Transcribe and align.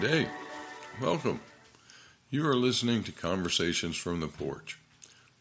Day. 0.00 0.26
Welcome. 0.98 1.40
You 2.30 2.46
are 2.48 2.56
listening 2.56 3.02
to 3.04 3.12
Conversations 3.12 3.98
from 3.98 4.20
the 4.20 4.28
Porch 4.28 4.78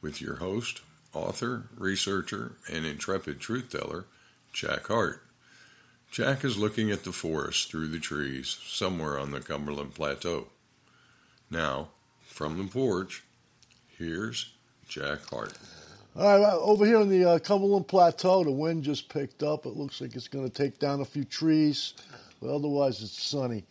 with 0.02 0.20
your 0.20 0.36
host, 0.36 0.82
author, 1.14 1.70
researcher, 1.78 2.58
and 2.70 2.86
intrepid 2.86 3.40
truth 3.40 3.70
teller, 3.72 4.04
Jack 4.52 4.88
Heart. 4.88 5.24
Jack 6.12 6.44
is 6.44 6.58
looking 6.58 6.92
at 6.92 7.06
the 7.06 7.14
forest 7.14 7.72
through 7.72 7.88
the 7.88 8.00
trees 8.00 8.58
somewhere 8.66 9.18
on 9.18 9.32
the 9.32 9.40
Cumberland 9.40 9.96
Plateau. 9.96 10.48
Now, 11.50 11.88
from 12.28 12.58
the 12.58 12.70
porch, 12.70 13.24
here's 13.98 14.52
Jack 14.90 15.24
Heart. 15.30 15.54
All 16.18 16.38
right, 16.38 16.54
over 16.54 16.86
here 16.86 16.98
on 16.98 17.08
the 17.08 17.24
uh, 17.24 17.40
Cumberland 17.40 17.88
Plateau, 17.88 18.44
the 18.44 18.52
wind 18.52 18.84
just 18.84 19.08
picked 19.08 19.42
up. 19.42 19.66
It 19.66 19.78
looks 19.78 20.02
like 20.02 20.18
it's 20.18 20.28
going 20.28 20.50
to 20.50 20.54
take 20.54 20.80
down 20.80 21.00
a 21.00 21.06
few 21.06 21.24
trees, 21.24 21.94
but 22.42 22.54
otherwise 22.54 23.02
it's 23.02 23.24
sunny. 23.24 23.64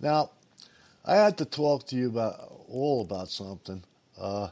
Now, 0.00 0.30
I 1.04 1.16
had 1.16 1.36
to 1.38 1.44
talk 1.44 1.86
to 1.88 1.96
you 1.96 2.08
about 2.08 2.52
all 2.68 3.02
about 3.02 3.28
something. 3.28 3.82
Uh, 4.18 4.48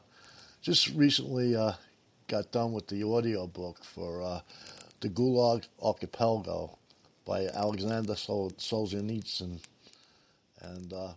just 0.60 0.88
recently 0.88 1.56
uh, 1.56 1.72
got 2.26 2.52
done 2.52 2.72
with 2.72 2.88
the 2.88 3.02
audio 3.02 3.46
book 3.46 3.82
for 3.82 4.22
uh, 4.22 4.40
the 5.00 5.08
Gulag 5.08 5.66
Archipelago 5.82 6.76
by 7.24 7.46
Alexander 7.46 8.14
Sol- 8.16 8.52
Solzhenitsyn, 8.58 9.60
and 10.60 10.92
uh, 10.92 11.12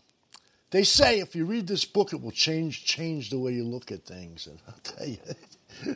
they 0.70 0.84
say 0.84 1.20
if 1.20 1.36
you 1.36 1.46
read 1.46 1.68
this 1.68 1.84
book, 1.84 2.14
it 2.14 2.22
will 2.22 2.32
change 2.32 2.86
change 2.86 3.30
the 3.30 3.40
way 3.40 3.52
you 3.52 3.66
look 3.66 3.92
at 3.92 4.06
things. 4.06 4.48
And 4.48 4.60
I'll 4.68 4.76
tell 4.84 5.08
you, 5.08 5.18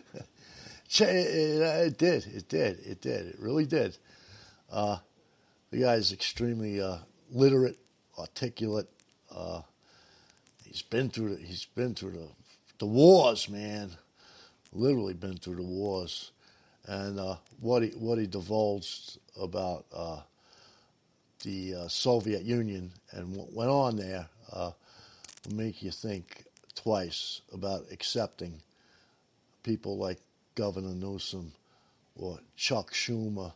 it, 1.00 1.98
did, 1.98 2.26
it 2.26 2.50
did, 2.50 2.80
it 2.80 3.02
did, 3.02 3.28
it 3.28 3.36
really 3.40 3.66
did. 3.66 3.98
Uh, 4.70 4.98
the 5.72 5.81
guy 5.81 5.96
is 5.96 6.12
extremely 6.12 6.81
uh, 6.81 6.98
literate, 7.31 7.78
articulate. 8.18 8.90
Uh, 9.34 9.62
he's 10.64 10.82
been 10.82 11.10
through 11.10 11.36
the, 11.36 11.42
he's 11.42 11.66
been 11.66 11.94
through 11.96 12.12
the 12.12 12.28
the 12.80 12.86
wars, 12.86 13.50
man. 13.50 13.92
Literally 14.74 15.14
been 15.14 15.38
through 15.38 15.56
the 15.56 15.64
wars, 15.64 16.32
and 16.86 17.20
uh, 17.20 17.38
what 17.62 17.84
he 17.84 17.90
what 17.90 18.18
he 18.18 18.28
divulged 18.28 19.20
about 19.40 19.86
uh, 19.94 20.22
the 21.44 21.76
uh, 21.76 21.88
Soviet 21.88 22.44
Union 22.44 22.92
and 23.12 23.36
what 23.36 23.54
went 23.54 23.70
on 23.70 23.96
there 23.96 24.28
uh, 24.52 24.72
will 25.46 25.56
make 25.56 25.82
you 25.82 25.92
think 25.92 26.46
twice 26.76 27.42
about 27.54 27.86
accepting 27.92 28.62
people 29.64 29.98
like 29.98 30.20
Governor 30.56 30.94
Newsom 30.94 31.52
or 32.16 32.40
Chuck 32.56 32.92
Schumer 32.94 33.54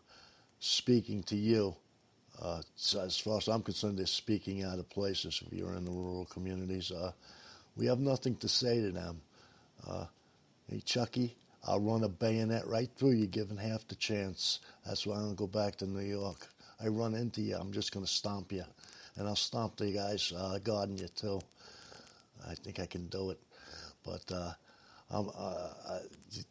speaking 0.60 1.24
to 1.24 1.36
you. 1.36 1.76
Uh, 2.42 2.62
so 2.76 3.02
as 3.02 3.18
far 3.18 3.38
as 3.38 3.48
I'm 3.48 3.62
concerned, 3.62 4.00
they're 4.00 4.06
speaking 4.06 4.64
out 4.64 4.80
of 4.80 4.90
places. 4.90 5.42
If 5.46 5.52
you're 5.52 5.74
in 5.74 5.86
the 5.86 5.92
rural 5.92 6.26
communities, 6.26 6.92
uh, 6.92 7.12
we 7.76 7.86
have 7.88 8.00
nothing 8.00 8.36
to 8.38 8.48
say 8.48 8.82
to 8.82 8.92
them. 8.92 9.22
Uh, 9.86 10.06
hey, 10.70 10.80
Chucky, 10.80 11.36
I'll 11.68 11.82
run 11.82 12.04
a 12.04 12.10
bayonet 12.10 12.66
right 12.68 12.90
through 12.96 13.12
you, 13.12 13.28
given 13.28 13.58
half 13.58 13.88
the 13.88 13.96
chance. 13.96 14.60
That's 14.86 15.06
why 15.06 15.16
I 15.16 15.20
don't 15.20 15.36
go 15.36 15.48
back 15.48 15.76
to 15.78 15.86
New 15.86 16.00
York. 16.00 16.48
I 16.82 16.88
run 16.88 17.14
into 17.14 17.42
you, 17.42 17.58
I'm 17.58 17.74
just 17.74 17.92
going 17.92 18.06
to 18.06 18.12
stomp 18.12 18.54
you. 18.54 18.64
And 19.18 19.28
I'll 19.28 19.36
stomp 19.36 19.76
the 19.76 19.92
guys 19.92 20.32
uh, 20.36 20.60
guarding 20.64 20.98
you, 20.98 21.10
too. 21.10 21.42
I 22.48 22.56
think 22.56 22.80
I 22.80 22.86
can 22.86 23.08
do 23.08 23.32
it. 23.32 23.40
But 24.06 24.24
uh, 24.32 24.54
um, 25.12 25.30
uh, 25.38 26.00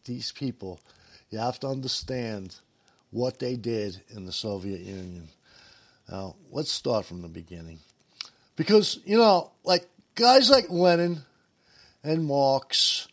these 0.04 0.32
people, 0.32 0.80
you 1.30 1.38
have 1.38 1.58
to 1.60 1.68
understand 1.68 2.56
what 3.10 3.38
they 3.38 3.56
did 3.56 4.02
in 4.10 4.26
the 4.26 4.32
Soviet 4.32 4.80
Union. 4.80 5.28
Now, 6.08 6.36
let's 6.50 6.72
start 6.72 7.04
from 7.04 7.22
the 7.22 7.28
beginning. 7.28 7.80
Because, 8.56 8.98
you 9.04 9.16
know, 9.16 9.52
like 9.64 9.88
guys 10.14 10.50
like 10.50 10.70
Lenin 10.70 11.22
and 12.02 12.24
Marx, 12.24 13.08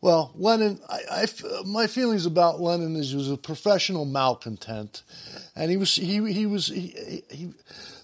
well, 0.00 0.32
Lenin, 0.36 0.80
I, 0.88 1.00
I, 1.10 1.26
my 1.64 1.86
feelings 1.86 2.26
about 2.26 2.60
Lenin 2.60 2.96
is 2.96 3.10
he 3.10 3.16
was 3.16 3.30
a 3.30 3.36
professional 3.36 4.04
malcontent, 4.04 5.02
and 5.54 5.70
he 5.70 5.76
was 5.76 5.94
he 5.96 6.32
he 6.32 6.46
was 6.46 6.68
he, 6.68 7.22
he 7.30 7.52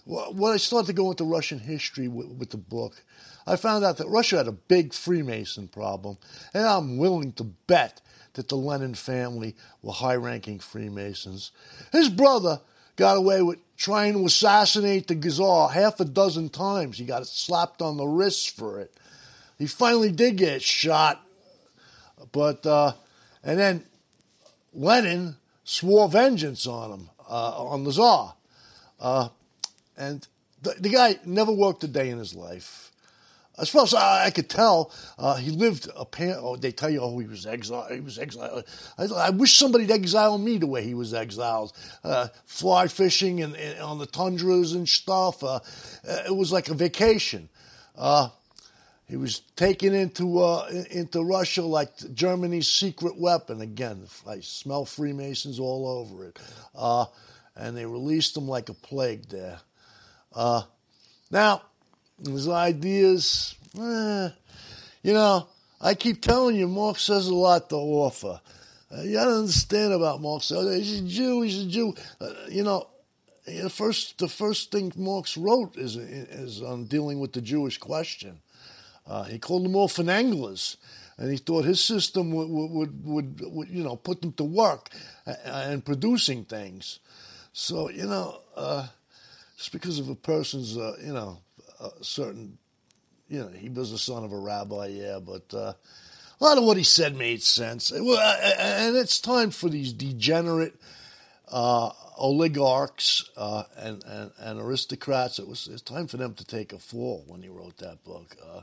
when 0.04 0.52
I 0.52 0.56
started 0.56 0.88
to 0.88 0.92
go 0.94 1.10
into 1.10 1.24
Russian 1.24 1.60
history 1.60 2.08
with, 2.08 2.26
with, 2.26 2.50
the 2.50 2.56
book, 2.56 3.04
I 3.46 3.54
found 3.54 3.84
out 3.84 3.98
that 3.98 4.08
Russia 4.08 4.38
had 4.38 4.48
a 4.48 4.52
big 4.52 4.92
Freemason 4.92 5.68
problem, 5.68 6.18
and 6.52 6.64
I'm 6.66 6.98
willing 6.98 7.32
to 7.34 7.44
bet 7.44 8.00
that 8.34 8.48
the 8.48 8.56
Lenin 8.56 8.94
family 8.94 9.54
were 9.82 9.92
high-ranking 9.92 10.58
Freemasons. 10.58 11.52
His 11.92 12.08
brother 12.08 12.60
got 12.96 13.16
away 13.16 13.42
with 13.42 13.58
trying 13.82 14.14
to 14.14 14.26
assassinate 14.26 15.08
the 15.08 15.30
Czar 15.30 15.68
half 15.68 16.00
a 16.00 16.04
dozen 16.04 16.48
times. 16.48 16.98
He 16.98 17.04
got 17.04 17.26
slapped 17.26 17.82
on 17.82 17.96
the 17.96 18.06
wrists 18.06 18.46
for 18.46 18.80
it. 18.80 18.92
He 19.58 19.66
finally 19.66 20.10
did 20.10 20.36
get 20.36 20.62
shot 20.62 21.24
but 22.30 22.64
uh, 22.66 22.92
and 23.42 23.58
then 23.58 23.84
Lenin 24.72 25.36
swore 25.64 26.08
vengeance 26.08 26.66
on 26.66 26.92
him 26.92 27.10
uh, 27.28 27.64
on 27.64 27.84
the 27.84 27.92
Tsar, 27.92 28.34
uh, 29.00 29.28
and 29.96 30.26
the, 30.62 30.74
the, 30.78 30.88
guy 30.88 31.18
never 31.24 31.52
worked 31.52 31.82
a 31.82 31.88
day 31.88 32.10
in 32.10 32.18
his 32.18 32.34
life. 32.34 32.91
As 33.58 33.68
far 33.68 33.82
as 33.82 33.92
I, 33.94 34.26
I 34.26 34.30
could 34.30 34.48
tell, 34.48 34.92
uh, 35.18 35.36
he 35.36 35.50
lived. 35.50 35.88
A 35.94 36.04
pan, 36.04 36.36
oh, 36.38 36.56
they 36.56 36.72
tell 36.72 36.90
you, 36.90 37.00
oh, 37.00 37.18
he 37.18 37.26
was 37.26 37.46
exiled. 37.46 37.92
He 37.92 38.00
was 38.00 38.18
exiled. 38.18 38.64
I, 38.96 39.04
I 39.04 39.30
wish 39.30 39.56
somebody'd 39.56 39.90
exile 39.90 40.38
me 40.38 40.58
the 40.58 40.66
way 40.66 40.82
he 40.82 40.94
was 40.94 41.12
exiled. 41.12 41.72
Uh, 42.02 42.28
fly 42.46 42.88
fishing 42.88 43.42
and, 43.42 43.54
and, 43.56 43.78
on 43.80 43.98
the 43.98 44.06
tundras 44.06 44.72
and 44.72 44.88
stuff. 44.88 45.44
Uh, 45.44 45.60
it 46.26 46.34
was 46.34 46.50
like 46.50 46.68
a 46.68 46.74
vacation. 46.74 47.48
He 49.12 49.18
was 49.18 49.40
taken 49.56 49.92
into 49.92 50.40
uh, 50.40 50.66
into 50.90 51.22
Russia 51.22 51.60
like 51.60 51.90
Germany's 52.14 52.66
secret 52.66 53.18
weapon. 53.18 53.60
Again, 53.60 54.06
I 54.26 54.40
smell 54.40 54.86
Freemasons 54.86 55.60
all 55.60 55.86
over 55.86 56.24
it. 56.28 56.38
Uh, 56.74 57.04
and 57.54 57.76
they 57.76 57.84
released 57.84 58.34
him 58.34 58.48
like 58.48 58.70
a 58.70 58.74
plague 58.74 59.28
there. 59.28 59.58
Uh, 60.34 60.62
now, 61.30 61.60
his 62.24 62.48
ideas, 62.48 63.54
eh, 63.76 64.28
you 65.02 65.12
know, 65.12 65.48
I 65.80 65.94
keep 65.94 66.22
telling 66.22 66.56
you, 66.56 66.68
Marx 66.68 67.08
has 67.08 67.26
a 67.26 67.34
lot 67.34 67.68
to 67.70 67.76
offer. 67.76 68.40
Uh, 68.92 69.00
you 69.02 69.14
got 69.14 69.24
to 69.24 69.38
understand 69.38 69.92
about 69.92 70.20
Marx. 70.20 70.50
Uh, 70.52 70.62
he's 70.76 71.00
a 71.00 71.04
Jew. 71.04 71.42
He's 71.42 71.62
a 71.62 71.66
Jew. 71.66 71.94
Uh, 72.20 72.32
you 72.48 72.62
know, 72.62 72.88
the 73.46 73.70
first 73.70 74.18
the 74.18 74.28
first 74.28 74.70
thing 74.70 74.92
Marx 74.96 75.36
wrote 75.36 75.76
is 75.76 75.96
is 75.96 76.62
on 76.62 76.84
dealing 76.84 77.18
with 77.18 77.32
the 77.32 77.40
Jewish 77.40 77.78
question. 77.78 78.40
Uh, 79.06 79.24
he 79.24 79.38
called 79.38 79.64
them 79.64 79.74
all 79.74 79.88
finanglers, 79.88 80.76
and 81.18 81.30
he 81.30 81.36
thought 81.36 81.64
his 81.64 81.82
system 81.82 82.30
would, 82.32 82.48
would, 82.48 83.04
would, 83.04 83.40
would 83.52 83.68
you 83.68 83.82
know, 83.82 83.96
put 83.96 84.20
them 84.20 84.32
to 84.34 84.44
work 84.44 84.90
and 85.26 85.84
producing 85.84 86.44
things. 86.44 87.00
So, 87.52 87.90
you 87.90 88.06
know, 88.06 88.40
uh, 88.56 88.86
just 89.56 89.72
because 89.72 89.98
of 89.98 90.08
a 90.08 90.14
person's, 90.14 90.76
uh, 90.76 90.96
you 91.04 91.12
know, 91.12 91.38
a 91.82 92.04
certain, 92.04 92.58
you 93.28 93.40
know, 93.40 93.48
he 93.48 93.68
was 93.68 93.90
the 93.90 93.98
son 93.98 94.24
of 94.24 94.32
a 94.32 94.38
rabbi, 94.38 94.86
yeah, 94.88 95.18
but 95.18 95.52
uh, 95.54 95.72
a 96.40 96.44
lot 96.44 96.58
of 96.58 96.64
what 96.64 96.76
he 96.76 96.84
said 96.84 97.16
made 97.16 97.42
sense. 97.42 97.90
And 97.90 98.96
it's 98.96 99.20
time 99.20 99.50
for 99.50 99.68
these 99.68 99.92
degenerate 99.92 100.74
uh, 101.48 101.90
oligarchs 102.16 103.28
uh, 103.36 103.64
and, 103.76 104.02
and, 104.04 104.30
and, 104.38 104.60
aristocrats. 104.60 105.38
It 105.38 105.46
was 105.46 105.68
it's 105.70 105.82
time 105.82 106.06
for 106.06 106.16
them 106.16 106.34
to 106.34 106.44
take 106.44 106.72
a 106.72 106.78
fall 106.78 107.24
when 107.26 107.42
he 107.42 107.48
wrote 107.48 107.76
that 107.78 108.02
book. 108.04 108.36
Uh, 108.46 108.62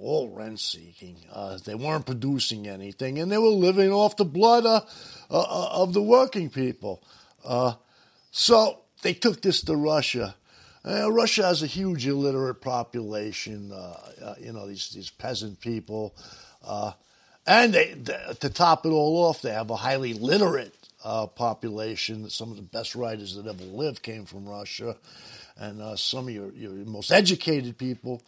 all 0.00 0.28
rent 0.30 0.58
seeking. 0.58 1.16
Uh, 1.32 1.58
they 1.64 1.74
weren't 1.74 2.06
producing 2.06 2.66
anything, 2.66 3.18
and 3.18 3.30
they 3.30 3.38
were 3.38 3.48
living 3.48 3.92
off 3.92 4.16
the 4.16 4.24
blood 4.24 4.66
uh, 4.66 4.80
uh, 5.30 5.68
of 5.70 5.92
the 5.92 6.02
working 6.02 6.50
people. 6.50 7.02
Uh, 7.44 7.74
so 8.30 8.80
they 9.02 9.14
took 9.14 9.42
this 9.42 9.62
to 9.62 9.76
Russia. 9.76 10.34
Uh, 10.86 11.10
Russia 11.10 11.44
has 11.44 11.62
a 11.62 11.66
huge 11.66 12.06
illiterate 12.06 12.60
population. 12.60 13.72
Uh, 13.72 14.34
you 14.38 14.52
know 14.52 14.66
these 14.66 14.90
these 14.90 15.10
peasant 15.10 15.60
people, 15.60 16.14
and 17.46 17.72
they, 17.72 17.94
they, 17.94 18.34
to 18.40 18.50
top 18.50 18.84
it 18.84 18.90
all 18.90 19.24
off, 19.24 19.42
they 19.42 19.52
have 19.52 19.70
a 19.70 19.76
highly 19.76 20.12
literate 20.12 20.74
population. 21.36 22.28
Some 22.28 22.50
of 22.50 22.56
the 22.56 22.62
best 22.62 22.94
writers 22.94 23.34
that 23.36 23.46
ever 23.46 23.64
lived 23.64 24.02
came 24.02 24.26
from 24.26 24.46
Russia, 24.46 24.96
and 25.56 25.98
some 25.98 26.28
of 26.28 26.34
your, 26.34 26.52
your 26.52 26.72
most 26.72 27.10
educated 27.10 27.78
people 27.78 28.22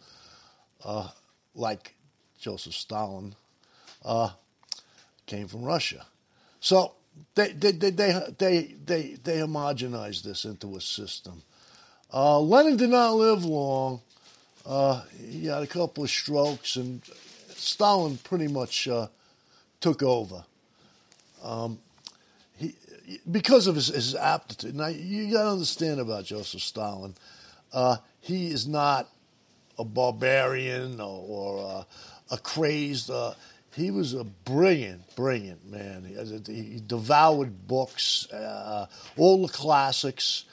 uh, 0.83 1.09
like 1.55 1.95
Joseph 2.39 2.73
Stalin, 2.73 3.35
uh, 4.05 4.29
came 5.25 5.47
from 5.47 5.63
Russia. 5.63 6.05
So 6.59 6.93
they 7.35 7.51
they 7.51 7.71
they 7.71 7.91
they 7.91 8.75
they, 8.85 9.17
they 9.23 9.37
homogenized 9.37 10.23
this 10.23 10.45
into 10.45 10.75
a 10.75 10.81
system. 10.81 11.43
Uh, 12.13 12.39
Lenin 12.39 12.77
did 12.77 12.89
not 12.89 13.15
live 13.15 13.43
long. 13.43 14.01
Uh, 14.65 15.01
he 15.29 15.45
had 15.47 15.63
a 15.63 15.67
couple 15.67 16.03
of 16.03 16.09
strokes, 16.09 16.75
and 16.75 17.01
Stalin 17.49 18.17
pretty 18.17 18.47
much 18.47 18.87
uh, 18.87 19.07
took 19.79 20.03
over. 20.03 20.43
Um, 21.43 21.79
he, 22.55 22.75
because 23.29 23.67
of 23.67 23.75
his, 23.75 23.87
his 23.87 24.15
aptitude. 24.15 24.75
Now 24.75 24.87
you 24.87 25.31
got 25.31 25.43
to 25.43 25.49
understand 25.49 25.99
about 25.99 26.25
Joseph 26.25 26.61
Stalin. 26.61 27.15
uh, 27.73 27.97
he 28.19 28.47
is 28.47 28.67
not 28.67 29.07
a 29.77 29.85
barbarian 29.85 30.99
or, 30.99 31.23
or 31.27 31.65
uh, 31.65 31.83
a 32.31 32.37
crazed. 32.37 33.09
Uh, 33.09 33.33
he 33.73 33.91
was 33.91 34.13
a 34.13 34.23
brilliant, 34.23 35.15
brilliant 35.15 35.69
man. 35.69 36.03
He, 36.03 36.53
he 36.53 36.81
devoured 36.85 37.67
books, 37.67 38.29
uh, 38.31 38.87
all 39.15 39.45
the 39.45 39.53
classics. 39.53 40.45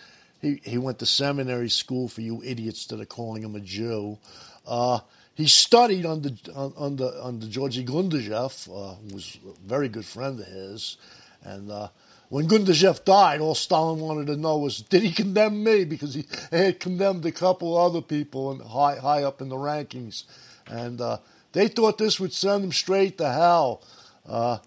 He, 0.44 0.60
he 0.62 0.78
went 0.78 0.98
to 1.00 1.06
seminary 1.06 1.70
school 1.70 2.08
for 2.08 2.20
you 2.20 2.42
idiots 2.44 2.86
that 2.86 3.00
are 3.00 3.06
calling 3.06 3.42
him 3.42 3.54
a 3.56 3.60
Jew. 3.60 4.18
Uh, 4.66 5.00
he 5.34 5.48
studied 5.48 6.06
under 6.06 6.30
under 6.54 7.10
under 7.20 7.46
Georgy 7.46 7.84
Gundashev, 7.84 8.68
uh, 8.68 8.94
who 8.96 9.14
was 9.14 9.38
a 9.44 9.68
very 9.68 9.88
good 9.88 10.04
friend 10.04 10.38
of 10.38 10.46
his, 10.46 10.96
and 11.42 11.70
uh, 11.70 11.88
when 12.34 12.48
Gundashev 12.48 13.04
died, 13.04 13.40
all 13.40 13.54
Stalin 13.54 14.00
wanted 14.00 14.26
to 14.26 14.36
know 14.36 14.58
was, 14.58 14.80
did 14.80 15.02
he 15.02 15.12
condemn 15.12 15.62
me? 15.62 15.84
Because 15.84 16.14
he 16.14 16.26
had 16.50 16.80
condemned 16.80 17.24
a 17.26 17.30
couple 17.30 17.76
other 17.76 18.00
people 18.00 18.50
and 18.50 18.60
high, 18.60 18.96
high 18.96 19.22
up 19.22 19.40
in 19.40 19.48
the 19.48 19.56
rankings. 19.56 20.24
And 20.66 21.00
uh, 21.00 21.18
they 21.52 21.68
thought 21.68 21.96
this 21.96 22.18
would 22.18 22.32
send 22.32 22.64
them 22.64 22.72
straight 22.72 23.18
to 23.18 23.30
hell. 23.30 23.82
Uh, 24.26 24.58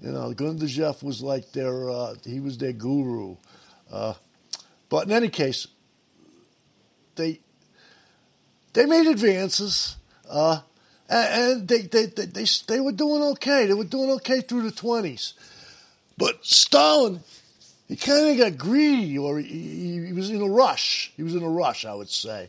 you 0.00 0.10
know, 0.10 0.32
Gundashev 0.32 1.04
was 1.04 1.22
like 1.22 1.52
their, 1.52 1.88
uh, 1.88 2.14
he 2.24 2.40
was 2.40 2.58
their 2.58 2.72
guru. 2.72 3.36
Uh, 3.92 4.14
but 4.88 5.06
in 5.06 5.12
any 5.12 5.28
case, 5.28 5.66
they, 7.16 7.40
they 8.72 8.86
made 8.86 9.06
advances. 9.06 9.96
Uh, 10.28 10.60
and 11.08 11.68
they, 11.68 11.82
they, 11.82 12.06
they, 12.06 12.26
they, 12.26 12.46
they 12.66 12.80
were 12.80 12.92
doing 12.92 13.22
okay. 13.22 13.66
They 13.66 13.74
were 13.74 13.84
doing 13.84 14.10
okay 14.12 14.40
through 14.40 14.62
the 14.62 14.72
20s. 14.74 15.34
But 16.16 16.44
Stalin, 16.44 17.20
he 17.88 17.96
kind 17.96 18.28
of 18.30 18.38
got 18.38 18.58
greedy, 18.58 19.18
or 19.18 19.38
he, 19.38 20.06
he, 20.06 20.12
was 20.12 20.30
in 20.30 20.40
a 20.40 20.48
rush. 20.48 21.12
He 21.16 21.22
was 21.22 21.34
in 21.34 21.42
a 21.42 21.48
rush, 21.48 21.84
I 21.84 21.94
would 21.94 22.08
say. 22.08 22.48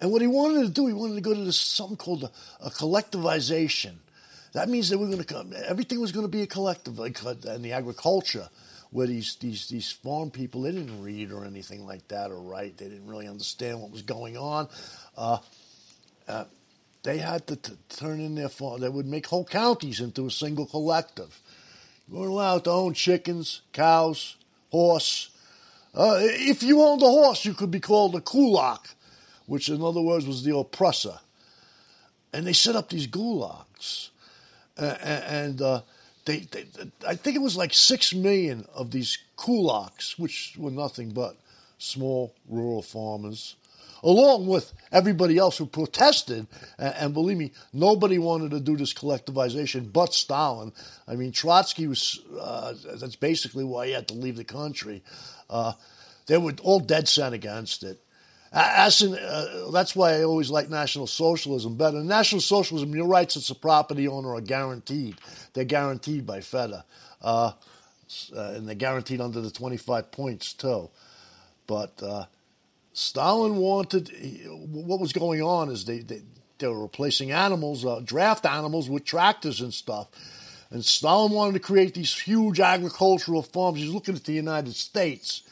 And 0.00 0.10
what 0.10 0.20
he 0.20 0.28
wanted 0.28 0.62
to 0.62 0.68
do, 0.68 0.86
he 0.86 0.92
wanted 0.92 1.14
to 1.14 1.20
go 1.20 1.34
to 1.34 1.40
this 1.40 1.56
something 1.56 1.96
called 1.96 2.24
a, 2.24 2.30
a 2.66 2.70
collectivization. 2.70 3.94
That 4.52 4.68
means 4.68 4.88
that 4.90 4.98
we're 4.98 5.06
going 5.06 5.18
to 5.18 5.24
come. 5.24 5.52
Everything 5.66 6.00
was 6.00 6.12
going 6.12 6.26
to 6.26 6.30
be 6.30 6.42
a 6.42 6.46
collective, 6.46 6.98
like 6.98 7.24
uh, 7.24 7.34
in 7.54 7.62
the 7.62 7.72
agriculture, 7.72 8.48
where 8.94 9.08
these 9.08 9.34
these 9.40 9.66
these 9.66 9.90
farm 9.90 10.30
people 10.30 10.62
they 10.62 10.70
didn't 10.70 11.02
read 11.02 11.32
or 11.32 11.44
anything 11.44 11.84
like 11.84 12.06
that 12.06 12.30
or 12.30 12.36
write. 12.36 12.76
They 12.76 12.88
didn't 12.88 13.08
really 13.08 13.26
understand 13.26 13.80
what 13.80 13.90
was 13.90 14.02
going 14.02 14.36
on. 14.36 14.68
Uh, 15.16 15.38
uh, 16.28 16.44
they 17.02 17.18
had 17.18 17.44
to 17.48 17.56
t- 17.56 17.72
turn 17.88 18.20
in 18.20 18.36
their 18.36 18.48
farm. 18.48 18.80
They 18.80 18.88
would 18.88 19.06
make 19.06 19.26
whole 19.26 19.44
counties 19.44 19.98
into 19.98 20.28
a 20.28 20.30
single 20.30 20.64
collective. 20.64 21.40
You 22.06 22.18
weren't 22.18 22.30
allowed 22.30 22.64
to 22.64 22.70
own 22.70 22.94
chickens, 22.94 23.62
cows, 23.72 24.36
horse. 24.70 25.30
Uh, 25.92 26.18
if 26.20 26.62
you 26.62 26.80
owned 26.80 27.02
a 27.02 27.06
horse, 27.06 27.44
you 27.44 27.52
could 27.52 27.72
be 27.72 27.80
called 27.80 28.14
a 28.14 28.20
kulak, 28.20 28.90
which 29.46 29.68
in 29.68 29.82
other 29.82 30.02
words 30.02 30.24
was 30.24 30.44
the 30.44 30.56
oppressor. 30.56 31.18
And 32.32 32.46
they 32.46 32.52
set 32.52 32.76
up 32.76 32.90
these 32.90 33.08
gulags. 33.08 34.10
Uh, 34.78 34.96
and 35.02 35.60
uh, 35.60 35.80
they, 36.24 36.40
they, 36.40 36.64
I 37.06 37.16
think 37.16 37.36
it 37.36 37.42
was 37.42 37.56
like 37.56 37.74
six 37.74 38.14
million 38.14 38.66
of 38.74 38.90
these 38.90 39.18
kulaks, 39.36 40.18
which 40.18 40.54
were 40.58 40.70
nothing 40.70 41.10
but 41.10 41.36
small 41.78 42.34
rural 42.48 42.82
farmers, 42.82 43.56
along 44.02 44.46
with 44.46 44.72
everybody 44.90 45.36
else 45.36 45.58
who 45.58 45.66
protested. 45.66 46.46
And, 46.78 46.94
and, 46.94 47.14
believe 47.14 47.36
me, 47.36 47.52
nobody 47.72 48.18
wanted 48.18 48.52
to 48.52 48.60
do 48.60 48.76
this 48.76 48.94
collectivization 48.94 49.92
but 49.92 50.14
Stalin. 50.14 50.72
I 51.06 51.16
mean, 51.16 51.32
Trotsky 51.32 51.86
was, 51.86 52.20
uh, 52.40 52.74
that's 52.94 53.16
basically 53.16 53.64
why 53.64 53.88
he 53.88 53.92
had 53.92 54.08
to 54.08 54.14
leave 54.14 54.36
the 54.36 54.44
country. 54.44 55.02
Uh, 55.50 55.72
they 56.26 56.38
were 56.38 56.54
all 56.62 56.80
dead 56.80 57.06
set 57.06 57.32
against 57.32 57.82
it. 57.82 58.00
Uh, 58.54 59.70
that's 59.72 59.96
why 59.96 60.14
I 60.14 60.22
always 60.22 60.50
like 60.50 60.70
National 60.70 61.06
Socialism 61.06 61.76
better. 61.76 62.02
National 62.02 62.40
Socialism, 62.40 62.94
your 62.94 63.06
rights 63.06 63.36
as 63.36 63.50
a 63.50 63.54
property 63.54 64.06
owner 64.06 64.34
are 64.34 64.40
guaranteed. 64.40 65.16
They're 65.52 65.64
guaranteed 65.64 66.24
by 66.24 66.40
Feder. 66.40 66.84
Uh, 67.20 67.52
uh, 68.36 68.52
and 68.54 68.68
they're 68.68 68.74
guaranteed 68.76 69.20
under 69.20 69.40
the 69.40 69.50
25 69.50 70.12
points, 70.12 70.52
too. 70.52 70.90
But 71.66 72.00
uh, 72.02 72.26
Stalin 72.92 73.56
wanted 73.56 74.10
what 74.70 75.00
was 75.00 75.12
going 75.12 75.42
on 75.42 75.68
is 75.68 75.84
they 75.84 75.98
they, 75.98 76.22
they 76.58 76.68
were 76.68 76.82
replacing 76.82 77.32
animals, 77.32 77.84
uh, 77.84 78.00
draft 78.04 78.46
animals, 78.46 78.88
with 78.88 79.04
tractors 79.04 79.60
and 79.60 79.74
stuff. 79.74 80.08
And 80.70 80.84
Stalin 80.84 81.32
wanted 81.32 81.54
to 81.54 81.60
create 81.60 81.94
these 81.94 82.16
huge 82.16 82.60
agricultural 82.60 83.42
farms. 83.42 83.80
He's 83.80 83.90
looking 83.90 84.14
at 84.14 84.24
the 84.24 84.32
United 84.32 84.74
States, 84.74 85.42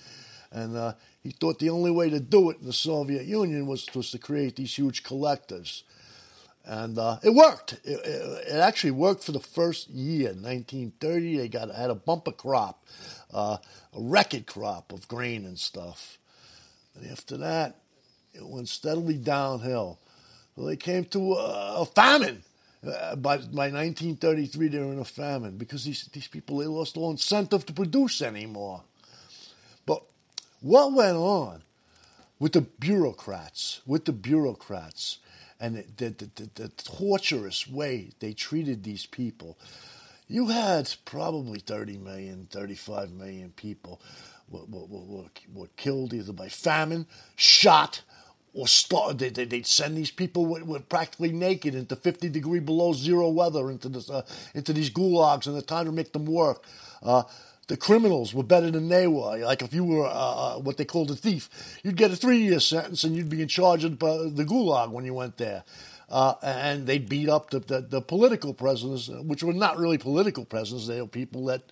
and 0.53 0.77
uh, 0.77 0.93
he 1.23 1.31
thought 1.31 1.59
the 1.59 1.71
only 1.71 1.91
way 1.91 2.11
to 2.11 2.19
do 2.19 2.51
it 2.51 2.59
in 2.61 2.67
the 2.67 2.73
Soviet 2.73 3.25
Union 3.25 3.67
was, 3.67 3.87
was 3.95 4.11
to 4.11 4.19
create 4.19 4.57
these 4.57 4.75
huge 4.75 5.05
collectives. 5.05 5.83
And 6.65 6.99
uh, 6.99 7.19
it 7.23 7.31
worked. 7.31 7.75
It, 7.85 8.01
it, 8.05 8.49
it, 8.49 8.57
actually 8.57 8.93
worked 8.93 9.25
for 9.25 9.33
the 9.33 9.41
first 9.41 9.89
year, 9.91 10.29
1930. 10.29 11.39
They 11.39 11.49
got 11.49 11.75
had 11.75 11.91
a 11.91 11.95
bumper 11.95 12.33
crop, 12.33 12.85
uh, 13.33 13.57
a 13.93 14.01
record 14.01 14.47
crop 14.47 14.93
of 14.93 15.09
grain 15.09 15.45
and 15.45 15.59
stuff. 15.59 16.19
And 16.95 17.11
after 17.11 17.37
that, 17.39 17.77
it 18.33 18.47
went 18.47 18.69
steadily 18.69 19.17
downhill. 19.17 19.99
Well, 20.55 20.67
they 20.67 20.77
came 20.77 21.05
to 21.07 21.35
a, 21.35 21.83
a 21.83 21.87
famine. 21.87 22.43
Uh, 22.85 23.15
by, 23.15 23.37
by 23.39 23.71
1933, 23.71 24.69
they 24.69 24.79
were 24.79 24.93
in 24.93 24.99
a 24.99 25.05
famine 25.05 25.57
because 25.57 25.85
these, 25.85 26.05
these 26.13 26.27
people, 26.27 26.59
they 26.59 26.67
lost 26.67 26.97
all 26.97 27.13
incentive 27.13 27.65
to 27.67 27.73
produce 27.73 28.23
anymore. 28.23 28.83
What 30.63 30.93
went 30.93 31.17
on 31.17 31.63
with 32.39 32.53
the 32.53 32.61
bureaucrats, 32.61 33.81
with 33.85 34.05
the 34.05 34.13
bureaucrats, 34.13 35.19
and 35.61 35.77
the, 35.97 36.11
the, 36.11 36.31
the, 36.35 36.51
the 36.55 36.69
torturous 36.69 37.69
way 37.69 38.11
they 38.21 38.33
treated 38.33 38.83
these 38.83 39.05
people, 39.05 39.59
you 40.29 40.49
had 40.49 40.95
probably 41.05 41.59
30 41.59 41.99
million, 41.99 42.47
35 42.51 43.11
million 43.13 43.53
people 43.57 44.01
were, 44.49 44.65
were, 44.69 44.87
were, 44.87 45.25
were 45.53 45.69
killed 45.77 46.15
either 46.15 46.33
by 46.33 46.49
famine, 46.49 47.07
shot, 47.35 48.03
or 48.55 48.69
starved. 48.69 49.19
They, 49.19 49.31
they, 49.31 49.59
would 49.59 49.67
send 49.67 49.97
these 49.97 50.11
people 50.13 50.81
practically 50.89 51.33
naked 51.33 51.75
into 51.75 51.97
50 51.97 52.29
degree 52.29 52.61
below 52.61 52.93
zero 52.93 53.29
weather 53.31 53.71
into 53.71 53.89
this, 53.89 54.09
uh, 54.09 54.23
into 54.55 54.73
these 54.73 54.91
gulags, 54.91 55.47
and 55.47 55.57
the 55.57 55.63
time 55.63 55.87
to 55.87 55.93
make 55.93 56.13
them 56.13 56.27
work. 56.27 56.65
Uh, 57.03 57.25
the 57.69 57.77
criminals 57.77 58.35
were 58.35 58.43
better 58.43 58.71
than 58.71 58.89
they 58.89 59.07
were. 59.07 59.39
Like 59.39 59.63
if 59.63 59.73
you 59.73 59.85
were 59.85 60.07
uh, 60.07 60.11
uh 60.11 60.55
what 60.59 60.77
they 60.77 60.85
called 60.85 61.11
a 61.11 61.17
thief, 61.17 61.79
you'd 61.83 61.97
get 61.97 62.11
a 62.11 62.17
three-year 62.17 62.61
sentence 62.61 63.05
and 63.05 63.17
you'd 63.17 63.29
be 63.29 63.43
in 63.43 63.49
charge 63.49 63.85
of 63.85 63.99
the 63.99 64.45
gulag 64.45 64.91
when 64.91 65.05
you 65.05 65.15
went 65.15 65.37
there. 65.39 65.65
Uh, 66.09 66.35
and 66.43 66.87
they 66.87 66.99
beat 66.99 67.31
up 67.31 67.49
the, 67.49 67.61
the, 67.61 67.81
the, 67.81 68.03
political 68.03 68.53
prisoners, 68.53 69.09
which 69.09 69.43
were 69.43 69.55
not 69.55 69.79
really 69.79 69.97
political 69.97 70.45
prisoners. 70.45 70.87
They 70.87 71.01
were 71.01 71.09
people 71.09 71.47
that 71.47 71.63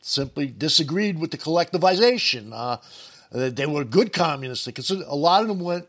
simply 0.00 0.46
disagreed 0.46 1.18
with 1.18 1.32
the 1.32 1.38
collectivization. 1.38 2.52
Uh, 2.52 2.76
they 3.32 3.66
were 3.66 3.82
good 3.82 4.12
communists. 4.12 4.64
They 4.64 4.72
considered, 4.72 5.06
a 5.08 5.16
lot 5.16 5.42
of 5.42 5.48
them 5.48 5.58
went. 5.58 5.88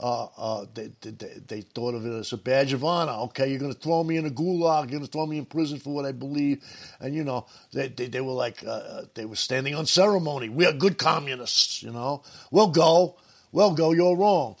Uh, 0.00 0.26
uh, 0.36 0.66
they, 0.74 0.90
they, 1.02 1.12
they, 1.46 1.60
thought 1.60 1.94
of 1.94 2.04
it 2.04 2.12
as 2.12 2.32
a 2.32 2.36
badge 2.36 2.72
of 2.72 2.82
honor. 2.82 3.12
Okay, 3.12 3.48
you're 3.48 3.60
going 3.60 3.72
to 3.72 3.78
throw 3.78 4.02
me 4.02 4.16
in 4.16 4.26
a 4.26 4.30
gulag. 4.30 4.90
You're 4.90 4.98
going 4.98 5.04
to 5.04 5.10
throw 5.10 5.24
me 5.24 5.38
in 5.38 5.44
prison 5.44 5.78
for 5.78 5.94
what 5.94 6.04
I 6.04 6.10
believe. 6.10 6.64
And, 6.98 7.14
you 7.14 7.22
know, 7.22 7.46
they, 7.72 7.86
they, 7.88 8.08
they 8.08 8.20
were 8.20 8.32
like, 8.32 8.64
uh, 8.66 9.02
they 9.14 9.24
were 9.24 9.36
standing 9.36 9.76
on 9.76 9.86
ceremony. 9.86 10.48
We 10.48 10.66
are 10.66 10.72
good 10.72 10.98
communists, 10.98 11.80
you 11.80 11.92
know. 11.92 12.24
We'll 12.50 12.70
go. 12.70 13.18
We'll 13.52 13.74
go. 13.74 13.92
You're 13.92 14.16
wrong. 14.16 14.56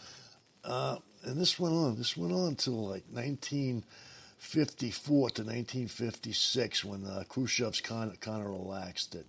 Uh, 0.62 0.98
and 1.24 1.36
this 1.36 1.58
went 1.58 1.74
on. 1.74 1.96
This 1.96 2.16
went 2.16 2.32
on 2.32 2.46
until 2.48 2.86
like 2.86 3.02
1954 3.10 5.30
to 5.30 5.42
1956 5.42 6.84
when 6.84 7.04
uh, 7.04 7.24
Khrushchev's 7.28 7.80
kind 7.80 8.12
of, 8.12 8.20
kind 8.20 8.40
of 8.40 8.48
relaxed 8.48 9.16
it. 9.16 9.26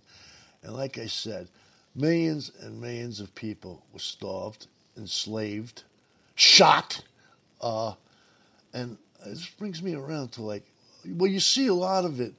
And 0.62 0.72
like 0.72 0.98
I 0.98 1.06
said, 1.06 1.48
millions 1.96 2.52
and 2.60 2.80
millions 2.80 3.18
of 3.18 3.34
people 3.34 3.84
were 3.92 3.98
starved, 3.98 4.68
enslaved, 4.96 5.82
shot. 6.36 7.02
Uh, 7.60 7.94
and 8.72 8.96
this 9.24 9.48
brings 9.48 9.82
me 9.82 9.94
around 9.94 10.28
to 10.32 10.42
like, 10.42 10.64
well, 11.04 11.30
you 11.30 11.40
see 11.40 11.66
a 11.66 11.74
lot 11.74 12.04
of 12.04 12.20
it 12.20 12.34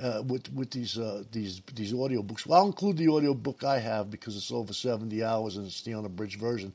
uh, 0.00 0.22
with 0.26 0.52
with 0.52 0.70
these 0.70 0.96
uh, 0.98 1.24
these 1.32 1.60
these 1.74 1.92
audio 1.92 2.22
books. 2.22 2.46
Well, 2.46 2.60
I'll 2.60 2.66
include 2.66 2.96
the 2.96 3.08
audio 3.08 3.34
book 3.34 3.64
I 3.64 3.78
have 3.78 4.10
because 4.10 4.36
it's 4.36 4.52
over 4.52 4.72
70 4.72 5.24
hours 5.24 5.56
and 5.56 5.66
it's 5.66 5.82
the 5.82 5.94
unabridged 5.94 6.38
version. 6.38 6.72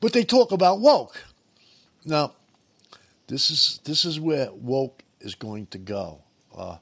But 0.00 0.12
they 0.12 0.24
talk 0.24 0.52
about 0.52 0.80
woke. 0.80 1.24
Now, 2.04 2.34
this 3.28 3.50
is 3.50 3.80
this 3.84 4.04
is 4.04 4.18
where 4.18 4.50
woke 4.52 5.02
is 5.20 5.34
going 5.34 5.66
to 5.68 5.78
go. 5.78 6.22
Uh, 6.56 6.78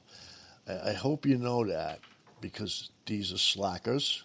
I, 0.67 0.89
I 0.89 0.93
hope 0.93 1.25
you 1.25 1.37
know 1.37 1.65
that 1.65 1.99
because 2.41 2.89
these 3.05 3.33
are 3.33 3.37
slackers, 3.37 4.23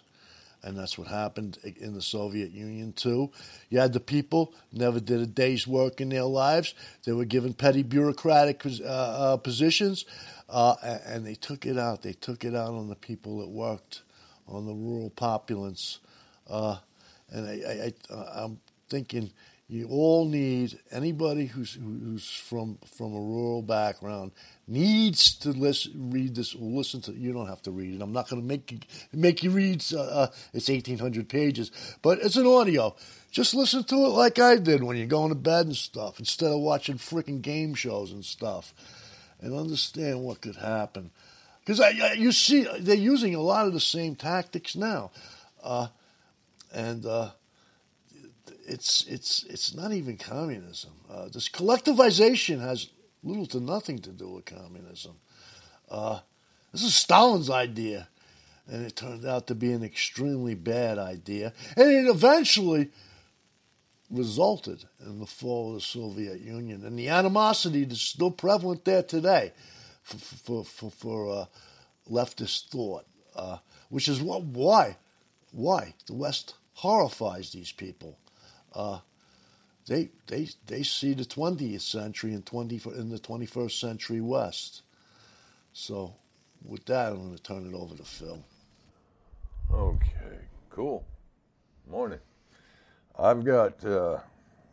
and 0.65 0.75
that's 0.75 0.97
what 0.97 1.07
happened 1.07 1.59
in 1.79 1.93
the 1.93 2.01
Soviet 2.01 2.51
Union 2.51 2.91
too. 2.91 3.31
You 3.69 3.79
had 3.79 3.93
the 3.93 3.99
people 3.99 4.53
never 4.73 4.99
did 4.99 5.21
a 5.21 5.27
day's 5.27 5.67
work 5.67 6.01
in 6.01 6.09
their 6.09 6.23
lives; 6.23 6.73
they 7.05 7.13
were 7.13 7.23
given 7.23 7.53
petty 7.53 7.83
bureaucratic 7.83 8.65
uh, 8.65 8.83
uh, 8.83 9.37
positions, 9.37 10.05
uh, 10.49 10.75
and 11.05 11.25
they 11.25 11.35
took 11.35 11.65
it 11.67 11.77
out. 11.77 12.01
They 12.01 12.13
took 12.13 12.43
it 12.43 12.55
out 12.55 12.73
on 12.73 12.89
the 12.89 12.95
people 12.95 13.39
that 13.39 13.49
worked, 13.49 14.01
on 14.47 14.65
the 14.65 14.73
rural 14.73 15.11
populace. 15.11 15.99
Uh, 16.49 16.77
and 17.29 17.47
I, 17.47 17.53
I, 18.11 18.15
I, 18.15 18.43
I'm 18.43 18.59
thinking 18.89 19.31
you 19.67 19.87
all 19.87 20.25
need 20.25 20.79
anybody 20.91 21.47
who's 21.47 21.73
who's 21.73 22.29
from 22.29 22.77
from 22.85 23.15
a 23.15 23.19
rural 23.19 23.63
background 23.63 24.31
needs 24.67 25.35
to 25.37 25.49
listen, 25.49 26.11
read 26.11 26.35
this, 26.35 26.55
listen 26.55 27.01
to. 27.01 27.13
You 27.13 27.33
don't 27.33 27.47
have 27.47 27.61
to 27.63 27.71
read 27.71 27.95
it. 27.95 28.01
I'm 28.01 28.13
not 28.13 28.29
going 28.29 28.41
to 28.41 28.47
make 28.47 28.71
you, 28.71 28.79
make 29.11 29.43
you 29.43 29.49
read. 29.51 29.83
Uh, 29.91 30.01
uh, 30.01 30.27
it's 30.53 30.69
1,800 30.69 31.27
pages, 31.29 31.71
but 32.01 32.19
it's 32.19 32.35
an 32.35 32.47
audio. 32.47 32.95
Just 33.31 33.53
listen 33.53 33.83
to 33.85 33.95
it 33.95 34.09
like 34.09 34.39
I 34.39 34.57
did 34.57 34.83
when 34.83 34.97
you're 34.97 35.07
going 35.07 35.29
to 35.29 35.35
bed 35.35 35.65
and 35.65 35.75
stuff, 35.75 36.19
instead 36.19 36.51
of 36.51 36.59
watching 36.59 36.97
freaking 36.97 37.41
game 37.41 37.73
shows 37.73 38.11
and 38.11 38.23
stuff, 38.23 38.73
and 39.41 39.53
understand 39.53 40.23
what 40.23 40.41
could 40.41 40.55
happen. 40.55 41.11
Because 41.65 41.79
you 42.15 42.31
see, 42.31 42.67
they're 42.79 42.95
using 42.95 43.33
a 43.33 43.41
lot 43.41 43.65
of 43.65 43.73
the 43.73 43.79
same 43.79 44.15
tactics 44.15 44.75
now, 44.75 45.11
uh, 45.63 45.87
and 46.71 47.05
uh, 47.05 47.31
it's 48.65 49.05
it's 49.07 49.43
it's 49.43 49.73
not 49.73 49.91
even 49.91 50.17
communism. 50.17 50.91
Uh, 51.09 51.29
this 51.29 51.49
collectivization 51.49 52.59
has 52.59 52.89
little 53.23 53.45
to 53.47 53.59
nothing 53.59 53.99
to 53.99 54.11
do 54.11 54.29
with 54.29 54.45
communism. 54.45 55.15
Uh, 55.89 56.19
this 56.71 56.83
is 56.83 56.95
Stalin's 56.95 57.49
idea, 57.49 58.07
and 58.67 58.85
it 58.85 58.95
turned 58.95 59.25
out 59.25 59.47
to 59.47 59.55
be 59.55 59.71
an 59.71 59.83
extremely 59.83 60.55
bad 60.55 60.97
idea, 60.97 61.53
and 61.77 61.89
it 61.89 62.09
eventually 62.09 62.89
resulted 64.09 64.85
in 64.99 65.19
the 65.19 65.25
fall 65.25 65.69
of 65.69 65.75
the 65.75 65.81
Soviet 65.81 66.39
Union 66.39 66.85
and 66.85 66.97
the 66.97 67.09
animosity 67.09 67.85
that's 67.85 68.01
still 68.01 68.31
prevalent 68.31 68.85
there 68.85 69.03
today 69.03 69.53
for 70.03 70.17
for 70.17 70.65
for, 70.65 70.91
for 70.91 71.29
uh, 71.29 71.45
leftist 72.09 72.69
thought, 72.69 73.05
uh, 73.35 73.57
which 73.89 74.07
is 74.07 74.21
what 74.21 74.43
why 74.43 74.97
why 75.51 75.93
the 76.07 76.13
West 76.13 76.55
horrifies 76.73 77.51
these 77.51 77.71
people. 77.71 78.17
Uh, 78.75 78.99
they 79.87 80.09
they 80.27 80.49
they 80.65 80.83
see 80.83 81.13
the 81.13 81.23
20th 81.23 81.81
century 81.81 82.33
and 82.33 82.45
20 82.45 82.81
in 82.97 83.09
the 83.09 83.19
21st 83.19 83.79
century 83.79 84.21
West. 84.21 84.81
So, 85.73 86.15
with 86.63 86.85
that, 86.85 87.11
I'm 87.11 87.17
going 87.17 87.35
to 87.35 87.43
turn 87.43 87.67
it 87.67 87.75
over 87.75 87.95
to 87.95 88.03
Phil. 88.03 88.43
Okay, 89.73 90.37
cool. 90.69 91.05
Morning. 91.89 92.19
I've 93.17 93.43
got 93.43 93.83
uh, 93.85 94.19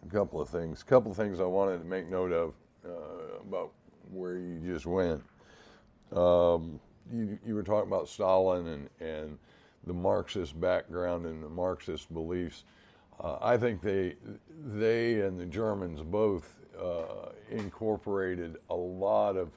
a 0.06 0.10
couple 0.10 0.40
of 0.40 0.48
things. 0.48 0.82
A 0.82 0.84
couple 0.84 1.10
of 1.10 1.16
things 1.16 1.40
I 1.40 1.44
wanted 1.44 1.78
to 1.78 1.84
make 1.84 2.08
note 2.08 2.32
of 2.32 2.54
uh, 2.84 3.40
about 3.40 3.72
where 4.10 4.36
you 4.36 4.60
just 4.64 4.86
went. 4.86 5.22
Um, 6.14 6.80
you, 7.12 7.38
you 7.44 7.54
were 7.54 7.62
talking 7.62 7.88
about 7.88 8.08
Stalin 8.08 8.66
and, 8.66 8.90
and 9.00 9.38
the 9.86 9.92
Marxist 9.92 10.60
background 10.60 11.26
and 11.26 11.42
the 11.42 11.48
Marxist 11.48 12.12
beliefs. 12.12 12.64
Uh, 13.20 13.38
I 13.40 13.56
think 13.56 13.82
they, 13.82 14.16
they 14.64 15.20
and 15.20 15.38
the 15.38 15.46
Germans 15.46 16.00
both 16.00 16.54
uh, 16.80 17.30
incorporated 17.50 18.56
a 18.70 18.74
lot 18.74 19.36
of 19.36 19.50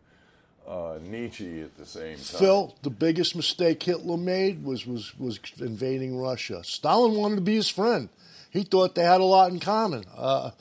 uh, 0.67 0.99
Nietzsche 1.03 1.61
at 1.61 1.77
the 1.77 1.85
same 1.85 2.15
time. 2.15 2.39
Phil, 2.39 2.75
the 2.81 2.89
biggest 2.89 3.35
mistake 3.35 3.83
Hitler 3.83 4.17
made 4.17 4.63
was, 4.63 4.85
was, 4.85 5.17
was 5.19 5.39
invading 5.59 6.17
Russia. 6.17 6.63
Stalin 6.63 7.15
wanted 7.15 7.35
to 7.35 7.41
be 7.41 7.55
his 7.55 7.69
friend. 7.69 8.09
He 8.49 8.63
thought 8.63 8.95
they 8.95 9.03
had 9.03 9.21
a 9.21 9.25
lot 9.25 9.51
in 9.51 9.59
common. 9.59 10.05
Uh, 10.15 10.51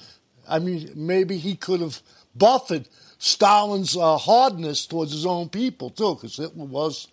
I 0.48 0.58
mean, 0.58 0.90
maybe 0.94 1.38
he 1.38 1.56
could 1.56 1.80
have 1.80 2.00
buffered 2.34 2.88
Stalin's 3.18 3.96
uh, 3.96 4.18
hardness 4.18 4.86
towards 4.86 5.12
his 5.12 5.24
own 5.24 5.48
people 5.48 5.90
too, 5.90 6.14
because 6.14 6.36
Hitler 6.36 6.66
was 6.66 7.08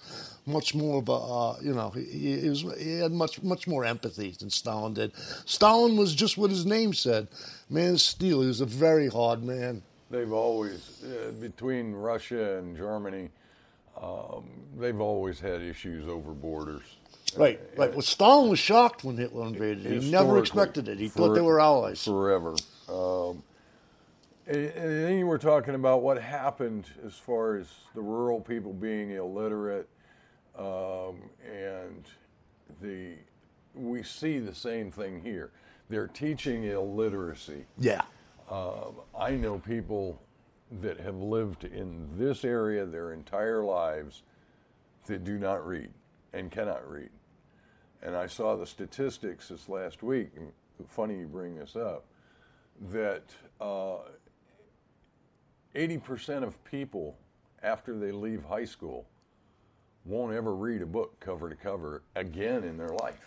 much 0.46 0.74
more 0.74 1.00
of 1.00 1.10
a, 1.10 1.12
uh, 1.12 1.58
you 1.62 1.74
know, 1.74 1.90
he, 1.92 2.40
he, 2.42 2.50
was, 2.50 2.66
he, 2.80 2.98
had 2.98 3.12
much 3.12 3.42
much 3.44 3.68
more 3.68 3.86
empathy 3.86 4.36
than 4.40 4.50
Stalin 4.50 4.94
did. 4.94 5.12
Stalin 5.46 5.98
was 5.98 6.16
just 6.16 6.38
what 6.38 6.50
his 6.50 6.66
name 6.66 6.94
said, 6.94 7.28
man 7.70 7.94
of 7.94 8.02
steel. 8.02 8.42
He 8.42 8.48
was 8.48 8.62
a 8.62 8.66
very 8.66 9.08
hard 9.08 9.44
man. 9.44 9.84
They've 10.10 10.32
always, 10.32 11.04
uh, 11.04 11.32
between 11.40 11.94
Russia 11.94 12.58
and 12.58 12.76
Germany, 12.76 13.30
um, 14.02 14.44
they've 14.78 15.00
always 15.00 15.40
had 15.40 15.62
issues 15.62 16.08
over 16.08 16.32
borders. 16.32 16.84
Right, 17.38 17.62
right. 17.78 17.92
Well, 17.94 18.02
Stalin 18.02 18.50
was 18.50 18.60
shocked 18.60 19.06
when 19.06 19.16
Hitler 19.16 19.48
invaded. 19.48 19.86
He 19.86 20.12
never 20.12 20.38
expected 20.38 20.90
it. 20.90 20.98
He 20.98 21.08
for, 21.08 21.28
thought 21.28 21.36
they 21.36 21.42
were 21.42 21.62
allies. 21.62 22.04
Forever. 22.04 22.56
Um, 22.90 23.42
and 24.48 24.74
then 24.74 25.18
you 25.18 25.26
were 25.26 25.38
talking 25.38 25.76
about 25.76 26.02
what 26.02 26.22
happened 26.22 26.88
as 27.06 27.14
far 27.14 27.56
as 27.56 27.68
the 27.96 28.02
rural 28.02 28.42
people 28.42 28.74
being 28.74 29.12
illiterate 29.12 29.88
um, 30.62 31.16
and 31.44 32.06
the 32.82 33.16
we 33.74 34.04
see 34.04 34.40
the 34.40 34.54
same 34.54 34.92
thing 34.92 35.22
here. 35.22 35.52
They're 35.90 36.08
teaching 36.08 36.64
illiteracy. 36.64 37.66
Yeah. 37.78 38.02
Uh, 38.50 38.92
I 39.18 39.32
know 39.32 39.60
people 39.60 40.22
that 40.82 41.00
have 41.00 41.16
lived 41.16 41.64
in 41.64 42.08
this 42.18 42.44
area 42.46 42.86
their 42.86 43.14
entire 43.14 43.64
lives 43.64 44.24
that 45.08 45.24
do 45.24 45.38
not 45.38 45.66
read 45.66 45.90
and 46.34 46.52
cannot 46.52 46.90
read. 46.90 47.10
And 48.02 48.16
I 48.16 48.28
saw 48.28 48.56
the 48.56 48.66
statistics 48.66 49.50
this 49.50 49.68
last 49.70 50.04
week. 50.04 50.32
Funny 50.88 51.20
you 51.20 51.28
bring 51.28 51.56
this 51.56 51.76
up. 51.76 52.06
That 52.92 53.24
uh, 53.60 53.98
80% 55.76 56.44
of 56.44 56.62
people 56.64 57.18
after 57.64 57.98
they 57.98 58.12
leave 58.12 58.44
high 58.44 58.66
school 58.66 59.08
won't 60.06 60.34
ever 60.34 60.54
read 60.56 60.82
a 60.82 60.86
book 60.86 61.20
cover 61.20 61.50
to 61.50 61.56
cover 61.56 62.02
again 62.16 62.64
in 62.64 62.78
their 62.78 62.90
life. 62.90 63.20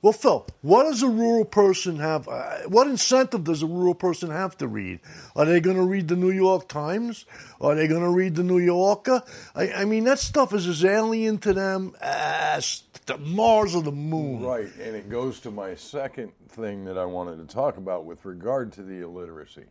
Well, 0.00 0.12
Phil, 0.12 0.46
what 0.62 0.84
does 0.84 1.02
a 1.02 1.08
rural 1.08 1.44
person 1.44 1.98
have? 1.98 2.28
Uh, 2.28 2.58
what 2.68 2.86
incentive 2.86 3.42
does 3.42 3.64
a 3.64 3.66
rural 3.66 3.96
person 3.96 4.30
have 4.30 4.56
to 4.58 4.68
read? 4.68 5.00
Are 5.34 5.44
they 5.44 5.58
going 5.58 5.76
to 5.76 5.82
read 5.82 6.06
the 6.06 6.14
New 6.14 6.30
York 6.30 6.68
Times? 6.68 7.26
Are 7.60 7.74
they 7.74 7.88
going 7.88 8.02
to 8.02 8.10
read 8.10 8.36
the 8.36 8.44
New 8.44 8.60
Yorker? 8.60 9.24
I, 9.56 9.72
I, 9.72 9.84
mean, 9.86 10.04
that 10.04 10.20
stuff 10.20 10.54
is 10.54 10.68
as 10.68 10.84
alien 10.84 11.38
to 11.38 11.52
them 11.52 11.96
as 12.00 12.84
the 13.06 13.18
Mars 13.18 13.74
or 13.74 13.82
the 13.82 13.90
moon. 13.90 14.44
Right, 14.44 14.72
and 14.80 14.94
it 14.94 15.08
goes 15.10 15.40
to 15.40 15.50
my 15.50 15.74
second 15.74 16.30
thing 16.48 16.84
that 16.84 16.96
I 16.96 17.04
wanted 17.04 17.38
to 17.38 17.52
talk 17.52 17.76
about 17.76 18.04
with 18.04 18.24
regard 18.24 18.72
to 18.74 18.84
the 18.84 19.02
illiteracy 19.02 19.64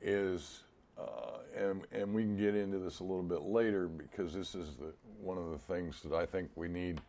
is, 0.00 0.62
uh, 0.98 1.38
and, 1.56 1.82
and 1.92 2.12
we 2.12 2.22
can 2.22 2.36
get 2.36 2.54
into 2.54 2.78
this 2.78 3.00
a 3.00 3.04
little 3.04 3.22
bit 3.22 3.42
later 3.42 3.88
because 3.88 4.32
this 4.34 4.54
is 4.54 4.76
the 4.76 4.92
one 5.20 5.38
of 5.38 5.50
the 5.50 5.58
things 5.58 6.00
that 6.02 6.12
I 6.12 6.26
think 6.26 6.50
we 6.54 6.68
need, 6.68 7.00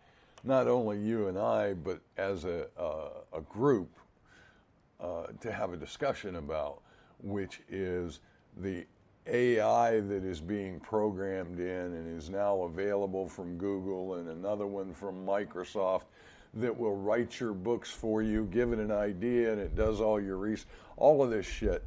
not 0.44 0.68
only 0.68 1.00
you 1.00 1.28
and 1.28 1.38
I, 1.38 1.74
but 1.74 2.00
as 2.18 2.46
a, 2.46 2.68
uh, 2.80 3.10
a 3.34 3.42
group, 3.42 3.90
uh, 5.00 5.28
to 5.42 5.52
have 5.52 5.74
a 5.74 5.78
discussion 5.78 6.38
about, 6.38 6.82
which 7.22 7.62
is 7.70 8.22
the 8.58 8.86
AI 9.28 10.00
that 10.00 10.24
is 10.24 10.40
being 10.40 10.80
programmed 10.80 11.60
in 11.60 11.66
and 11.66 12.18
is 12.18 12.30
now 12.30 12.62
available 12.62 13.28
from 13.28 13.58
Google 13.58 14.16
and 14.16 14.30
another 14.30 14.68
one 14.68 14.94
from 14.94 15.26
Microsoft 15.26 16.04
that 16.54 16.76
will 16.76 16.96
write 16.96 17.40
your 17.40 17.54
books 17.54 17.92
for 17.92 18.22
you, 18.22 18.48
give 18.52 18.72
it 18.72 18.80
an 18.80 18.92
idea, 18.92 19.52
and 19.52 19.60
it 19.60 19.76
does 19.76 20.00
all 20.00 20.22
your 20.22 20.38
research, 20.38 20.68
all 20.96 21.22
of 21.22 21.30
this 21.30 21.46
shit. 21.46 21.84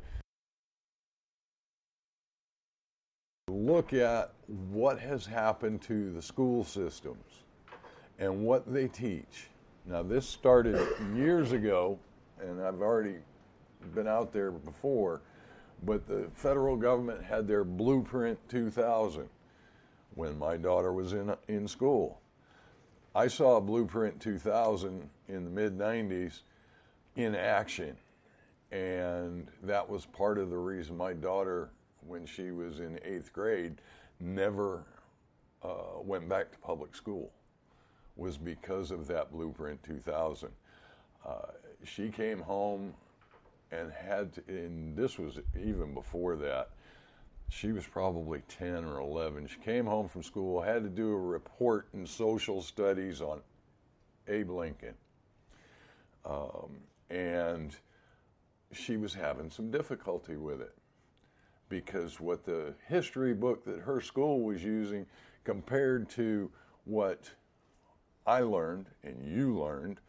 Look 3.69 3.93
at 3.93 4.33
what 4.71 4.99
has 4.99 5.27
happened 5.27 5.83
to 5.83 6.11
the 6.11 6.23
school 6.23 6.65
systems 6.65 7.43
and 8.19 8.43
what 8.43 8.73
they 8.73 8.89
teach. 8.89 9.49
Now, 9.85 10.03
this 10.03 10.27
started 10.27 10.89
years 11.15 11.53
ago, 11.53 11.99
and 12.41 12.63
I've 12.63 12.81
already 12.81 13.17
been 13.95 14.09
out 14.09 14.33
there 14.33 14.51
before, 14.51 15.21
but 15.85 16.07
the 16.09 16.31
federal 16.33 16.79
government 16.79 17.23
had 17.23 17.47
their 17.47 17.63
Blueprint 17.63 18.39
2000 18.49 19.29
when 20.15 20.39
my 20.39 20.57
daughter 20.57 20.95
was 20.95 21.13
in, 21.13 21.35
in 21.49 21.69
school. 21.69 22.23
I 23.15 23.29
saw 23.29 23.61
Blueprint 23.61 24.19
2000 24.19 25.11
in 25.29 25.45
the 25.45 25.51
mid 25.51 25.77
90s 25.77 26.41
in 27.17 27.35
action, 27.35 27.99
and 28.73 29.47
that 29.63 29.87
was 29.87 30.07
part 30.07 30.39
of 30.39 30.49
the 30.49 30.57
reason 30.57 30.97
my 30.97 31.13
daughter 31.13 31.69
when 32.09 32.27
she 32.27 32.51
was 32.51 32.81
in 32.81 32.99
eighth 33.05 33.33
grade 33.33 33.77
never 34.21 34.85
uh, 35.63 36.01
went 36.03 36.29
back 36.29 36.51
to 36.51 36.59
public 36.59 36.95
school 36.95 37.31
was 38.17 38.37
because 38.37 38.91
of 38.91 39.07
that 39.07 39.31
Blueprint 39.31 39.83
2000. 39.85 40.49
Uh, 41.25 41.33
she 41.85 42.09
came 42.09 42.41
home 42.41 42.93
and 43.71 43.93
had, 43.93 44.33
to, 44.33 44.43
and 44.49 44.97
this 44.97 45.19
was 45.19 45.39
even 45.57 45.95
before 45.95 46.35
that, 46.37 46.71
she 47.51 47.73
was 47.73 47.87
probably 47.87 48.43
10 48.49 48.85
or 48.85 48.99
11. 48.99 49.47
She 49.47 49.59
came 49.61 49.87
home 49.87 50.09
from 50.09 50.23
school, 50.23 50.61
had 50.61 50.83
to 50.83 50.89
do 50.89 51.13
a 51.13 51.17
report 51.17 51.89
in 51.95 52.07
social 52.07 52.61
studies 52.61 53.21
on 53.21 53.41
Abe 54.27 54.51
Lincoln. 54.51 54.95
Um, 56.27 56.79
and 57.09 57.75
she 58.73 58.97
was 58.97 59.15
having 59.15 59.51
some 59.51 59.71
difficulty 59.71 60.37
with 60.37 60.61
it 60.61 60.78
because 61.69 62.21
what 62.21 62.45
the 62.45 62.75
history 62.89 63.35
book 63.35 63.65
that 63.65 63.81
her 63.81 64.01
school 64.01 64.41
was 64.43 64.63
using 64.63 65.07
compared 65.45 66.09
to 66.11 66.51
what 66.85 67.31
I 68.27 68.41
learned 68.41 68.87
and 69.05 69.25
you 69.25 69.59
learned 69.59 70.01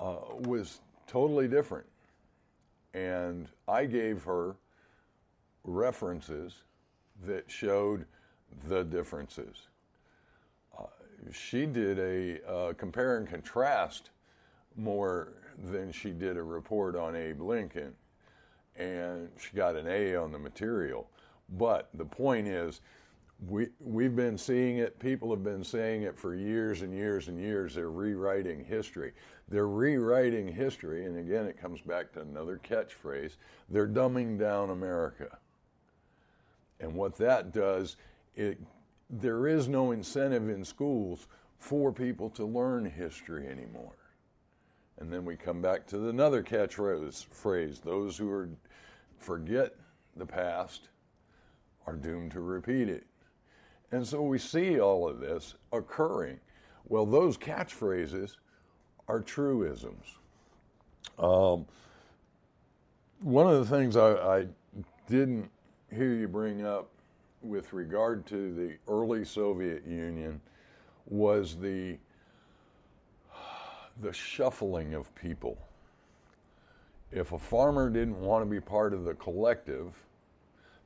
uh, 0.00 0.16
was 0.40 0.80
totally 1.06 1.48
different. 1.48 1.86
and 2.94 3.48
I 3.68 3.84
gave 3.86 4.22
her 4.24 4.56
references 5.64 6.62
that 7.26 7.50
showed 7.50 8.06
the 8.68 8.84
differences. 8.84 9.68
Uh, 10.78 10.84
she 11.32 11.66
did 11.66 11.98
a 11.98 12.50
uh, 12.50 12.72
compare 12.74 13.18
and 13.18 13.28
contrast 13.28 14.10
more 14.76 15.34
than 15.70 15.92
she 15.92 16.10
did 16.10 16.36
a 16.36 16.42
report 16.42 16.96
on 16.96 17.16
Abe 17.16 17.40
Lincoln, 17.42 17.94
and 18.78 19.30
she 19.38 19.56
got 19.56 19.76
an 19.76 19.86
A 19.86 20.16
on 20.16 20.32
the 20.32 20.38
material. 20.38 21.08
But 21.50 21.88
the 21.94 22.04
point 22.04 22.48
is, 22.48 22.80
we 23.48 23.68
we've 23.80 24.16
been 24.16 24.38
seeing 24.38 24.78
it. 24.78 24.98
People 24.98 25.30
have 25.30 25.44
been 25.44 25.62
saying 25.62 26.02
it 26.02 26.18
for 26.18 26.34
years 26.34 26.82
and 26.82 26.92
years 26.92 27.28
and 27.28 27.38
years. 27.38 27.74
They're 27.74 27.90
rewriting 27.90 28.64
history. 28.64 29.12
They're 29.48 29.68
rewriting 29.68 30.48
history, 30.48 31.04
and 31.04 31.18
again, 31.18 31.46
it 31.46 31.60
comes 31.60 31.80
back 31.80 32.12
to 32.14 32.20
another 32.22 32.58
catchphrase. 32.64 33.36
They're 33.68 33.86
dumbing 33.86 34.38
down 34.38 34.70
America, 34.70 35.38
and 36.80 36.94
what 36.94 37.16
that 37.16 37.52
does, 37.52 37.96
it 38.34 38.58
there 39.08 39.46
is 39.46 39.68
no 39.68 39.92
incentive 39.92 40.48
in 40.48 40.64
schools 40.64 41.28
for 41.58 41.92
people 41.92 42.28
to 42.30 42.44
learn 42.44 42.84
history 42.84 43.46
anymore. 43.46 43.96
And 44.98 45.12
then 45.12 45.24
we 45.24 45.36
come 45.36 45.60
back 45.60 45.86
to 45.88 46.08
another 46.08 46.42
catchphrase: 46.42 47.26
phrase: 47.26 47.80
those 47.80 48.16
who 48.16 48.30
are 48.30 48.48
forget 49.18 49.74
the 50.16 50.26
past 50.26 50.88
are 51.86 51.94
doomed 51.94 52.32
to 52.32 52.40
repeat 52.40 52.88
it. 52.88 53.06
And 53.92 54.06
so 54.06 54.22
we 54.22 54.38
see 54.38 54.80
all 54.80 55.08
of 55.08 55.20
this 55.20 55.54
occurring. 55.72 56.40
Well, 56.88 57.06
those 57.06 57.36
catchphrases 57.36 58.36
are 59.08 59.20
truisms. 59.20 60.06
Um, 61.18 61.66
one 63.20 63.46
of 63.46 63.58
the 63.58 63.76
things 63.76 63.96
I, 63.96 64.12
I 64.12 64.46
didn't 65.08 65.48
hear 65.90 66.12
you 66.14 66.28
bring 66.28 66.66
up 66.66 66.88
with 67.42 67.72
regard 67.72 68.26
to 68.26 68.54
the 68.54 68.76
early 68.92 69.24
Soviet 69.24 69.86
Union 69.86 70.40
was 71.06 71.56
the 71.56 71.98
the 74.02 74.12
shuffling 74.12 74.92
of 74.92 75.14
people. 75.14 75.56
If 77.16 77.32
a 77.32 77.38
farmer 77.38 77.88
didn't 77.88 78.20
want 78.20 78.44
to 78.44 78.50
be 78.50 78.60
part 78.60 78.92
of 78.92 79.04
the 79.04 79.14
collective, 79.14 79.94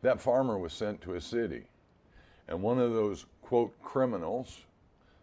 that 0.03 0.21
farmer 0.21 0.59
was 0.59 0.73
sent 0.73 1.01
to 1.01 1.15
a 1.15 1.21
city. 1.21 1.65
And 2.47 2.63
one 2.63 2.79
of 2.79 2.93
those, 2.93 3.27
quote, 3.43 3.73
criminals 3.83 4.61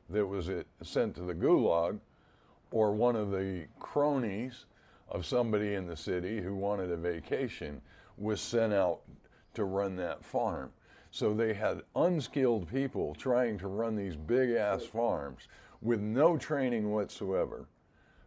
that 0.10 0.26
was 0.26 0.50
sent 0.84 1.16
to 1.16 1.22
the 1.22 1.34
gulag, 1.34 1.98
or 2.72 2.92
one 2.92 3.16
of 3.16 3.32
the 3.32 3.68
cronies 3.80 4.66
of 5.08 5.26
somebody 5.26 5.76
in 5.76 5.88
the 5.88 5.96
city 5.96 6.42
who 6.42 6.54
wanted 6.54 6.92
a 6.92 6.98
vacation, 6.98 7.82
was 8.18 8.42
sent 8.42 8.74
out 8.74 9.00
to 9.54 9.64
run 9.64 9.96
that 9.96 10.26
farm. 10.26 10.74
So 11.12 11.34
they 11.34 11.54
had 11.54 11.84
unskilled 11.96 12.70
people 12.70 13.16
trying 13.16 13.58
to 13.60 13.70
run 13.70 13.96
these 13.96 14.18
big 14.18 14.50
ass 14.58 14.84
farms 14.84 15.48
with 15.82 16.02
no 16.02 16.38
training 16.38 16.92
whatsoever 16.92 17.66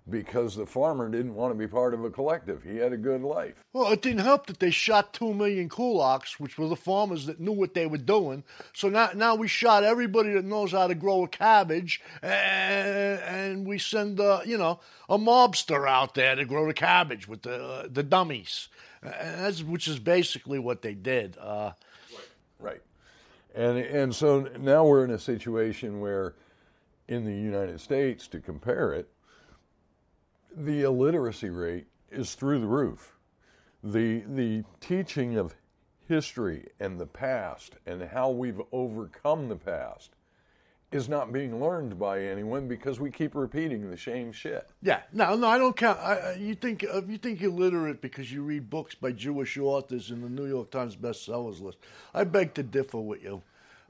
because 0.08 0.56
the 0.56 0.66
farmer 0.66 1.08
didn't 1.08 1.34
want 1.34 1.52
to 1.52 1.58
be 1.58 1.66
part 1.66 1.94
of 1.94 2.04
a 2.04 2.10
collective. 2.10 2.62
He 2.62 2.76
had 2.76 2.92
a 2.92 2.96
good 2.96 3.22
life. 3.22 3.54
Well, 3.72 3.92
it 3.92 4.02
didn't 4.02 4.20
help 4.20 4.46
that 4.46 4.58
they 4.58 4.70
shot 4.70 5.12
two 5.12 5.34
million 5.34 5.68
kulaks, 5.68 6.40
which 6.40 6.58
were 6.58 6.68
the 6.68 6.76
farmers 6.76 7.26
that 7.26 7.38
knew 7.38 7.52
what 7.52 7.74
they 7.74 7.86
were 7.86 7.98
doing. 7.98 8.42
So 8.72 8.88
now, 8.88 9.10
now 9.14 9.34
we 9.34 9.46
shot 9.46 9.84
everybody 9.84 10.32
that 10.32 10.44
knows 10.44 10.72
how 10.72 10.86
to 10.86 10.94
grow 10.94 11.24
a 11.24 11.28
cabbage, 11.28 12.00
and, 12.22 13.20
and 13.20 13.66
we 13.66 13.78
send, 13.78 14.20
uh, 14.20 14.40
you 14.44 14.58
know, 14.58 14.80
a 15.08 15.18
mobster 15.18 15.88
out 15.88 16.14
there 16.14 16.34
to 16.34 16.44
grow 16.44 16.66
the 16.66 16.74
cabbage 16.74 17.28
with 17.28 17.42
the 17.42 17.62
uh, 17.62 17.88
the 17.90 18.02
dummies, 18.02 18.68
which 19.66 19.88
is 19.88 19.98
basically 19.98 20.58
what 20.58 20.82
they 20.82 20.94
did. 20.94 21.36
Uh, 21.38 21.72
right, 22.58 22.80
and 23.54 23.78
and 23.78 24.14
so 24.14 24.48
now 24.58 24.84
we're 24.84 25.04
in 25.04 25.10
a 25.10 25.18
situation 25.18 26.00
where, 26.00 26.34
in 27.08 27.24
the 27.24 27.34
United 27.34 27.80
States, 27.80 28.28
to 28.28 28.40
compare 28.40 28.92
it 28.92 29.08
the 30.56 30.82
illiteracy 30.82 31.50
rate 31.50 31.86
is 32.10 32.34
through 32.34 32.60
the 32.60 32.66
roof. 32.66 33.16
The, 33.82 34.22
the 34.26 34.64
teaching 34.80 35.36
of 35.36 35.54
history 36.06 36.68
and 36.78 37.00
the 37.00 37.06
past 37.06 37.76
and 37.86 38.02
how 38.02 38.30
we've 38.30 38.60
overcome 38.72 39.48
the 39.48 39.56
past 39.56 40.10
is 40.92 41.08
not 41.08 41.32
being 41.32 41.60
learned 41.60 41.98
by 41.98 42.20
anyone 42.20 42.66
because 42.66 42.98
we 42.98 43.10
keep 43.10 43.34
repeating 43.34 43.88
the 43.88 43.96
same 43.96 44.32
shit. 44.32 44.68
Yeah, 44.82 45.02
no, 45.12 45.36
no, 45.36 45.46
I 45.46 45.56
don't 45.56 45.76
count. 45.76 46.00
I, 46.00 46.34
you 46.34 46.56
think 46.56 46.84
uh, 46.84 47.02
you 47.06 47.16
think 47.16 47.40
you're 47.40 47.52
literate 47.52 48.00
because 48.00 48.32
you 48.32 48.42
read 48.42 48.68
books 48.68 48.96
by 48.96 49.12
Jewish 49.12 49.56
authors 49.56 50.10
in 50.10 50.20
the 50.20 50.28
New 50.28 50.46
York 50.46 50.70
Times 50.72 50.96
bestsellers 50.96 51.60
list. 51.60 51.78
I 52.12 52.24
beg 52.24 52.54
to 52.54 52.64
differ 52.64 52.98
with 52.98 53.22
you. 53.22 53.42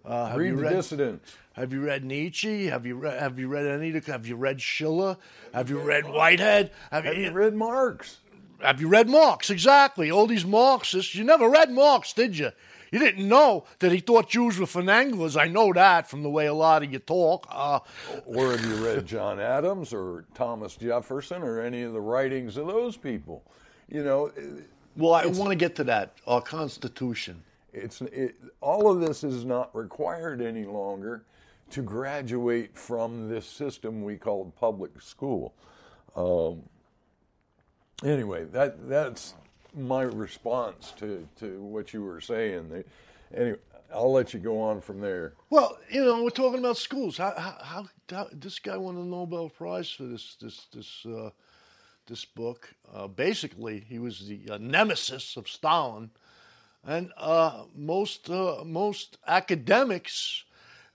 Uh, 0.04 0.28
have 0.28 0.38
read 0.38 0.48
you 0.48 0.54
read, 0.56 0.72
Dissident. 0.72 1.20
Have 1.54 1.72
you 1.72 1.82
read 1.82 2.04
Nietzsche? 2.04 2.66
Have 2.66 2.86
you 2.86 2.96
read, 2.96 3.20
have 3.20 3.38
you 3.38 3.48
read 3.48 3.66
any? 3.66 3.92
Have 4.06 4.26
you 4.26 4.36
read 4.36 4.60
Schiller? 4.60 5.16
Have 5.52 5.68
you 5.68 5.78
read 5.78 6.06
Whitehead? 6.06 6.70
Have, 6.90 7.04
have 7.04 7.16
you, 7.16 7.24
you 7.24 7.32
read 7.32 7.54
Marx? 7.54 8.18
Have 8.62 8.80
you 8.80 8.88
read 8.88 9.08
Marx? 9.08 9.50
Exactly. 9.50 10.10
All 10.10 10.26
these 10.26 10.44
Marxists. 10.44 11.14
You 11.14 11.24
never 11.24 11.48
read 11.48 11.70
Marx, 11.70 12.12
did 12.12 12.38
you? 12.38 12.50
You 12.92 12.98
didn't 12.98 13.28
know 13.28 13.64
that 13.78 13.92
he 13.92 14.00
thought 14.00 14.28
Jews 14.28 14.58
were 14.58 14.66
finanglers. 14.66 15.40
I 15.40 15.46
know 15.46 15.72
that 15.72 16.08
from 16.08 16.22
the 16.22 16.30
way 16.30 16.46
a 16.46 16.54
lot 16.54 16.82
of 16.82 16.92
you 16.92 16.98
talk. 16.98 17.46
Uh, 17.48 17.80
or 18.26 18.50
have 18.50 18.64
you 18.64 18.74
read 18.84 19.06
John 19.06 19.38
Adams 19.38 19.92
or 19.92 20.24
Thomas 20.34 20.74
Jefferson 20.74 21.42
or 21.42 21.60
any 21.60 21.82
of 21.82 21.92
the 21.92 22.00
writings 22.00 22.56
of 22.56 22.66
those 22.66 22.96
people? 22.96 23.44
You 23.88 24.02
know. 24.02 24.32
Well, 24.96 25.14
I 25.14 25.26
want 25.26 25.50
to 25.50 25.56
get 25.56 25.76
to 25.76 25.84
that. 25.84 26.14
Our 26.26 26.40
Constitution. 26.40 27.42
It's 27.72 28.00
it, 28.02 28.36
all 28.60 28.90
of 28.90 29.00
this 29.00 29.24
is 29.24 29.44
not 29.44 29.74
required 29.74 30.40
any 30.40 30.64
longer 30.64 31.24
to 31.70 31.82
graduate 31.82 32.76
from 32.76 33.28
this 33.28 33.46
system 33.46 34.02
we 34.02 34.16
call 34.16 34.52
public 34.58 35.00
school. 35.00 35.54
Um, 36.16 36.62
anyway, 38.04 38.44
that 38.46 38.88
that's 38.88 39.34
my 39.76 40.02
response 40.02 40.92
to, 40.98 41.26
to 41.38 41.62
what 41.62 41.92
you 41.92 42.02
were 42.02 42.20
saying. 42.20 42.84
Anyway, 43.34 43.58
I'll 43.92 44.12
let 44.12 44.34
you 44.34 44.40
go 44.40 44.60
on 44.60 44.80
from 44.80 45.00
there. 45.00 45.34
Well, 45.48 45.78
you 45.90 46.04
know, 46.04 46.22
we're 46.22 46.30
talking 46.30 46.58
about 46.58 46.76
schools. 46.76 47.16
How, 47.16 47.34
how, 47.36 47.86
how 48.10 48.28
this 48.32 48.58
guy 48.58 48.76
won 48.76 48.96
the 48.96 49.02
Nobel 49.02 49.48
Prize 49.48 49.90
for 49.90 50.04
this 50.04 50.36
this 50.40 50.66
this 50.72 51.06
uh, 51.06 51.30
this 52.06 52.24
book. 52.24 52.74
Uh, 52.92 53.06
basically, 53.06 53.84
he 53.88 53.98
was 53.98 54.26
the 54.26 54.42
uh, 54.50 54.58
nemesis 54.58 55.36
of 55.36 55.48
Stalin 55.48 56.10
and 56.84 57.12
uh, 57.16 57.64
most 57.74 58.30
uh, 58.30 58.62
most 58.64 59.18
academics 59.26 60.44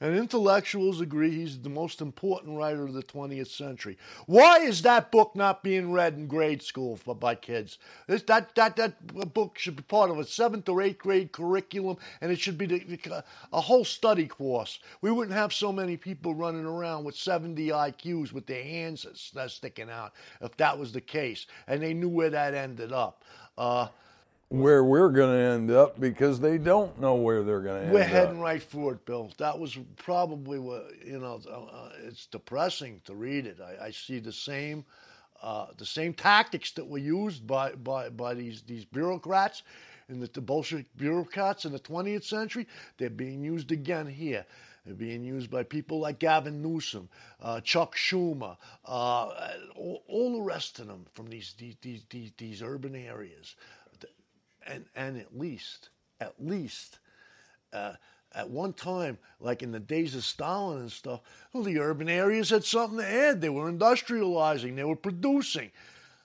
and 0.02 0.16
intellectuals 0.16 1.00
agree 1.00 1.32
he's 1.32 1.58
the 1.60 1.70
most 1.70 2.02
important 2.02 2.58
writer 2.58 2.84
of 2.84 2.94
the 2.94 3.02
20th 3.02 3.48
century. 3.48 3.98
Why 4.26 4.60
is 4.60 4.82
that 4.82 5.10
book 5.10 5.36
not 5.36 5.64
being 5.64 5.94
read 5.94 6.16
in 6.16 6.28
grade 6.28 6.62
school 6.62 6.98
for, 6.98 7.16
by 7.16 7.36
kids? 7.36 7.78
This, 8.06 8.22
that, 8.24 8.54
that, 8.56 8.76
that 8.76 9.34
book 9.34 9.58
should 9.58 9.78
be 9.78 9.84
part 9.84 10.12
of 10.12 10.20
a 10.20 10.26
seventh 10.26 10.68
or 10.68 10.82
eighth 10.82 10.98
grade 10.98 11.32
curriculum, 11.32 11.98
and 12.20 12.30
it 12.30 12.40
should 12.40 12.58
be 12.58 12.66
the, 12.66 13.24
a 13.54 13.62
whole 13.62 13.86
study 13.86 14.28
course. 14.28 14.80
We 15.02 15.12
wouldn't 15.12 15.38
have 15.38 15.54
so 15.54 15.72
many 15.72 15.96
people 15.96 16.36
running 16.36 16.66
around 16.66 17.06
with 17.06 17.16
70 17.16 17.70
IQs 17.70 18.34
with 18.34 18.48
their 18.48 18.64
hands 18.64 19.06
sticking 19.48 19.90
out 19.90 20.12
if 20.42 20.58
that 20.58 20.78
was 20.78 20.92
the 20.92 21.02
case, 21.02 21.48
and 21.68 21.82
they 21.82 21.94
knew 21.94 22.10
where 22.10 22.30
that 22.30 22.54
ended 22.54 22.92
up. 22.92 23.24
Uh, 23.58 23.88
where 24.50 24.84
we're 24.84 25.10
going 25.10 25.36
to 25.36 25.44
end 25.44 25.72
up 25.72 26.00
because 26.00 26.40
they 26.40 26.58
don't 26.58 27.00
know 27.00 27.16
where 27.16 27.44
they're 27.44 27.62
going 27.62 27.82
to 27.82 27.86
end 27.86 27.94
we're 27.94 28.02
up. 28.02 28.08
We're 28.08 28.14
heading 28.14 28.40
right 28.40 28.62
for 28.62 28.94
it, 28.94 29.06
Bill. 29.06 29.32
That 29.38 29.58
was 29.58 29.78
probably 29.98 30.60
what 30.60 30.92
you 31.06 31.20
know. 31.20 31.42
Uh, 31.50 31.90
it's 32.04 32.28
depressing 32.28 33.02
to 33.06 33.16
read 33.16 33.46
it. 33.46 33.58
I, 33.60 33.86
I 33.88 33.92
see 33.92 34.20
the 34.20 34.32
same, 34.32 34.86
uh, 35.42 35.68
the 35.78 35.86
same 35.86 36.14
tactics 36.14 36.72
that 36.72 36.88
were 36.88 37.00
used 37.00 37.48
by 37.48 37.72
by, 37.72 38.10
by 38.10 38.34
these 38.34 38.62
these 38.64 38.86
bureaucrats. 38.86 39.64
And 40.08 40.22
the, 40.22 40.28
the 40.28 40.42
Bolshevik 40.42 40.86
bureaucrats 40.98 41.66
in 41.66 41.72
the 41.72 41.80
20th 41.80 42.26
century, 42.26 42.68
they're 43.00 43.10
being 43.10 43.44
used 43.44 43.72
again 43.72 44.06
here. 44.06 44.46
They're 44.86 44.94
being 44.94 45.24
used 45.24 45.50
by 45.50 45.64
people 45.64 46.00
like 46.00 46.20
Gavin 46.20 46.62
Newsom, 46.62 47.10
uh, 47.42 47.60
Chuck 47.62 47.96
Schumer, 47.96 48.56
uh, 48.86 49.52
all, 49.76 50.04
all, 50.08 50.34
the 50.34 50.44
rest 50.44 50.78
of 50.78 50.86
them 50.86 51.08
from 51.16 51.28
these 51.28 51.56
these, 51.58 52.04
these, 52.08 52.32
these 52.38 52.62
urban 52.62 52.94
areas 52.94 53.56
and 54.66 54.86
and 54.96 55.18
at 55.18 55.38
least 55.38 55.90
at 56.20 56.34
least 56.40 57.00
uh, 57.74 57.94
at 58.34 58.50
one 58.50 58.74
time, 58.74 59.18
like 59.40 59.64
in 59.64 59.72
the 59.72 59.80
days 59.80 60.14
of 60.16 60.24
Stalin 60.24 60.82
and 60.82 60.92
stuff, 60.92 61.22
well, 61.54 61.64
the 61.64 61.80
urban 61.80 62.10
areas 62.10 62.50
had 62.50 62.66
something 62.66 63.00
to 63.00 63.08
add. 63.10 63.42
They 63.42 63.50
were 63.50 63.72
industrializing. 63.72 64.76
They 64.76 64.84
were 64.84 64.96
producing. 64.96 65.72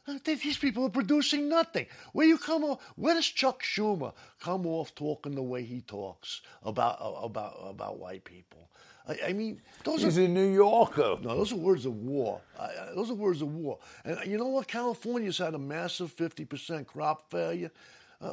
Uh, 0.08 0.18
these 0.24 0.58
people 0.58 0.84
are 0.84 0.90
producing 0.90 1.48
nothing. 1.48 1.86
Where 2.12 2.26
you 2.26 2.38
come 2.38 2.64
off? 2.64 2.80
Where 2.96 3.14
does 3.14 3.26
Chuck 3.26 3.62
Schumer 3.62 4.12
come 4.40 4.66
off 4.66 4.94
talking 4.94 5.34
the 5.34 5.42
way 5.42 5.62
he 5.62 5.82
talks 5.82 6.40
about 6.64 7.00
uh, 7.00 7.20
about 7.22 7.56
about 7.62 7.98
white 7.98 8.24
people? 8.24 8.68
I, 9.06 9.28
I 9.28 9.32
mean, 9.32 9.60
those 9.84 10.02
He's 10.02 10.18
are 10.18 10.22
a 10.24 10.28
New 10.28 10.52
Yorker. 10.52 11.18
no, 11.22 11.36
those 11.36 11.52
are 11.52 11.56
words 11.56 11.86
of 11.86 11.94
war. 11.94 12.40
Uh, 12.58 12.68
those 12.94 13.10
are 13.10 13.14
words 13.14 13.42
of 13.42 13.54
war. 13.54 13.78
And 14.04 14.18
you 14.30 14.36
know 14.36 14.48
what? 14.48 14.68
California's 14.68 15.38
had 15.38 15.54
a 15.54 15.58
massive 15.58 16.14
50% 16.14 16.86
crop 16.86 17.30
failure. 17.30 17.70
Uh, 18.20 18.32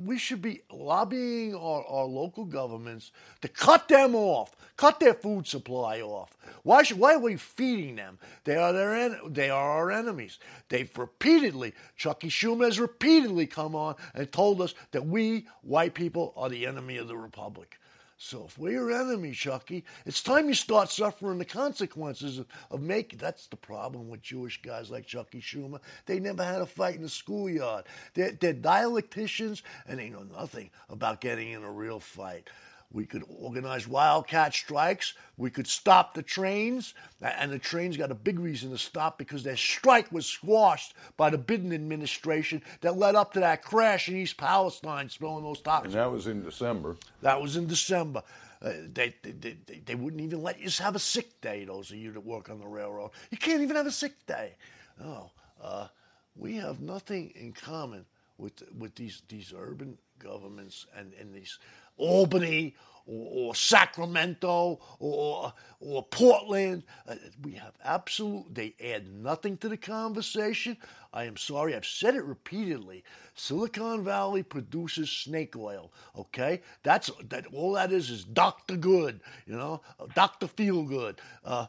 we 0.00 0.16
should 0.16 0.40
be 0.40 0.60
lobbying 0.72 1.54
our, 1.54 1.84
our 1.86 2.04
local 2.04 2.44
governments 2.44 3.10
to 3.42 3.48
cut 3.48 3.88
them 3.88 4.14
off, 4.14 4.54
cut 4.76 5.00
their 5.00 5.14
food 5.14 5.46
supply 5.46 6.00
off. 6.00 6.36
Why 6.62 6.82
should? 6.82 6.98
Why 6.98 7.14
are 7.14 7.18
we 7.18 7.36
feeding 7.36 7.96
them? 7.96 8.18
They 8.44 8.56
are 8.56 8.72
their 8.72 8.94
en- 8.94 9.20
they 9.32 9.50
are 9.50 9.70
our 9.70 9.90
enemies. 9.90 10.38
They've 10.68 10.90
repeatedly, 10.96 11.74
Chucky 11.96 12.28
Schumer 12.28 12.66
has 12.66 12.78
repeatedly 12.78 13.46
come 13.46 13.74
on 13.74 13.96
and 14.14 14.30
told 14.30 14.60
us 14.62 14.74
that 14.92 15.04
we 15.04 15.46
white 15.62 15.94
people 15.94 16.32
are 16.36 16.48
the 16.48 16.66
enemy 16.66 16.96
of 16.96 17.08
the 17.08 17.16
republic. 17.16 17.78
So 18.20 18.46
if 18.48 18.58
we're 18.58 18.72
your 18.72 18.90
enemy, 18.90 19.30
Chucky, 19.30 19.84
it's 20.04 20.20
time 20.20 20.48
you 20.48 20.54
start 20.54 20.90
suffering 20.90 21.38
the 21.38 21.44
consequences 21.44 22.38
of, 22.38 22.46
of 22.68 22.82
making. 22.82 23.20
That's 23.20 23.46
the 23.46 23.56
problem 23.56 24.08
with 24.08 24.22
Jewish 24.22 24.60
guys 24.60 24.90
like 24.90 25.06
Chucky 25.06 25.40
Schumer. 25.40 25.78
They 26.04 26.18
never 26.18 26.42
had 26.42 26.60
a 26.60 26.66
fight 26.66 26.96
in 26.96 27.02
the 27.02 27.08
schoolyard. 27.08 27.84
They're, 28.14 28.32
they're 28.32 28.54
dialecticians 28.54 29.62
and 29.86 30.00
they 30.00 30.08
know 30.08 30.24
nothing 30.24 30.70
about 30.88 31.20
getting 31.20 31.52
in 31.52 31.62
a 31.62 31.70
real 31.70 32.00
fight. 32.00 32.50
We 32.90 33.04
could 33.04 33.22
organize 33.28 33.86
wildcat 33.86 34.54
strikes. 34.54 35.12
We 35.36 35.50
could 35.50 35.66
stop 35.66 36.14
the 36.14 36.22
trains. 36.22 36.94
And 37.20 37.52
the 37.52 37.58
trains 37.58 37.98
got 37.98 38.10
a 38.10 38.14
big 38.14 38.38
reason 38.38 38.70
to 38.70 38.78
stop 38.78 39.18
because 39.18 39.42
their 39.42 39.56
strike 39.56 40.10
was 40.10 40.24
squashed 40.24 40.94
by 41.18 41.28
the 41.28 41.36
Biden 41.36 41.74
administration 41.74 42.62
that 42.80 42.96
led 42.96 43.14
up 43.14 43.34
to 43.34 43.40
that 43.40 43.62
crash 43.62 44.08
in 44.08 44.16
East 44.16 44.38
Palestine, 44.38 45.10
spilling 45.10 45.44
those 45.44 45.60
toxins. 45.60 45.94
And 45.94 46.02
that 46.02 46.10
was 46.10 46.26
in 46.26 46.42
December. 46.42 46.96
That 47.20 47.40
was 47.42 47.56
in 47.56 47.66
December. 47.66 48.22
Uh, 48.62 48.72
they, 48.92 49.14
they, 49.22 49.56
they, 49.66 49.82
they 49.84 49.94
wouldn't 49.94 50.22
even 50.22 50.42
let 50.42 50.58
you 50.58 50.70
have 50.82 50.96
a 50.96 50.98
sick 51.00 51.40
day, 51.42 51.64
those 51.64 51.90
of 51.90 51.98
you 51.98 52.10
that 52.12 52.24
work 52.24 52.48
on 52.48 52.58
the 52.58 52.66
railroad. 52.66 53.10
You 53.30 53.36
can't 53.38 53.60
even 53.60 53.76
have 53.76 53.86
a 53.86 53.92
sick 53.92 54.14
day. 54.26 54.56
No. 54.98 55.30
Uh, 55.62 55.88
we 56.34 56.56
have 56.56 56.80
nothing 56.80 57.32
in 57.36 57.52
common 57.52 58.06
with, 58.38 58.62
with 58.76 58.94
these, 58.94 59.22
these 59.28 59.52
urban 59.56 59.98
governments 60.18 60.86
and, 60.96 61.12
and 61.20 61.34
these 61.34 61.58
Albany 61.98 62.74
or, 63.06 63.48
or 63.50 63.54
Sacramento 63.54 64.80
or, 64.98 65.52
or 65.80 66.02
Portland. 66.04 66.84
Uh, 67.08 67.16
we 67.42 67.52
have 67.52 67.74
absolute, 67.84 68.54
they 68.54 68.74
add 68.84 69.08
nothing 69.12 69.56
to 69.58 69.68
the 69.68 69.76
conversation. 69.76 70.76
I 71.12 71.24
am 71.24 71.36
sorry, 71.36 71.74
I've 71.74 71.86
said 71.86 72.14
it 72.14 72.24
repeatedly. 72.24 73.04
Silicon 73.34 74.04
Valley 74.04 74.42
produces 74.42 75.10
snake 75.10 75.56
oil, 75.56 75.92
okay? 76.16 76.60
That's 76.82 77.10
that 77.30 77.46
all 77.52 77.72
that 77.72 77.92
is 77.92 78.10
is 78.10 78.24
Dr. 78.24 78.76
Good, 78.76 79.20
you 79.46 79.56
know, 79.56 79.80
Dr. 80.14 80.46
Feel 80.46 80.82
Good. 80.82 81.20
Uh, 81.44 81.66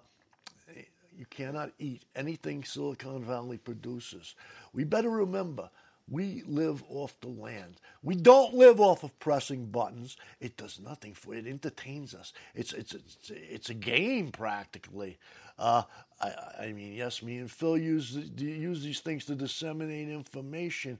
you 1.18 1.26
cannot 1.30 1.72
eat 1.80 2.04
anything 2.16 2.64
Silicon 2.64 3.24
Valley 3.26 3.58
produces. 3.58 4.36
We 4.74 4.86
better 4.86 5.10
remember 5.10 5.70
we 6.10 6.44
live 6.48 6.84
off 6.90 7.20
the 7.22 7.28
land. 7.28 7.80
We 8.04 8.16
don't 8.16 8.54
live 8.54 8.80
off 8.80 9.04
of 9.04 9.18
pressing 9.20 9.68
buttons. 9.68 10.18
It 10.40 10.58
does 10.58 10.80
nothing 10.80 11.14
for 11.14 11.36
it. 11.36 11.46
entertains 11.46 12.14
us. 12.14 12.34
It's 12.56 12.74
it's 12.74 12.94
it's, 12.94 13.32
it's 13.32 13.70
a 13.70 13.74
game 13.74 14.32
practically. 14.32 15.18
Uh, 15.58 15.84
I, 16.22 16.32
I 16.62 16.72
mean, 16.72 16.94
yes, 16.94 17.22
me 17.22 17.38
and 17.38 17.52
Phil 17.52 17.78
use 17.78 18.16
use 18.38 18.84
these 18.84 19.02
things 19.02 19.26
to 19.26 19.36
disseminate 19.36 20.10
information, 20.10 21.00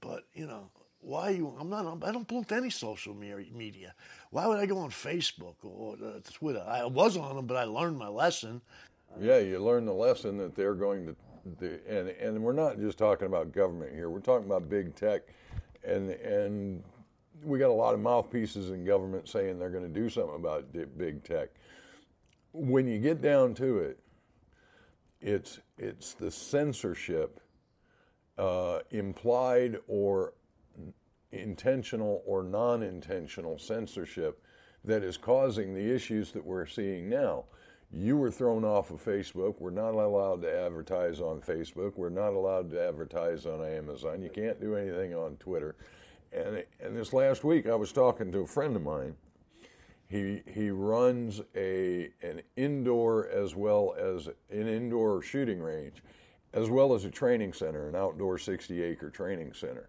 but 0.00 0.24
you 0.34 0.46
know. 0.46 0.70
Why 1.00 1.30
you? 1.30 1.54
I'm 1.60 1.70
not. 1.70 1.86
I 2.02 2.10
don't 2.10 2.26
belong 2.26 2.44
to 2.46 2.56
any 2.56 2.70
social 2.70 3.14
media. 3.14 3.94
Why 4.30 4.48
would 4.48 4.58
I 4.58 4.66
go 4.66 4.78
on 4.78 4.90
Facebook 4.90 5.54
or 5.62 5.94
uh, 5.94 6.18
Twitter? 6.32 6.62
I 6.66 6.86
was 6.86 7.16
on 7.16 7.36
them, 7.36 7.46
but 7.46 7.56
I 7.56 7.62
learned 7.64 7.96
my 7.96 8.08
lesson. 8.08 8.60
Yeah, 9.20 9.38
you 9.38 9.58
learn 9.60 9.84
the 9.84 9.92
lesson 9.92 10.36
that 10.38 10.54
they're 10.54 10.74
going 10.74 11.06
to 11.06 11.16
and 11.60 12.08
and 12.08 12.42
we're 12.42 12.52
not 12.52 12.78
just 12.78 12.98
talking 12.98 13.26
about 13.26 13.52
government 13.52 13.92
here. 13.92 14.10
We're 14.10 14.20
talking 14.20 14.46
about 14.46 14.68
big 14.68 14.94
tech, 14.94 15.22
and 15.84 16.10
and 16.10 16.82
we 17.44 17.58
got 17.58 17.70
a 17.70 17.72
lot 17.72 17.94
of 17.94 18.00
mouthpieces 18.00 18.70
in 18.70 18.84
government 18.84 19.28
saying 19.28 19.58
they're 19.58 19.70
going 19.70 19.92
to 19.92 20.00
do 20.00 20.08
something 20.08 20.36
about 20.36 20.66
big 20.96 21.24
tech. 21.24 21.50
When 22.52 22.86
you 22.86 22.98
get 22.98 23.20
down 23.20 23.54
to 23.54 23.78
it, 23.78 23.98
it's 25.20 25.60
it's 25.76 26.14
the 26.14 26.30
censorship, 26.30 27.40
uh, 28.36 28.80
implied 28.90 29.78
or 29.86 30.34
intentional 31.30 32.22
or 32.26 32.42
non-intentional 32.42 33.58
censorship, 33.58 34.42
that 34.84 35.02
is 35.02 35.16
causing 35.16 35.74
the 35.74 35.94
issues 35.94 36.32
that 36.32 36.44
we're 36.44 36.66
seeing 36.66 37.08
now 37.08 37.44
you 37.90 38.16
were 38.16 38.30
thrown 38.30 38.64
off 38.64 38.90
of 38.90 39.02
Facebook. 39.02 39.56
We're 39.58 39.70
not 39.70 39.94
allowed 39.94 40.42
to 40.42 40.60
advertise 40.60 41.20
on 41.20 41.40
Facebook. 41.40 41.96
We're 41.96 42.10
not 42.10 42.34
allowed 42.34 42.70
to 42.70 42.86
advertise 42.86 43.46
on 43.46 43.64
Amazon. 43.64 44.20
You 44.20 44.28
can't 44.28 44.60
do 44.60 44.76
anything 44.76 45.14
on 45.14 45.36
Twitter. 45.36 45.76
And, 46.32 46.64
and 46.80 46.94
this 46.94 47.12
last 47.12 47.44
week, 47.44 47.66
I 47.66 47.74
was 47.74 47.92
talking 47.92 48.30
to 48.32 48.40
a 48.40 48.46
friend 48.46 48.76
of 48.76 48.82
mine. 48.82 49.14
He, 50.06 50.42
he 50.46 50.70
runs 50.70 51.40
a, 51.54 52.10
an 52.22 52.42
indoor 52.56 53.28
as 53.28 53.54
well 53.54 53.94
as 53.98 54.28
an 54.50 54.68
indoor 54.68 55.22
shooting 55.22 55.60
range, 55.60 56.02
as 56.52 56.68
well 56.68 56.94
as 56.94 57.04
a 57.04 57.10
training 57.10 57.52
center, 57.54 57.88
an 57.88 57.96
outdoor 57.96 58.38
60 58.38 58.82
acre 58.82 59.10
training 59.10 59.52
center. 59.54 59.88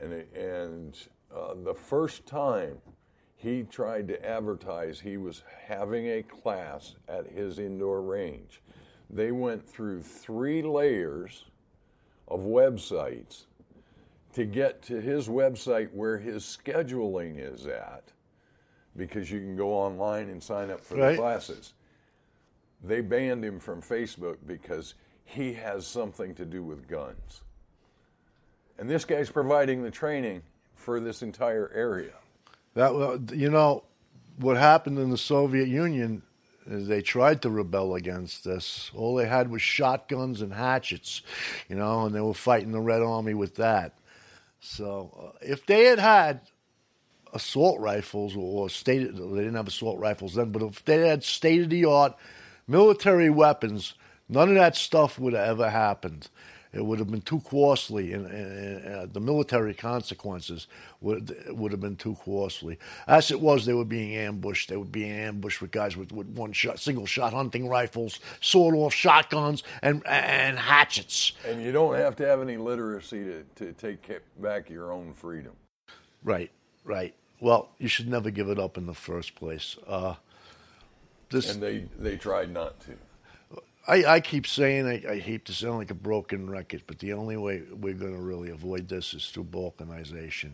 And, 0.00 0.12
and 0.34 0.98
uh, 1.34 1.54
the 1.62 1.74
first 1.74 2.26
time 2.26 2.78
he 3.42 3.62
tried 3.62 4.06
to 4.06 4.22
advertise 4.22 5.00
he 5.00 5.16
was 5.16 5.42
having 5.66 6.06
a 6.08 6.22
class 6.22 6.96
at 7.08 7.26
his 7.26 7.58
indoor 7.58 8.02
range. 8.02 8.60
They 9.08 9.32
went 9.32 9.66
through 9.66 10.02
three 10.02 10.60
layers 10.60 11.46
of 12.28 12.40
websites 12.40 13.46
to 14.34 14.44
get 14.44 14.82
to 14.82 15.00
his 15.00 15.26
website 15.26 15.90
where 15.94 16.18
his 16.18 16.44
scheduling 16.44 17.36
is 17.38 17.66
at 17.66 18.12
because 18.94 19.30
you 19.30 19.40
can 19.40 19.56
go 19.56 19.72
online 19.72 20.28
and 20.28 20.42
sign 20.42 20.70
up 20.70 20.84
for 20.84 20.96
right. 20.96 21.12
the 21.12 21.16
classes. 21.16 21.72
They 22.84 23.00
banned 23.00 23.42
him 23.42 23.58
from 23.58 23.80
Facebook 23.80 24.36
because 24.46 24.94
he 25.24 25.54
has 25.54 25.86
something 25.86 26.34
to 26.34 26.44
do 26.44 26.62
with 26.62 26.86
guns. 26.86 27.42
And 28.78 28.88
this 28.88 29.06
guy's 29.06 29.30
providing 29.30 29.82
the 29.82 29.90
training 29.90 30.42
for 30.74 31.00
this 31.00 31.22
entire 31.22 31.70
area. 31.74 32.19
That 32.74 33.30
you 33.34 33.50
know 33.50 33.84
what 34.38 34.56
happened 34.56 34.98
in 34.98 35.10
the 35.10 35.18
Soviet 35.18 35.68
Union 35.68 36.22
is 36.66 36.86
they 36.86 37.02
tried 37.02 37.42
to 37.42 37.50
rebel 37.50 37.94
against 37.94 38.44
this. 38.44 38.90
All 38.94 39.16
they 39.16 39.26
had 39.26 39.50
was 39.50 39.62
shotguns 39.62 40.40
and 40.40 40.52
hatchets, 40.52 41.22
you 41.68 41.76
know, 41.76 42.06
and 42.06 42.14
they 42.14 42.20
were 42.20 42.34
fighting 42.34 42.72
the 42.72 42.80
Red 42.80 43.02
Army 43.02 43.34
with 43.34 43.56
that. 43.56 43.98
So 44.60 45.32
uh, 45.34 45.38
if 45.40 45.66
they 45.66 45.84
had 45.84 45.98
had 45.98 46.40
assault 47.32 47.80
rifles 47.80 48.36
or 48.36 48.68
state, 48.68 49.14
they 49.14 49.38
didn't 49.38 49.54
have 49.54 49.68
assault 49.68 49.98
rifles 49.98 50.34
then, 50.34 50.52
but 50.52 50.62
if 50.62 50.84
they 50.84 51.08
had 51.08 51.24
state 51.24 51.62
of 51.62 51.70
the 51.70 51.84
art 51.86 52.16
military 52.68 53.30
weapons, 53.30 53.94
none 54.28 54.48
of 54.48 54.54
that 54.54 54.76
stuff 54.76 55.18
would 55.18 55.32
have 55.32 55.48
ever 55.48 55.70
happened 55.70 56.28
it 56.72 56.84
would 56.84 57.00
have 57.00 57.10
been 57.10 57.22
too 57.22 57.40
costly, 57.40 58.12
and, 58.12 58.26
and, 58.26 58.84
and 58.84 58.94
uh, 58.94 59.06
the 59.12 59.20
military 59.20 59.74
consequences 59.74 60.68
would 61.00 61.36
would 61.48 61.72
have 61.72 61.80
been 61.80 61.96
too 61.96 62.16
costly. 62.24 62.78
As 63.08 63.30
it 63.30 63.40
was, 63.40 63.66
they 63.66 63.72
were 63.72 63.84
being 63.84 64.14
ambushed. 64.16 64.68
They 64.68 64.76
were 64.76 64.84
being 64.84 65.10
ambushed 65.10 65.60
with 65.60 65.72
guys 65.72 65.96
with, 65.96 66.12
with 66.12 66.28
one 66.28 66.52
shot, 66.52 66.78
single 66.78 67.06
shot 67.06 67.32
hunting 67.32 67.68
rifles, 67.68 68.20
sawed 68.40 68.74
off 68.74 68.94
shotguns, 68.94 69.64
and 69.82 70.06
and 70.06 70.58
hatchets. 70.58 71.32
And 71.46 71.62
you 71.62 71.72
don't 71.72 71.96
have 71.96 72.14
to 72.16 72.26
have 72.26 72.40
any 72.40 72.56
literacy 72.56 73.24
to, 73.24 73.44
to 73.56 73.72
take 73.72 74.20
back 74.40 74.70
your 74.70 74.92
own 74.92 75.12
freedom. 75.14 75.52
Right, 76.22 76.50
right. 76.84 77.14
Well, 77.40 77.70
you 77.78 77.88
should 77.88 78.08
never 78.08 78.30
give 78.30 78.48
it 78.48 78.58
up 78.58 78.76
in 78.76 78.86
the 78.86 78.94
first 78.94 79.34
place. 79.34 79.76
Uh, 79.86 80.14
this, 81.30 81.52
and 81.52 81.62
they, 81.62 81.86
they 81.98 82.16
tried 82.16 82.52
not 82.52 82.78
to. 82.80 82.92
I, 83.90 84.04
I 84.04 84.20
keep 84.20 84.46
saying 84.46 84.86
I, 84.86 85.02
I, 85.14 85.18
hate 85.18 85.46
to 85.46 85.52
sound 85.52 85.78
like 85.78 85.90
a 85.90 85.94
broken 85.94 86.48
record, 86.48 86.84
but 86.86 87.00
the 87.00 87.12
only 87.12 87.36
way 87.36 87.62
we're 87.72 87.94
going 87.94 88.14
to 88.14 88.20
really 88.20 88.50
avoid 88.50 88.86
this 88.86 89.14
is 89.14 89.28
through 89.30 89.44
balkanization. 89.44 90.52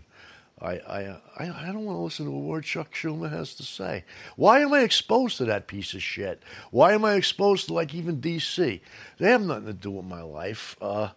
I, 0.59 0.79
I, 0.79 1.21
I, 1.39 1.67
don't 1.67 1.85
want 1.85 1.99
to 1.99 2.03
listen 2.03 2.25
to 2.25 2.33
a 2.33 2.39
word 2.39 2.65
Chuck 2.65 2.95
Schumer 2.95 3.29
has 3.29 3.55
to 3.57 3.63
say. 3.63 4.05
Why 4.37 4.61
am 4.61 4.73
I 4.73 4.81
exposed 4.81 5.37
to 5.37 5.45
that 5.45 5.67
piece 5.67 5.93
of 5.93 6.03
shit? 6.03 6.43
Why 6.71 6.95
am 6.95 7.05
I 7.05 7.13
exposed 7.13 7.67
to 7.67 7.75
like 7.75 7.95
even 7.95 8.23
DC? 8.23 8.81
They 9.19 9.31
have 9.31 9.43
nothing 9.43 9.67
to 9.67 9.75
do 9.75 9.91
with 9.91 10.07
my 10.07 10.23
life. 10.23 10.75
Uh, 10.81 11.11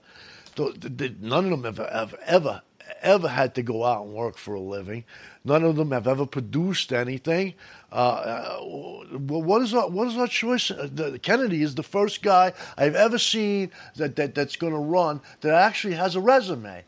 none 0.58 1.54
of 1.54 1.62
them 1.62 1.64
have, 1.64 1.78
have 1.78 2.16
ever 2.26 2.64
ever 3.02 3.28
had 3.28 3.56
to 3.56 3.62
go 3.62 3.86
out 3.86 4.06
and 4.06 4.14
work 4.14 4.38
for 4.38 4.56
a 4.56 4.60
living. 4.60 5.04
None 5.44 5.64
of 5.64 5.76
them 5.76 5.92
have 5.92 6.08
ever 6.08 6.26
produced 6.26 6.92
anything. 6.92 7.54
Uh, 7.92 7.96
uh 7.96 8.60
what 8.62 9.62
is 9.62 9.74
our 9.74 9.90
what 9.90 10.08
is 10.08 10.18
our 10.18 10.28
choice? 10.28 10.70
Uh, 10.72 11.18
Kennedy 11.22 11.64
is 11.64 11.76
the 11.76 11.84
first 11.84 12.22
guy 12.22 12.54
I've 12.78 12.96
ever 12.96 13.18
seen 13.18 13.72
that, 13.96 14.16
that 14.18 14.36
that's 14.36 14.56
going 14.56 14.74
to 14.74 14.80
run 14.80 15.22
that 15.42 15.54
actually 15.54 15.96
has 15.96 16.16
a 16.16 16.22
resume. 16.22 16.84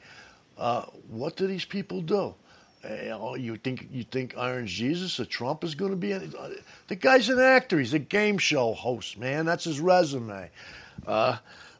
Uh, 0.57 0.83
what 1.09 1.35
do 1.35 1.47
these 1.47 1.65
people 1.65 2.01
do? 2.01 2.35
Uh, 2.83 3.33
you 3.33 3.57
think 3.57 3.87
you 3.91 4.03
think 4.03 4.37
Iron 4.37 4.67
Jesus 4.67 5.19
or 5.19 5.25
Trump 5.25 5.63
is 5.63 5.73
going 5.73 5.91
to 5.91 5.97
be? 5.97 6.11
In, 6.11 6.33
uh, 6.37 6.49
the 6.87 6.95
guy's 6.95 7.29
an 7.29 7.39
actor. 7.39 7.79
He's 7.79 7.93
a 7.93 7.99
game 7.99 8.37
show 8.37 8.73
host, 8.73 9.17
man. 9.17 9.45
That's 9.45 9.63
his 9.63 9.79
resume. 9.79 10.49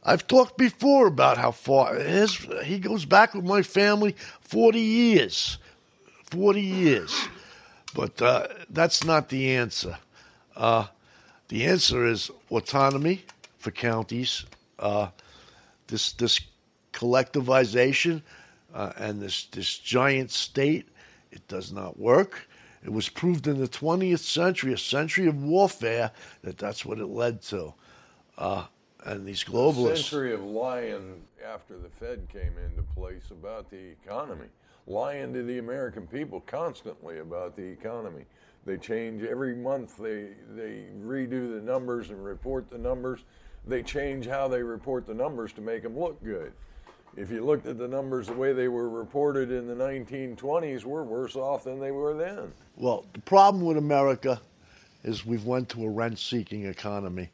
I've 0.04 0.26
talked 0.26 0.58
before 0.58 1.08
about 1.08 1.38
how 1.38 1.52
far 1.52 1.96
his 1.96 2.36
he 2.64 2.80
goes 2.80 3.06
back 3.06 3.36
with 3.36 3.46
my 3.46 3.62
family 3.62 4.16
forty 4.42 4.80
years, 4.80 5.60
forty 6.32 6.62
years. 6.62 7.14
But 7.94 8.22
uh, 8.22 8.48
that's 8.70 9.04
not 9.04 9.30
the 9.30 9.56
answer. 9.56 9.98
Uh, 10.56 10.88
the 11.50 11.66
answer 11.66 12.06
is 12.06 12.32
autonomy 12.50 13.26
for 13.58 13.72
counties. 13.72 14.46
Uh, 14.80 15.10
this 15.88 16.14
this 16.14 16.40
collectivization 16.94 18.22
uh, 18.74 18.94
and 18.98 19.22
this 19.22 19.46
this 19.46 19.78
giant 19.78 20.32
state, 20.32 20.88
it 21.32 21.48
does 21.48 21.72
not 21.72 22.00
work. 22.00 22.48
It 22.84 22.92
was 22.92 23.10
proved 23.10 23.48
in 23.48 23.60
the 23.60 23.68
20th 23.68 24.20
century, 24.20 24.74
a 24.74 24.78
century 24.78 25.28
of 25.28 25.44
warfare, 25.44 26.12
that 26.44 26.58
that's 26.58 26.84
what 26.84 26.98
it 26.98 27.06
led 27.06 27.42
to. 27.44 27.76
Uh, 28.38 28.66
and 29.06 29.26
these 29.26 29.44
globalists. 29.44 29.92
A 29.92 29.98
century 29.98 30.34
of 30.34 30.44
lying 30.44 31.22
after 31.46 31.78
the 31.78 31.90
Fed 31.90 32.28
came 32.32 32.54
into 32.66 32.82
place 32.96 33.30
about 33.32 33.70
the 33.70 33.94
economy, 34.04 34.48
lying 34.88 35.34
to 35.34 35.44
the 35.44 35.60
American 35.60 36.08
people 36.08 36.42
constantly 36.42 37.20
about 37.20 37.56
the 37.56 37.64
economy. 37.64 38.26
They 38.66 38.78
change 38.78 39.24
every 39.24 39.56
month. 39.56 39.98
They 39.98 40.30
they 40.56 40.86
redo 41.04 41.54
the 41.54 41.62
numbers 41.62 42.10
and 42.10 42.24
report 42.24 42.70
the 42.70 42.78
numbers. 42.78 43.22
They 43.68 43.84
change 43.84 44.28
how 44.28 44.48
they 44.48 44.62
report 44.62 45.06
the 45.08 45.14
numbers 45.14 45.54
to 45.54 45.62
make 45.62 45.84
them 45.84 45.98
look 45.98 46.24
good. 46.24 46.54
If 47.18 47.30
you 47.30 47.44
looked 47.44 47.66
at 47.66 47.78
the 47.78 47.88
numbers 47.88 48.28
the 48.28 48.34
way 48.34 48.54
they 48.54 48.70
were 48.70 48.90
reported 48.90 49.52
in 49.52 49.68
the 49.68 49.76
1920s, 49.76 50.86
we're 50.86 51.04
worse 51.04 51.36
off 51.36 51.66
than 51.66 51.80
they 51.80 51.92
were 51.92 52.14
then. 52.14 52.54
Well, 52.78 53.06
the 53.14 53.20
problem 53.20 53.66
with 53.66 53.78
America 53.78 54.40
is 55.04 55.26
we've 55.26 55.46
went 55.46 55.68
to 55.70 55.84
a 55.84 55.90
rent-seeking 55.90 56.66
economy, 56.66 57.30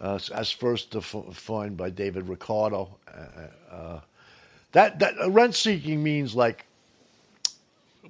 uh, 0.00 0.18
as 0.32 0.50
first 0.50 0.90
defined 0.90 1.76
by 1.76 1.90
David 1.90 2.28
Ricardo. 2.28 2.96
Uh, 3.12 3.74
uh, 3.74 4.00
that 4.72 4.98
that 5.00 5.14
rent-seeking 5.28 6.02
means 6.02 6.34
like 6.34 6.66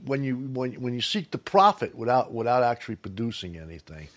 when 0.05 0.23
you 0.25 0.37
when 0.37 0.73
when 0.75 0.95
you 0.95 1.01
seek 1.01 1.31
the 1.31 1.39
profit 1.39 1.95
without 1.95 2.33
without 2.33 2.63
actually 2.63 2.97
producing 2.97 3.57
anything. 3.57 4.09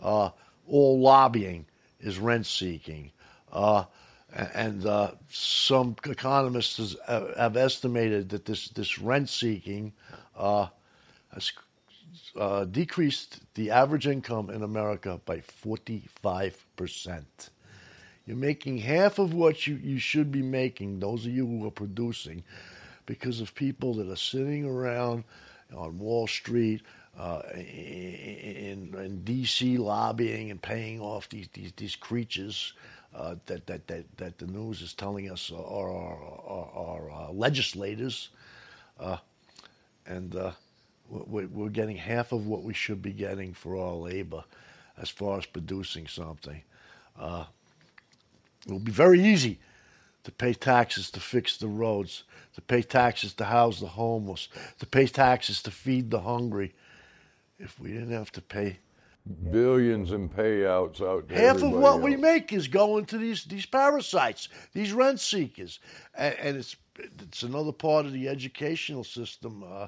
Uh, 0.00 0.30
all 0.68 1.00
lobbying 1.00 1.64
is 2.00 2.18
rent 2.18 2.46
seeking, 2.46 3.10
uh, 3.52 3.84
and 4.54 4.84
uh, 4.84 5.12
some 5.30 5.96
economists 6.04 6.96
have 7.06 7.56
estimated 7.56 8.28
that 8.28 8.44
this 8.44 8.68
this 8.70 8.98
rent 8.98 9.28
seeking 9.28 9.92
uh, 10.36 10.66
has 11.32 11.52
uh, 12.38 12.64
decreased 12.64 13.40
the 13.54 13.70
average 13.70 14.06
income 14.06 14.50
in 14.50 14.62
America 14.62 15.20
by 15.24 15.40
forty 15.40 16.02
five 16.22 16.62
percent. 16.76 17.50
You're 18.26 18.36
making 18.36 18.78
half 18.78 19.20
of 19.20 19.34
what 19.34 19.68
you, 19.68 19.76
you 19.76 20.00
should 20.00 20.32
be 20.32 20.42
making, 20.42 20.98
those 20.98 21.24
of 21.26 21.32
you 21.32 21.46
who 21.46 21.64
are 21.64 21.70
producing, 21.70 22.42
because 23.06 23.40
of 23.40 23.54
people 23.54 23.94
that 23.94 24.08
are 24.08 24.16
sitting 24.16 24.64
around 24.64 25.24
on 25.74 25.98
Wall 25.98 26.26
Street, 26.26 26.82
uh, 27.18 27.40
in, 27.54 28.94
in, 28.94 29.22
D.C. 29.24 29.78
lobbying 29.78 30.50
and 30.50 30.60
paying 30.60 31.00
off 31.00 31.28
these 31.30 31.48
these, 31.54 31.72
these 31.76 31.96
creatures 31.96 32.74
uh, 33.14 33.36
that, 33.46 33.66
that 33.66 33.86
that 33.86 34.04
that 34.18 34.38
the 34.38 34.46
news 34.46 34.82
is 34.82 34.92
telling 34.92 35.30
us 35.30 35.50
are 35.50 35.90
our 35.90 37.10
uh, 37.10 37.32
legislators, 37.32 38.28
uh, 39.00 39.16
and 40.06 40.36
uh, 40.36 40.50
we're, 41.08 41.46
we're, 41.46 41.70
getting 41.70 41.96
half 41.96 42.32
of 42.32 42.46
what 42.46 42.62
we 42.62 42.74
should 42.74 43.00
be 43.00 43.12
getting 43.12 43.54
for 43.54 43.78
our 43.78 43.94
labor, 43.94 44.44
as 45.00 45.08
far 45.08 45.38
as 45.38 45.46
producing 45.46 46.06
something. 46.06 46.60
Uh, 47.18 47.44
it 48.66 48.72
will 48.72 48.78
be 48.78 48.92
very 48.92 49.22
easy 49.24 49.58
to 50.26 50.32
pay 50.32 50.52
taxes 50.52 51.08
to 51.08 51.20
fix 51.20 51.56
the 51.56 51.68
roads, 51.68 52.24
to 52.56 52.60
pay 52.60 52.82
taxes 52.82 53.32
to 53.34 53.44
house 53.44 53.78
the 53.78 53.86
homeless, 53.86 54.48
to 54.80 54.84
pay 54.84 55.06
taxes 55.06 55.62
to 55.62 55.70
feed 55.70 56.10
the 56.10 56.20
hungry. 56.20 56.74
If 57.60 57.78
we 57.78 57.92
didn't 57.92 58.10
have 58.10 58.32
to 58.32 58.42
pay 58.42 58.80
billions 59.52 60.10
in 60.10 60.28
payouts 60.28 61.00
out 61.00 61.28
there. 61.28 61.38
half 61.38 61.62
of 61.62 61.70
what 61.70 61.94
else. 61.94 62.02
we 62.02 62.16
make 62.16 62.52
is 62.52 62.66
going 62.66 63.06
to 63.06 63.18
these 63.18 63.44
these 63.44 63.66
parasites, 63.66 64.48
these 64.72 64.92
rent 64.92 65.20
seekers, 65.20 65.78
and, 66.16 66.34
and 66.34 66.56
it's 66.56 66.74
it's 66.98 67.44
another 67.44 67.72
part 67.72 68.04
of 68.04 68.12
the 68.12 68.28
educational 68.28 69.04
system. 69.04 69.62
Uh, 69.64 69.86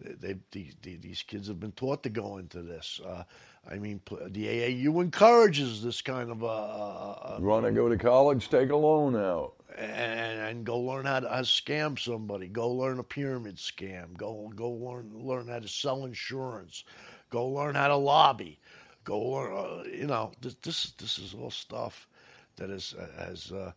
they, 0.00 0.34
they, 0.50 0.72
they, 0.82 0.94
these 0.96 1.22
kids 1.22 1.46
have 1.46 1.60
been 1.60 1.72
taught 1.72 2.02
to 2.02 2.08
go 2.08 2.38
into 2.38 2.62
this. 2.62 3.00
Uh, 3.04 3.22
I 3.68 3.76
mean, 3.76 4.00
the 4.28 4.46
AAU 4.46 5.02
encourages 5.02 5.82
this 5.84 6.02
kind 6.02 6.30
of. 6.30 6.42
Uh, 6.42 6.46
uh, 6.48 7.36
you 7.40 7.46
want 7.46 7.64
to 7.64 7.72
go 7.72 7.88
to 7.88 7.96
college? 7.96 8.48
Take 8.48 8.70
a 8.70 8.76
loan 8.76 9.14
out 9.14 9.57
and, 9.76 10.40
and 10.40 10.64
go 10.64 10.78
learn 10.78 11.04
how 11.04 11.20
to, 11.20 11.26
scam 11.42 11.98
somebody. 11.98 12.48
Go 12.48 12.70
learn 12.70 12.98
a 12.98 13.02
pyramid 13.02 13.56
scam. 13.56 14.16
Go 14.16 14.50
go 14.54 14.70
learn 14.70 15.10
learn 15.14 15.48
how 15.48 15.58
to 15.58 15.68
sell 15.68 16.04
insurance. 16.04 16.84
Go 17.30 17.48
learn 17.48 17.74
how 17.74 17.88
to 17.88 17.96
lobby. 17.96 18.58
Go 19.04 19.20
learn. 19.20 19.52
Uh, 19.52 19.82
you 19.84 20.06
know, 20.06 20.32
this 20.40 20.54
this 20.62 20.90
this 20.92 21.18
is 21.18 21.34
all 21.34 21.50
stuff 21.50 22.08
that 22.56 22.70
has 22.70 22.94
has 23.18 23.52
uh, 23.52 23.72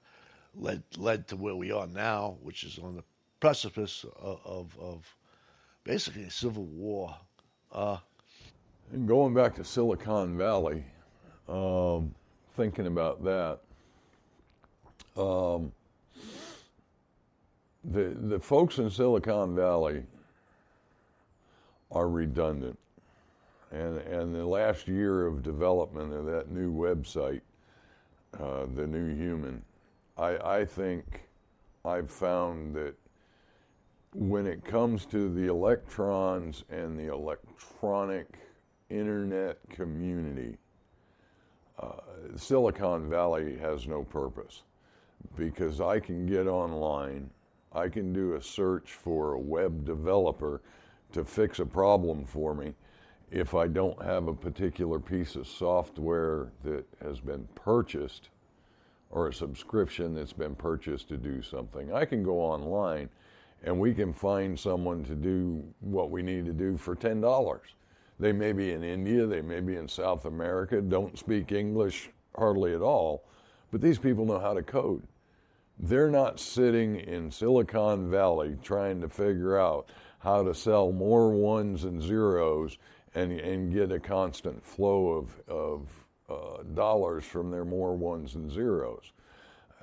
led 0.55 0.83
led 0.97 1.27
to 1.27 1.35
where 1.35 1.55
we 1.55 1.71
are 1.71 1.87
now, 1.87 2.37
which 2.41 2.63
is 2.63 2.79
on 2.79 2.95
the 2.95 3.03
precipice 3.39 4.05
of 4.19 4.39
of, 4.45 4.77
of 4.79 5.15
basically 5.83 6.23
a 6.23 6.31
civil 6.31 6.65
war. 6.65 7.15
Uh, 7.71 7.97
and 8.93 9.07
going 9.07 9.33
back 9.33 9.55
to 9.55 9.63
Silicon 9.63 10.37
Valley, 10.37 10.83
um, 11.47 12.13
thinking 12.55 12.87
about 12.87 13.23
that. 13.23 13.59
Um, 15.17 15.71
the 17.83 18.15
the 18.27 18.39
folks 18.39 18.77
in 18.77 18.89
Silicon 18.89 19.55
Valley 19.55 20.03
are 21.91 22.09
redundant, 22.09 22.77
and 23.71 23.97
and 23.99 24.35
the 24.35 24.45
last 24.45 24.87
year 24.87 25.25
of 25.25 25.43
development 25.43 26.13
of 26.13 26.25
that 26.25 26.51
new 26.51 26.71
website, 26.71 27.41
uh, 28.39 28.65
the 28.75 28.85
new 28.85 29.13
human, 29.15 29.63
I 30.17 30.59
I 30.59 30.65
think 30.65 31.21
I've 31.83 32.11
found 32.11 32.75
that 32.75 32.95
when 34.13 34.45
it 34.45 34.63
comes 34.63 35.05
to 35.07 35.33
the 35.33 35.47
electrons 35.47 36.63
and 36.69 36.99
the 36.99 37.11
electronic 37.11 38.27
internet 38.89 39.57
community, 39.69 40.57
uh, 41.79 41.93
Silicon 42.35 43.09
Valley 43.09 43.57
has 43.57 43.87
no 43.87 44.03
purpose. 44.03 44.63
Because 45.37 45.79
I 45.79 45.99
can 45.99 46.25
get 46.25 46.47
online 46.47 47.29
I 47.73 47.87
can 47.87 48.11
do 48.11 48.35
a 48.35 48.41
search 48.41 48.91
for 48.91 49.33
a 49.33 49.39
web 49.39 49.85
developer 49.85 50.61
to 51.13 51.23
fix 51.23 51.59
a 51.59 51.65
problem 51.65 52.25
for 52.25 52.53
me 52.53 52.73
if 53.31 53.55
I 53.55 53.67
don't 53.67 54.01
have 54.03 54.27
a 54.27 54.33
particular 54.33 54.99
piece 54.99 55.35
of 55.35 55.47
software 55.47 56.51
that 56.63 56.85
has 57.01 57.19
been 57.21 57.47
purchased 57.55 58.29
or 59.09 59.27
a 59.27 59.33
subscription 59.33 60.13
that's 60.13 60.33
been 60.33 60.55
purchased 60.55 61.07
to 61.09 61.17
do 61.17 61.41
something. 61.41 61.93
I 61.93 62.05
can 62.05 62.23
go 62.23 62.39
online 62.39 63.09
and 63.63 63.79
we 63.79 63.93
can 63.93 64.11
find 64.11 64.59
someone 64.59 65.03
to 65.05 65.15
do 65.15 65.63
what 65.79 66.09
we 66.09 66.21
need 66.23 66.45
to 66.45 66.53
do 66.53 66.77
for 66.77 66.95
$10. 66.95 67.59
They 68.19 68.31
may 68.31 68.51
be 68.51 68.71
in 68.71 68.83
India, 68.83 69.25
they 69.25 69.41
may 69.41 69.61
be 69.61 69.77
in 69.77 69.87
South 69.87 70.25
America, 70.25 70.81
don't 70.81 71.17
speak 71.17 71.51
English 71.51 72.09
hardly 72.35 72.73
at 72.73 72.81
all, 72.81 73.23
but 73.71 73.81
these 73.81 73.97
people 73.97 74.25
know 74.25 74.39
how 74.39 74.53
to 74.53 74.63
code. 74.63 75.03
They're 75.83 76.11
not 76.11 76.39
sitting 76.39 76.97
in 76.97 77.31
Silicon 77.31 78.07
Valley 78.11 78.55
trying 78.61 79.01
to 79.01 79.09
figure 79.09 79.57
out 79.57 79.89
how 80.19 80.43
to 80.43 80.53
sell 80.53 80.91
more 80.91 81.31
ones 81.31 81.85
and 81.85 81.99
zeros 81.99 82.77
and, 83.15 83.31
and 83.31 83.73
get 83.73 83.91
a 83.91 83.99
constant 83.99 84.63
flow 84.63 85.07
of, 85.07 85.41
of 85.47 85.89
uh, 86.29 86.61
dollars 86.75 87.25
from 87.25 87.49
their 87.49 87.65
more 87.65 87.95
ones 87.95 88.35
and 88.35 88.51
zeros. 88.51 89.11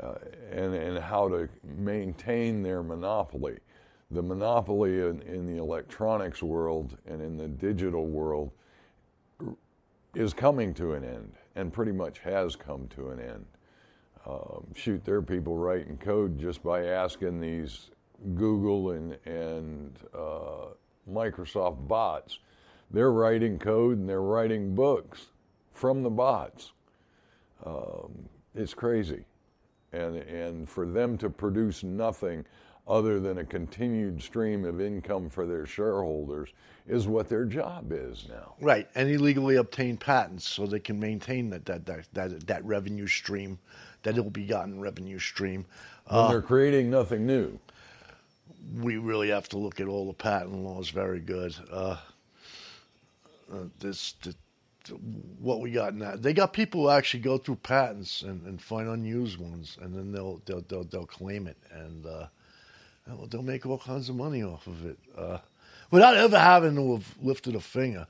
Uh, 0.00 0.14
and, 0.52 0.72
and 0.72 0.96
how 1.00 1.28
to 1.28 1.48
maintain 1.64 2.62
their 2.62 2.84
monopoly. 2.84 3.58
The 4.12 4.22
monopoly 4.22 5.00
in, 5.00 5.20
in 5.22 5.46
the 5.46 5.60
electronics 5.60 6.40
world 6.40 6.96
and 7.06 7.20
in 7.20 7.36
the 7.36 7.48
digital 7.48 8.06
world 8.06 8.52
is 10.14 10.32
coming 10.32 10.72
to 10.74 10.92
an 10.92 11.02
end 11.02 11.32
and 11.56 11.72
pretty 11.72 11.90
much 11.90 12.20
has 12.20 12.54
come 12.54 12.86
to 12.94 13.08
an 13.08 13.18
end 13.18 13.44
um, 14.26 14.64
shoot, 14.74 15.04
their 15.04 15.22
people 15.22 15.56
writing 15.56 15.96
code 15.98 16.38
just 16.38 16.62
by 16.62 16.86
asking 16.86 17.40
these 17.40 17.90
Google 18.34 18.90
and, 18.90 19.16
and 19.24 19.96
uh, 20.14 20.66
Microsoft 21.10 21.86
bots. 21.86 22.38
They're 22.90 23.12
writing 23.12 23.58
code 23.58 23.98
and 23.98 24.08
they're 24.08 24.22
writing 24.22 24.74
books 24.74 25.26
from 25.72 26.02
the 26.02 26.10
bots. 26.10 26.72
Um, 27.64 28.12
it's 28.54 28.74
crazy. 28.74 29.24
And, 29.92 30.16
and 30.16 30.68
for 30.68 30.86
them 30.86 31.16
to 31.18 31.30
produce 31.30 31.82
nothing 31.82 32.44
other 32.88 33.20
than 33.20 33.38
a 33.38 33.44
continued 33.44 34.22
stream 34.22 34.64
of 34.64 34.80
income 34.80 35.28
for 35.28 35.46
their 35.46 35.66
shareholders 35.66 36.50
is 36.86 37.06
what 37.06 37.28
their 37.28 37.44
job 37.44 37.92
is 37.92 38.26
now. 38.28 38.54
Right, 38.60 38.88
and 38.94 39.10
illegally 39.10 39.56
obtain 39.56 39.98
patents 39.98 40.48
so 40.48 40.66
they 40.66 40.80
can 40.80 40.98
maintain 40.98 41.50
that 41.50 41.66
that 41.66 41.84
that 41.84 42.08
that, 42.14 42.46
that 42.46 42.64
revenue 42.64 43.06
stream, 43.06 43.58
that 44.02 44.16
ill-begotten 44.16 44.80
revenue 44.80 45.18
stream. 45.18 45.66
When 46.06 46.30
they're 46.30 46.42
creating 46.42 46.90
nothing 46.90 47.26
new. 47.26 47.58
we 48.76 48.96
really 48.96 49.28
have 49.30 49.48
to 49.50 49.58
look 49.58 49.80
at 49.80 49.88
all 49.88 50.06
the 50.06 50.12
patent 50.12 50.54
laws 50.64 50.90
very 50.90 51.20
good. 51.20 51.54
Uh, 51.70 51.96
uh, 53.52 53.64
this, 53.80 54.14
the, 54.22 54.34
what 55.40 55.60
we 55.60 55.70
got 55.70 55.94
now, 55.94 56.14
they 56.16 56.32
got 56.32 56.52
people 56.52 56.82
who 56.82 56.90
actually 56.90 57.20
go 57.20 57.38
through 57.38 57.56
patents 57.56 58.22
and, 58.22 58.42
and 58.46 58.60
find 58.60 58.88
unused 58.88 59.38
ones, 59.38 59.78
and 59.80 59.94
then 59.94 60.12
they'll 60.12 60.40
they'll 60.46 60.62
they'll, 60.62 60.84
they'll 60.84 61.06
claim 61.06 61.46
it, 61.46 61.56
and 61.72 62.06
uh, 62.06 62.26
they'll, 63.06 63.26
they'll 63.26 63.42
make 63.42 63.66
all 63.66 63.78
kinds 63.78 64.08
of 64.08 64.16
money 64.16 64.42
off 64.42 64.66
of 64.66 64.84
it 64.86 64.98
uh, 65.16 65.38
without 65.90 66.16
ever 66.16 66.38
having 66.38 66.74
to 66.76 66.94
have 66.94 67.14
lifted 67.22 67.54
a 67.54 67.60
finger. 67.60 68.06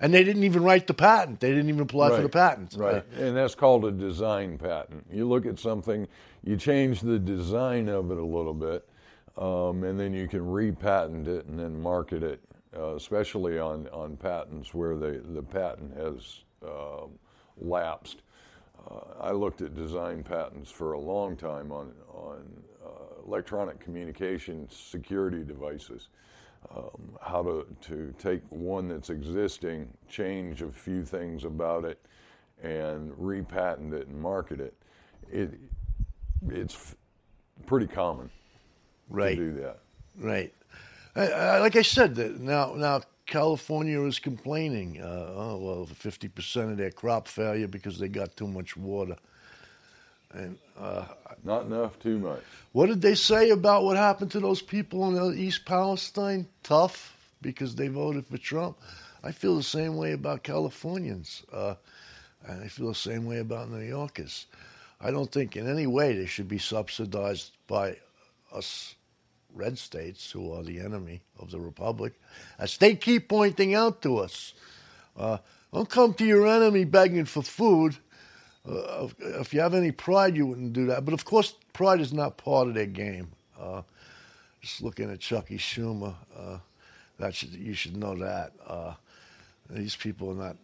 And 0.00 0.14
they 0.14 0.22
didn't 0.22 0.44
even 0.44 0.62
write 0.62 0.86
the 0.86 0.94
patent; 0.94 1.40
they 1.40 1.48
didn't 1.48 1.68
even 1.68 1.80
apply 1.80 2.10
for 2.10 2.22
the 2.22 2.28
patent. 2.28 2.74
Right. 2.76 3.04
Uh, 3.18 3.22
and 3.22 3.36
that's 3.36 3.54
called 3.54 3.84
a 3.84 3.90
design 3.90 4.56
patent. 4.58 5.04
You 5.10 5.28
look 5.28 5.44
at 5.44 5.58
something, 5.58 6.06
you 6.44 6.56
change 6.56 7.00
the 7.00 7.18
design 7.18 7.88
of 7.88 8.10
it 8.12 8.18
a 8.18 8.24
little 8.24 8.54
bit, 8.54 8.88
um, 9.36 9.82
and 9.82 9.98
then 9.98 10.12
you 10.12 10.28
can 10.28 10.48
repatent 10.48 11.26
it 11.26 11.46
and 11.46 11.58
then 11.58 11.80
market 11.80 12.22
it, 12.22 12.40
uh, 12.76 12.94
especially 12.94 13.58
on, 13.58 13.88
on 13.88 14.16
patents 14.16 14.72
where 14.72 14.96
the, 14.96 15.22
the 15.34 15.42
patent 15.42 15.96
has 15.96 16.44
um 16.64 17.10
lapsed. 17.60 18.22
Uh, 18.90 19.00
I 19.20 19.32
looked 19.32 19.62
at 19.62 19.74
design 19.74 20.22
patents 20.22 20.70
for 20.70 20.92
a 20.92 21.00
long 21.00 21.36
time 21.36 21.72
on, 21.72 21.92
on 22.12 22.44
uh, 22.84 23.26
electronic 23.26 23.80
communication 23.80 24.68
security 24.70 25.44
devices 25.44 26.08
um, 26.74 27.16
how 27.20 27.42
to, 27.42 27.66
to 27.82 28.14
take 28.18 28.42
one 28.50 28.88
that's 28.88 29.10
existing, 29.10 29.88
change 30.08 30.62
a 30.62 30.70
few 30.70 31.04
things 31.04 31.44
about 31.44 31.84
it, 31.84 31.98
and 32.62 33.12
repatent 33.16 33.94
it 33.94 34.08
and 34.08 34.20
market 34.20 34.60
it. 34.60 34.74
It 35.30 35.54
it's 36.48 36.74
f- 36.74 36.96
pretty 37.66 37.86
common 37.86 38.30
right. 39.08 39.36
to 39.36 39.52
do 39.52 39.60
that. 39.60 39.78
Right. 40.18 40.54
I, 41.14 41.26
I, 41.28 41.58
like 41.60 41.76
I 41.76 41.82
said, 41.82 42.14
that 42.16 42.40
now 42.40 42.74
now 42.74 43.02
California 43.26 44.00
is 44.02 44.18
complaining. 44.18 45.00
Uh, 45.00 45.32
oh 45.34 45.56
well, 45.58 45.86
fifty 45.86 46.28
percent 46.28 46.70
of 46.70 46.76
their 46.76 46.90
crop 46.90 47.28
failure 47.28 47.68
because 47.68 47.98
they 47.98 48.08
got 48.08 48.36
too 48.36 48.48
much 48.48 48.76
water. 48.76 49.16
And 50.32 50.58
uh, 50.78 51.04
Not 51.44 51.66
enough, 51.66 51.98
too 51.98 52.18
much. 52.18 52.42
what 52.72 52.86
did 52.86 53.00
they 53.00 53.14
say 53.14 53.50
about 53.50 53.84
what 53.84 53.96
happened 53.96 54.30
to 54.32 54.40
those 54.40 54.60
people 54.62 55.16
in 55.30 55.38
East 55.38 55.64
Palestine? 55.64 56.46
Tough 56.62 57.16
because 57.40 57.74
they 57.74 57.88
voted 57.88 58.26
for 58.26 58.38
Trump. 58.38 58.78
I 59.22 59.32
feel 59.32 59.56
the 59.56 59.62
same 59.62 59.96
way 59.96 60.12
about 60.12 60.42
Californians, 60.42 61.42
uh, 61.52 61.74
and 62.46 62.62
I 62.62 62.68
feel 62.68 62.88
the 62.88 62.94
same 62.94 63.24
way 63.26 63.38
about 63.38 63.70
New 63.70 63.80
Yorkers. 63.84 64.46
I 65.00 65.10
don't 65.10 65.30
think 65.30 65.56
in 65.56 65.68
any 65.68 65.86
way 65.86 66.16
they 66.16 66.26
should 66.26 66.48
be 66.48 66.58
subsidized 66.58 67.52
by 67.66 67.96
us 68.52 68.94
red 69.54 69.78
states, 69.78 70.30
who 70.30 70.52
are 70.52 70.62
the 70.62 70.78
enemy 70.78 71.20
of 71.38 71.50
the 71.50 71.58
republic, 71.60 72.12
as 72.58 72.76
they 72.76 72.94
keep 72.94 73.28
pointing 73.28 73.74
out 73.74 74.02
to 74.02 74.18
us. 74.18 74.54
Uh, 75.16 75.38
don't 75.72 75.88
come 75.88 76.14
to 76.14 76.24
your 76.24 76.46
enemy 76.46 76.84
begging 76.84 77.24
for 77.24 77.42
food. 77.42 77.96
Uh, 78.68 79.08
if 79.40 79.54
you 79.54 79.60
have 79.60 79.74
any 79.74 79.92
pride, 79.92 80.36
you 80.36 80.46
wouldn't 80.46 80.72
do 80.72 80.86
that. 80.86 81.04
But 81.04 81.14
of 81.14 81.24
course, 81.24 81.54
pride 81.72 82.00
is 82.00 82.12
not 82.12 82.36
part 82.36 82.68
of 82.68 82.74
their 82.74 82.86
game. 82.86 83.28
Uh, 83.58 83.82
just 84.60 84.82
looking 84.82 85.10
at 85.10 85.20
Chucky 85.20 85.58
Schumer, 85.58 86.14
uh, 86.36 86.58
that 87.18 87.34
should, 87.34 87.54
you 87.54 87.74
should 87.74 87.96
know 87.96 88.14
that. 88.16 88.52
Uh, 88.66 88.94
these 89.70 89.96
people 89.96 90.30
are 90.30 90.46
not 90.46 90.56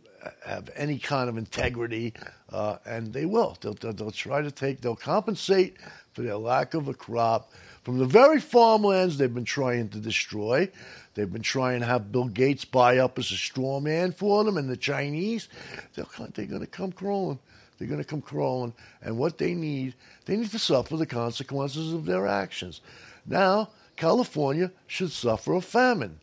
have 0.45 0.71
any 0.75 0.99
kind 0.99 1.29
of 1.29 1.37
integrity, 1.37 2.15
uh, 2.51 2.77
and 2.87 3.13
they 3.13 3.27
will. 3.27 3.57
They'll, 3.61 3.75
they'll, 3.75 3.93
they'll 3.93 4.11
try 4.11 4.43
to 4.43 4.51
take. 4.51 4.81
They'll 4.81 4.97
compensate 4.97 5.77
for 6.13 6.23
their 6.23 6.37
lack 6.37 6.75
of 6.75 6.89
a 6.89 6.95
crop 6.95 7.51
from 7.83 7.99
the 7.99 8.07
very 8.07 8.41
farmlands 8.41 9.19
they've 9.19 9.33
been 9.33 9.45
trying 9.45 9.89
to 9.91 9.99
destroy. 9.99 10.71
They've 11.15 11.31
been 11.31 11.43
trying 11.43 11.81
to 11.81 11.87
have 11.87 12.11
Bill 12.11 12.27
Gates 12.27 12.65
buy 12.65 12.99
up 12.99 13.19
as 13.19 13.31
a 13.31 13.37
straw 13.37 13.81
man 13.81 14.13
for 14.13 14.45
them, 14.45 14.57
and 14.57 14.69
the 14.69 14.77
Chinese. 14.77 15.49
They'll, 15.95 16.09
they're 16.35 16.47
going 16.47 16.61
to 16.61 16.67
come 16.67 16.93
crawling. 16.93 17.39
They're 17.85 17.91
going 17.91 18.03
to 18.03 18.09
come 18.09 18.23
crawling, 18.23 18.73
and 19.03 19.19
what 19.19 19.37
they 19.37 19.53
need, 19.53 19.95
they 20.25 20.39
need 20.39 20.51
to 20.53 20.59
suffer 20.59 20.97
the 20.97 21.05
consequences 21.05 21.93
of 21.93 22.07
their 22.07 22.27
actions. 22.27 22.81
Now, 23.27 23.69
California 23.97 24.73
should 24.87 25.13
suffer 25.13 25.53
a 25.53 25.61
famine. 25.61 26.19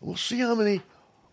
We'll 0.00 0.16
see 0.16 0.40
how 0.40 0.56
many 0.56 0.82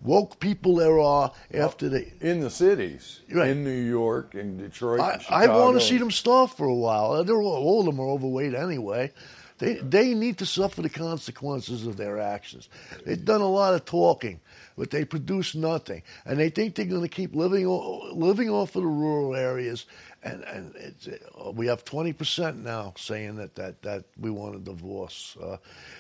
woke 0.04 0.40
people 0.40 0.76
there 0.76 1.00
are 1.00 1.32
after 1.52 1.90
they. 1.90 2.14
In 2.22 2.42
the 2.42 2.52
cities, 2.52 3.22
Right. 3.32 3.50
in 3.50 3.64
New 3.64 3.72
York, 3.72 4.36
in 4.36 4.60
Detroit, 4.60 5.00
I, 5.00 5.20
I 5.32 5.48
want 5.48 5.80
to 5.80 5.84
see 5.84 5.98
them 5.98 6.12
starve 6.12 6.54
for 6.54 6.66
a 6.68 6.76
while. 6.76 7.24
They're 7.24 7.42
all, 7.42 7.56
all 7.56 7.80
of 7.80 7.88
them 7.88 8.00
are 8.00 8.08
overweight 8.08 8.54
anyway. 8.54 9.12
They 9.58 9.74
they 9.78 10.14
need 10.14 10.38
to 10.38 10.46
suffer 10.46 10.84
the 10.84 10.90
consequences 10.90 11.88
of 11.88 11.98
their 11.98 12.20
actions. 12.20 12.70
They've 13.04 13.26
done 13.26 13.42
a 13.42 13.50
lot 13.50 13.74
of 13.74 13.86
talking, 13.86 14.42
but 14.78 14.90
they 14.92 15.06
produce 15.06 15.56
nothing, 15.56 16.02
and 16.26 16.40
they 16.40 16.50
think 16.50 16.76
they're 16.76 16.86
going 16.86 17.02
to 17.02 17.08
keep 17.08 17.36
living 17.36 17.68
living 18.14 18.50
off 18.50 18.76
of 18.76 18.82
the 18.84 18.88
rural 18.88 19.36
areas. 19.36 19.86
And 20.24 20.44
and 20.44 20.76
it's, 20.76 21.08
uh, 21.08 21.52
we 21.52 21.68
have 21.68 21.84
twenty 21.84 22.14
percent 22.14 22.64
now 22.64 22.94
saying 22.98 23.36
that, 23.38 23.56
that 23.56 23.82
that 23.82 24.06
we 24.20 24.30
want 24.30 24.56
a 24.56 24.60
divorce. 24.60 25.36
Uh, 25.42 25.58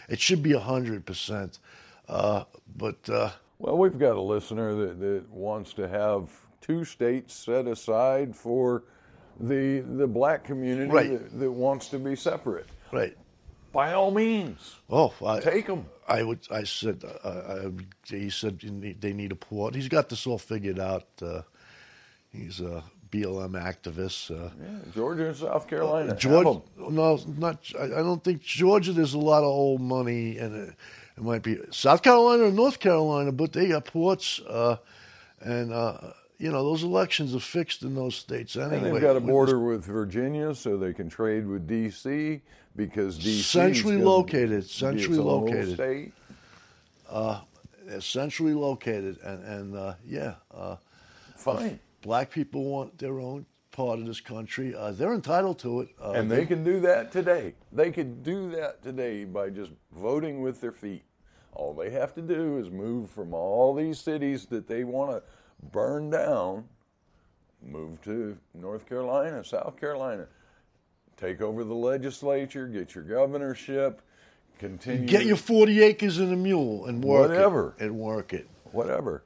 it 0.10 0.20
should 0.20 0.44
be 0.44 0.54
hundred 0.54 1.06
percent, 1.06 1.60
uh, 2.08 2.44
but. 2.78 3.10
Uh, 3.10 3.32
Well, 3.60 3.78
we've 3.78 3.98
got 4.00 4.16
a 4.16 4.22
listener 4.22 4.74
that, 4.76 5.00
that 5.00 5.30
wants 5.30 5.74
to 5.74 5.88
have 5.88 6.30
two 6.62 6.84
states 6.86 7.34
set 7.34 7.68
aside 7.68 8.36
for 8.36 8.84
the 9.40 9.80
the 9.98 10.08
black 10.08 10.44
community 10.44 10.92
Right. 10.92 11.12
that, 11.12 11.40
that 11.40 11.52
wants 11.52 11.88
to 11.90 12.00
be 12.00 12.16
separate. 12.16 12.68
right. 12.92 13.16
By 13.72 13.94
all 13.94 14.12
means, 14.12 14.76
Oh, 14.90 15.14
I, 15.26 15.40
take 15.40 15.68
them. 15.68 15.86
I 16.08 16.24
would. 16.24 16.40
I 16.52 16.64
said. 16.64 17.04
Uh, 17.24 17.70
I, 17.70 17.72
he 18.14 18.30
said 18.30 18.60
they 19.00 19.14
need 19.14 19.32
a 19.32 19.36
port. 19.36 19.76
He's 19.76 19.88
got 19.88 20.10
this 20.10 20.28
all 20.28 20.38
figured 20.38 20.78
out. 20.80 21.06
Uh, 21.22 21.44
he's 22.34 22.60
a 22.60 22.84
BLM 23.12 23.52
activist. 23.52 24.30
Uh, 24.30 24.50
Yeah, 24.62 24.80
Georgia 24.94 25.28
and 25.28 25.36
South 25.38 25.68
Carolina. 25.70 26.16
Georgia, 26.18 26.62
no, 26.78 27.18
not. 27.38 27.60
I, 27.80 27.84
I 27.86 27.88
don't 27.88 28.22
think 28.24 28.42
Georgia. 28.42 28.92
There's 28.92 29.14
a 29.14 29.20
lot 29.20 29.40
of 29.40 29.46
old 29.50 29.80
money, 29.80 30.38
and 30.38 30.54
it, 30.68 30.76
it 31.18 31.24
might 31.24 31.44
be 31.44 31.58
South 31.72 32.02
Carolina 32.02 32.44
or 32.44 32.52
North 32.52 32.80
Carolina, 32.80 33.32
but 33.32 33.54
they 33.54 33.70
got 33.70 33.86
ports, 33.86 34.42
uh, 34.50 34.76
and 35.40 35.72
uh, 35.72 35.98
you 36.42 36.52
know 36.52 36.64
those 36.64 36.84
elections 36.84 37.36
are 37.36 37.40
fixed 37.40 37.84
in 37.84 37.94
those 37.94 38.16
states 38.16 38.56
anyway. 38.56 38.78
And 38.78 38.86
they've 38.96 39.02
got 39.02 39.16
a 39.16 39.20
border 39.20 39.60
with 39.60 39.86
Virginia, 39.86 40.56
so 40.56 40.76
they 40.76 40.92
can 40.92 41.08
trade 41.08 41.46
with 41.46 41.68
D.C. 41.68 42.42
because 42.76 43.18
D.C. 43.18 43.44
Centrally 43.44 43.98
located, 43.98 44.68
centrally 44.68 45.20
located. 45.20 45.76
State. 45.76 46.14
They're 47.86 48.02
centrally 48.02 48.54
located, 48.54 49.20
and 49.24 49.44
and 49.44 49.76
uh, 49.76 49.94
yeah. 50.06 50.36
Uh, 50.54 50.78
Fine. 51.36 51.80
black 52.02 52.32
people 52.32 52.64
want 52.64 52.98
their 52.98 53.20
own 53.20 53.46
part 53.72 54.00
of 54.00 54.06
this 54.06 54.22
country. 54.22 54.76
Uh, 54.76 54.92
they're 54.92 55.14
entitled 55.14 55.60
to 55.60 55.82
it. 55.82 55.90
Uh, 56.02 56.12
And 56.12 56.30
they 56.30 56.46
can 56.46 56.64
do 56.64 56.80
that 56.82 57.12
today. 57.12 57.54
They 57.72 57.92
could 57.92 58.24
do 58.24 58.50
that 58.52 58.82
today 58.84 59.26
by 59.26 59.50
just 59.50 59.72
voting 59.92 60.42
with 60.42 60.62
their 60.62 60.72
feet. 60.72 61.04
All 61.54 61.74
they 61.74 61.90
have 61.90 62.14
to 62.16 62.22
do 62.22 62.58
is 62.60 62.70
move 62.70 63.10
from 63.10 63.34
all 63.34 63.74
these 63.74 64.00
cities 64.00 64.46
that 64.48 64.68
they 64.68 64.84
want 64.84 65.12
to 65.12 65.24
burn 65.72 66.10
down, 66.10 66.66
move 67.66 68.02
to 68.04 68.38
North 68.54 68.88
Carolina, 68.88 69.44
South 69.44 69.80
Carolina, 69.80 70.28
take 71.18 71.42
over 71.42 71.64
the 71.64 71.74
legislature, 71.74 72.68
get 72.68 72.96
your 72.96 73.04
governorship, 73.04 74.02
continue. 74.60 75.08
get 75.08 75.26
your 75.26 75.38
40 75.38 75.82
acres 75.84 76.20
and 76.20 76.34
a 76.34 76.36
mule 76.36 76.86
and 76.86 77.04
work 77.04 77.30
Whatever. 77.30 77.76
it. 77.80 77.86
And 77.86 77.96
work 78.00 78.34
it. 78.34 78.48
whatever. 78.72 79.24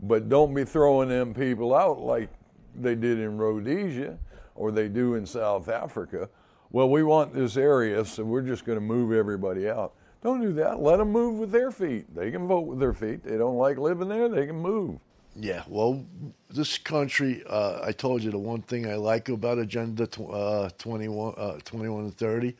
But 0.00 0.28
don't 0.28 0.54
be 0.54 0.64
throwing 0.64 1.08
them 1.08 1.34
people 1.34 1.74
out 1.74 2.00
like 2.00 2.28
they 2.74 2.94
did 2.94 3.18
in 3.18 3.38
Rhodesia 3.38 4.18
or 4.54 4.70
they 4.70 4.88
do 4.88 5.14
in 5.14 5.26
South 5.26 5.68
Africa. 5.68 6.28
Well, 6.70 6.90
we 6.90 7.02
want 7.02 7.32
this 7.32 7.56
area, 7.56 8.04
so 8.04 8.24
we're 8.24 8.42
just 8.42 8.64
going 8.66 8.76
to 8.76 8.84
move 8.84 9.12
everybody 9.12 9.68
out. 9.68 9.94
Don't 10.22 10.40
do 10.40 10.52
that. 10.54 10.80
Let 10.80 10.98
them 10.98 11.10
move 11.10 11.38
with 11.38 11.50
their 11.50 11.70
feet. 11.70 12.14
They 12.14 12.30
can 12.30 12.46
vote 12.46 12.66
with 12.66 12.78
their 12.78 12.92
feet. 12.92 13.22
They 13.24 13.38
don't 13.38 13.56
like 13.56 13.78
living 13.78 14.08
there, 14.08 14.28
they 14.28 14.46
can 14.46 14.56
move. 14.56 14.98
Yeah, 15.40 15.62
well, 15.68 16.04
this 16.50 16.78
country, 16.78 17.44
uh, 17.48 17.80
I 17.84 17.92
told 17.92 18.24
you 18.24 18.32
the 18.32 18.38
one 18.38 18.62
thing 18.62 18.90
I 18.90 18.96
like 18.96 19.28
about 19.28 19.58
Agenda 19.58 20.06
tw- 20.06 20.30
uh, 20.30 20.68
21, 20.78 21.34
uh, 21.36 21.58
21 21.64 22.04
and 22.04 22.16
30 22.16 22.56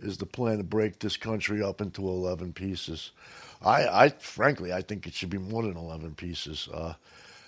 is 0.00 0.18
the 0.18 0.26
plan 0.26 0.58
to 0.58 0.62
break 0.64 0.98
this 0.98 1.16
country 1.16 1.62
up 1.62 1.80
into 1.80 2.06
11 2.06 2.52
pieces. 2.52 3.12
I, 3.62 4.04
I 4.04 4.08
frankly, 4.10 4.70
I 4.72 4.82
think 4.82 5.06
it 5.06 5.14
should 5.14 5.30
be 5.30 5.38
more 5.38 5.62
than 5.62 5.76
11 5.76 6.14
pieces. 6.14 6.68
Uh, 6.72 6.94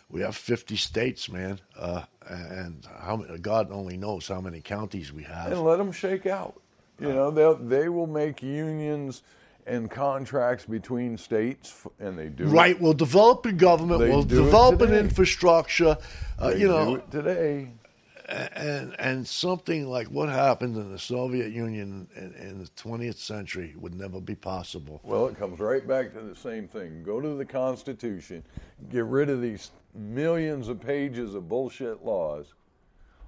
we 0.08 0.22
have 0.22 0.36
50 0.36 0.76
states, 0.76 1.30
man, 1.30 1.58
uh, 1.78 2.02
and 2.28 2.86
how 3.00 3.16
God 3.40 3.70
only 3.70 3.98
knows 3.98 4.28
how 4.28 4.40
many 4.40 4.60
counties 4.60 5.12
we 5.12 5.22
have. 5.24 5.52
And 5.52 5.64
let 5.64 5.76
them 5.76 5.92
shake 5.92 6.26
out. 6.26 6.58
You 7.00 7.12
know, 7.12 7.30
they 7.30 7.80
they 7.80 7.88
will 7.88 8.06
make 8.06 8.42
unions 8.42 9.22
and 9.66 9.90
contracts 9.90 10.66
between 10.66 11.16
states, 11.16 11.86
and 12.00 12.18
they 12.18 12.28
do 12.28 12.44
it. 12.44 12.48
Right. 12.48 12.80
We'll 12.80 12.92
develop 12.94 13.46
a 13.46 13.52
government. 13.52 14.00
They 14.00 14.08
we'll 14.08 14.24
develop 14.24 14.80
an 14.80 14.94
infrastructure. 14.94 15.96
Uh, 16.40 16.54
you 16.56 16.68
know, 16.68 16.96
it 16.96 17.10
today. 17.10 17.70
and 18.28 18.94
and 18.98 19.26
something 19.26 19.86
like 19.88 20.08
what 20.08 20.28
happened 20.28 20.76
in 20.76 20.90
the 20.90 20.98
Soviet 20.98 21.52
Union 21.52 22.08
in, 22.16 22.34
in 22.34 22.58
the 22.58 22.68
20th 22.76 23.18
century 23.18 23.74
would 23.76 23.94
never 23.94 24.20
be 24.20 24.34
possible. 24.34 25.00
Well, 25.04 25.26
it 25.26 25.38
comes 25.38 25.60
right 25.60 25.86
back 25.86 26.12
to 26.14 26.20
the 26.20 26.36
same 26.36 26.66
thing. 26.66 27.02
Go 27.02 27.20
to 27.20 27.34
the 27.34 27.44
Constitution, 27.44 28.42
get 28.90 29.04
rid 29.04 29.30
of 29.30 29.40
these 29.40 29.70
millions 29.94 30.68
of 30.68 30.80
pages 30.80 31.34
of 31.34 31.48
bullshit 31.48 32.04
laws. 32.04 32.46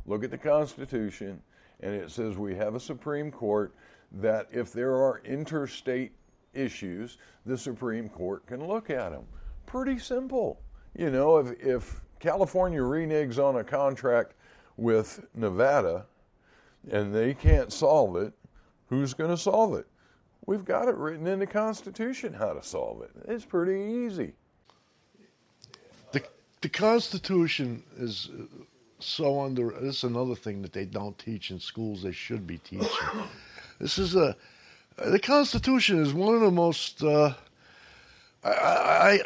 Look 0.07 0.25
at 0.25 0.31
the 0.31 0.39
Constitution, 0.39 1.41
and 1.81 1.95
it 1.95 2.11
says 2.11 2.37
we 2.37 2.55
have 2.55 2.75
a 2.75 2.81
Supreme 2.81 3.31
Court 3.31 3.75
that 4.13 4.49
if 4.53 4.73
there 4.73 4.95
are 4.95 5.21
interstate 5.25 6.13
issues, 6.55 7.19
the 7.47 7.57
Supreme 7.57 8.09
Court 8.09 8.47
can 8.47 8.67
look 8.67 8.91
at 8.91 9.11
them. 9.11 9.25
Pretty 9.67 9.99
simple. 9.99 10.61
You 10.97 11.11
know, 11.11 11.39
if, 11.39 11.61
if 11.61 12.01
California 12.21 12.81
reneges 12.81 13.39
on 13.39 13.57
a 13.57 13.65
contract 13.65 14.35
with 14.77 15.25
Nevada 15.35 16.07
and 16.91 17.15
they 17.15 17.35
can't 17.35 17.73
solve 17.73 18.17
it, 18.17 18.33
who's 18.89 19.15
going 19.15 19.31
to 19.31 19.37
solve 19.37 19.75
it? 19.75 19.87
We've 20.47 20.65
got 20.65 20.89
it 20.89 20.97
written 20.97 21.27
in 21.27 21.39
the 21.39 21.47
Constitution 21.47 22.35
how 22.35 22.53
to 22.53 22.63
solve 22.63 23.03
it. 23.03 23.11
It's 23.27 23.45
pretty 23.45 24.07
easy. 24.07 24.35
The 26.13 26.23
the 26.61 26.69
Constitution 26.69 27.83
is 27.97 28.31
uh, 28.39 28.45
so 28.99 29.41
under. 29.41 29.71
This 29.81 29.99
is 29.99 30.05
another 30.05 30.35
thing 30.35 30.61
that 30.63 30.73
they 30.73 30.85
don't 30.85 31.19
teach 31.19 31.51
in 31.51 31.59
schools. 31.59 32.03
They 32.03 32.13
should 32.13 32.47
be 32.47 32.59
teaching. 32.59 32.89
this 33.79 33.99
is 33.99 34.17
a 34.17 34.37
the 34.97 35.19
Constitution 35.19 36.01
is 36.01 36.13
one 36.13 36.35
of 36.35 36.41
the 36.41 36.51
most. 36.51 37.03
Uh, 37.03 37.35
I, 38.43 38.51
I, 38.51 39.11
I 39.13 39.21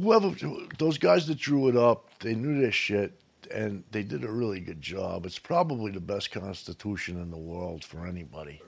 whoever 0.00 0.32
those 0.78 0.98
guys 0.98 1.26
that 1.26 1.38
drew 1.38 1.68
it 1.68 1.76
up, 1.76 2.18
they 2.20 2.34
knew 2.34 2.60
their 2.60 2.72
shit 2.72 3.12
and 3.50 3.82
they 3.90 4.02
did 4.02 4.24
a 4.24 4.30
really 4.30 4.60
good 4.60 4.80
job. 4.80 5.26
It's 5.26 5.38
probably 5.38 5.90
the 5.90 6.00
best 6.00 6.30
Constitution 6.30 7.20
in 7.20 7.30
the 7.30 7.36
world 7.36 7.84
for 7.84 8.06
anybody. 8.06 8.62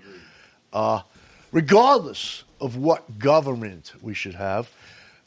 Uh, 0.72 1.02
regardless 1.52 2.44
of 2.60 2.76
what 2.76 3.18
government 3.18 3.92
we 4.02 4.14
should 4.14 4.34
have. 4.34 4.70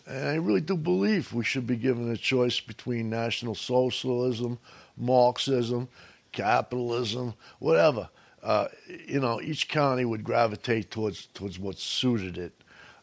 And 0.07 0.27
I 0.27 0.35
really 0.35 0.61
do 0.61 0.75
believe 0.75 1.33
we 1.33 1.43
should 1.43 1.65
be 1.65 1.77
given 1.77 2.11
a 2.11 2.17
choice 2.17 2.59
between 2.59 3.09
National 3.09 3.55
Socialism, 3.55 4.59
Marxism, 4.97 5.87
capitalism, 6.31 7.33
whatever. 7.59 8.09
Uh, 8.45 8.67
you 9.07 9.19
know, 9.19 9.41
each 9.41 9.67
county 9.67 10.05
would 10.05 10.23
gravitate 10.23 10.91
towards 10.91 11.25
towards 11.33 11.57
what 11.57 11.79
suited 11.79 12.37
it. 12.37 12.53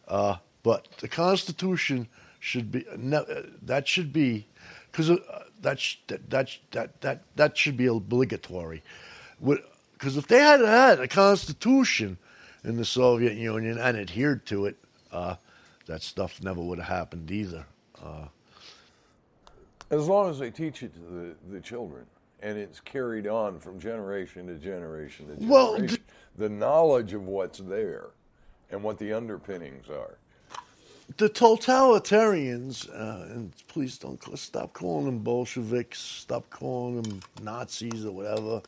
Uh, 0.06 0.36
but 0.62 0.86
the 1.00 1.08
Constitution 1.08 2.06
should 2.38 2.70
be 2.70 2.86
ne- 2.96 3.24
that 3.62 3.88
should 3.88 4.12
be 4.12 4.46
because 4.90 5.10
uh, 5.10 5.44
that, 5.62 5.80
sh- 5.80 5.96
that 6.06 6.30
that 6.30 6.56
that 6.70 7.00
that 7.00 7.22
that 7.34 7.58
should 7.58 7.76
be 7.76 7.86
obligatory. 7.86 8.84
Because 9.42 10.16
if 10.16 10.28
they 10.28 10.38
had 10.38 10.60
had 10.60 11.00
a 11.00 11.08
Constitution 11.08 12.16
in 12.62 12.76
the 12.76 12.84
Soviet 12.84 13.34
Union 13.34 13.78
and 13.78 13.96
adhered 13.96 14.46
to 14.46 14.66
it, 14.66 14.76
uh, 15.10 15.34
that 15.86 16.02
stuff 16.02 16.40
never 16.40 16.60
would 16.60 16.78
have 16.78 16.86
happened 16.86 17.32
either. 17.32 17.66
Uh, 18.00 18.28
As 19.90 20.06
long 20.06 20.30
as 20.30 20.38
they 20.38 20.52
teach 20.52 20.84
it 20.84 20.94
to 20.94 21.00
the, 21.00 21.34
the 21.54 21.60
children 21.60 22.06
and 22.42 22.58
it's 22.58 22.80
carried 22.80 23.26
on 23.26 23.58
from 23.58 23.78
generation 23.78 24.46
to 24.48 24.54
generation 24.54 25.26
to 25.28 25.34
generation. 25.34 25.48
Well, 25.48 25.78
th- 25.78 26.00
the 26.36 26.48
knowledge 26.48 27.12
of 27.14 27.22
what's 27.26 27.58
there 27.58 28.08
and 28.70 28.82
what 28.82 28.98
the 28.98 29.12
underpinnings 29.12 29.88
are. 29.88 30.16
the 31.18 31.28
totalitarians, 31.28 32.88
uh, 32.90 33.32
and 33.32 33.52
please 33.68 33.98
don't 33.98 34.18
call, 34.20 34.36
stop 34.36 34.72
calling 34.72 35.04
them 35.06 35.18
Bolsheviks, 35.18 35.98
stop 36.00 36.48
calling 36.50 37.02
them 37.02 37.20
Nazis 37.42 38.04
or 38.04 38.12
whatever, 38.12 38.62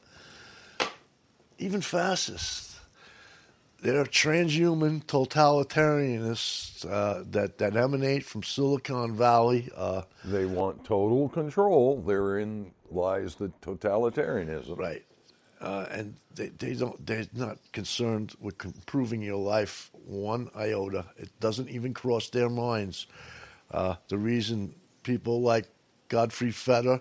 even 1.58 1.80
fascists. 1.80 2.70
They're 3.82 4.04
transhuman 4.04 5.04
totalitarianists 5.04 6.90
uh, 6.90 7.22
that, 7.32 7.58
that 7.58 7.76
emanate 7.76 8.24
from 8.24 8.42
Silicon 8.42 9.14
Valley. 9.14 9.70
Uh, 9.76 10.02
They 10.24 10.46
want 10.46 10.84
total 10.84 11.28
control. 11.28 12.00
Therein 12.00 12.72
lies 12.94 13.34
the 13.34 13.48
totalitarianism. 13.62 14.78
Right. 14.78 15.04
Uh, 15.60 15.86
and 15.90 16.14
they, 16.34 16.48
they 16.48 16.74
don't 16.74 17.06
they're 17.06 17.26
not 17.32 17.58
concerned 17.72 18.34
with 18.40 18.62
improving 18.64 19.22
your 19.22 19.38
life 19.38 19.90
one 20.04 20.50
iota. 20.56 21.06
It 21.16 21.30
doesn't 21.40 21.70
even 21.70 21.94
cross 21.94 22.28
their 22.28 22.50
minds. 22.50 23.06
Uh, 23.70 23.94
the 24.08 24.18
reason 24.18 24.74
people 25.02 25.40
like 25.40 25.66
Gottfried 26.08 26.54
Feder 26.54 27.00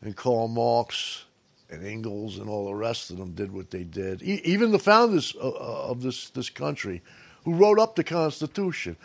and 0.00 0.16
Karl 0.16 0.48
Marx 0.48 1.24
and 1.68 1.86
Engels 1.86 2.38
and 2.38 2.48
all 2.48 2.66
the 2.66 2.74
rest 2.74 3.10
of 3.10 3.18
them 3.18 3.32
did 3.32 3.52
what 3.52 3.70
they 3.70 3.84
did, 3.84 4.22
e- 4.22 4.40
even 4.44 4.70
the 4.70 4.78
founders 4.78 5.34
of, 5.34 5.54
of 5.54 6.02
this 6.02 6.30
this 6.30 6.48
country, 6.50 7.02
who 7.44 7.54
wrote 7.54 7.78
up 7.78 7.96
the 7.96 8.04
Constitution. 8.04 8.96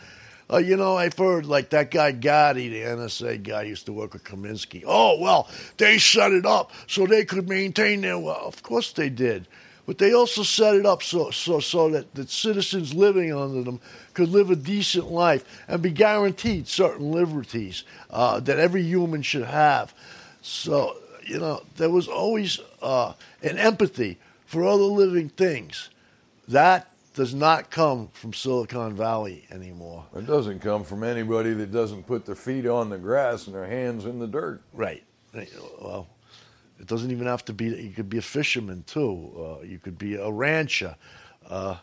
Uh, 0.51 0.57
you 0.57 0.77
know, 0.77 0.95
I've 0.95 1.17
heard 1.17 1.45
like 1.45 1.71
that 1.71 1.89
guy 1.89 2.13
Gotti, 2.13 2.69
the 2.69 2.81
NSA 2.81 3.41
guy, 3.41 3.63
used 3.63 3.87
to 3.87 3.93
work 3.93 4.13
with 4.13 4.23
Kaminsky. 4.23 4.83
Oh 4.85 5.19
well, 5.19 5.49
they 5.77 5.97
set 5.97 6.31
it 6.31 6.45
up 6.45 6.71
so 6.87 7.05
they 7.05 7.25
could 7.25 7.49
maintain 7.49 8.01
their 8.01 8.19
well. 8.19 8.43
Of 8.45 8.61
course 8.61 8.91
they 8.91 9.09
did, 9.09 9.47
but 9.87 9.97
they 9.97 10.13
also 10.13 10.43
set 10.43 10.75
it 10.75 10.85
up 10.85 11.01
so 11.01 11.31
so 11.31 11.59
so 11.59 11.89
that, 11.89 12.13
that 12.13 12.29
citizens 12.29 12.93
living 12.93 13.33
under 13.33 13.63
them 13.63 13.79
could 14.13 14.29
live 14.29 14.51
a 14.51 14.55
decent 14.55 15.11
life 15.11 15.63
and 15.67 15.81
be 15.81 15.89
guaranteed 15.89 16.67
certain 16.67 17.11
liberties 17.11 17.83
uh, 18.11 18.39
that 18.41 18.59
every 18.59 18.83
human 18.83 19.23
should 19.23 19.45
have. 19.45 19.95
So 20.43 20.97
you 21.25 21.39
know, 21.39 21.63
there 21.77 21.89
was 21.89 22.07
always 22.07 22.59
uh, 22.83 23.13
an 23.41 23.57
empathy 23.57 24.19
for 24.45 24.63
other 24.63 24.83
living 24.83 25.29
things. 25.29 25.89
That 26.47 26.87
does 27.15 27.33
not 27.33 27.71
come 27.71 28.09
from 28.13 28.33
Silicon 28.33 28.93
Valley 28.93 29.45
anymore. 29.49 30.05
It 30.15 30.27
doesn't 30.27 30.59
come 30.59 30.83
from 30.83 31.03
anybody 31.03 31.53
that 31.53 31.71
doesn't 31.71 32.05
put 32.05 32.25
their 32.25 32.35
feet 32.35 32.67
on 32.67 32.89
the 32.89 32.97
grass 32.97 33.47
and 33.47 33.55
their 33.55 33.65
hands 33.65 34.05
in 34.05 34.19
the 34.19 34.27
dirt. 34.27 34.61
Right. 34.73 35.03
Well, 35.81 36.07
it 36.79 36.87
doesn't 36.87 37.11
even 37.11 37.25
have 37.25 37.43
to 37.45 37.53
be. 37.53 37.65
You 37.65 37.91
could 37.91 38.09
be 38.09 38.17
a 38.17 38.21
fisherman 38.21 38.83
too. 38.85 39.31
Uh, 39.37 39.63
you 39.63 39.79
could 39.79 39.97
be 39.97 40.15
a 40.15 40.29
rancher, 40.29 40.95
uh, 41.49 41.77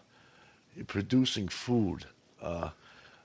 producing 0.86 1.48
food. 1.48 2.04
Uh, 2.40 2.70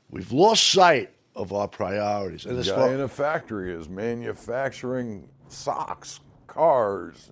we've 0.09 0.31
lost 0.31 0.71
sight 0.71 1.11
of 1.35 1.53
our 1.53 1.67
priorities. 1.67 2.45
And 2.45 2.57
The 2.57 2.63
guy 2.63 2.75
far, 2.75 2.93
in 2.93 3.01
a 3.01 3.07
factory 3.07 3.73
is 3.73 3.89
manufacturing 3.89 5.27
socks, 5.49 6.21
cars, 6.47 7.31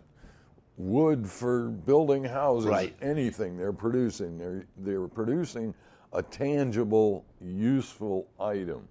wood 0.78 1.28
for 1.30 1.69
building 1.69 2.23
houses, 2.23 2.69
Right. 2.69 2.95
anything 3.01 3.57
they're 3.57 3.71
producing. 3.73 4.38
They're 4.38 4.65
they're 4.78 5.07
producing 5.07 5.73
a 6.13 6.21
tangible, 6.21 7.26
useful 7.41 8.28
item. 8.39 8.88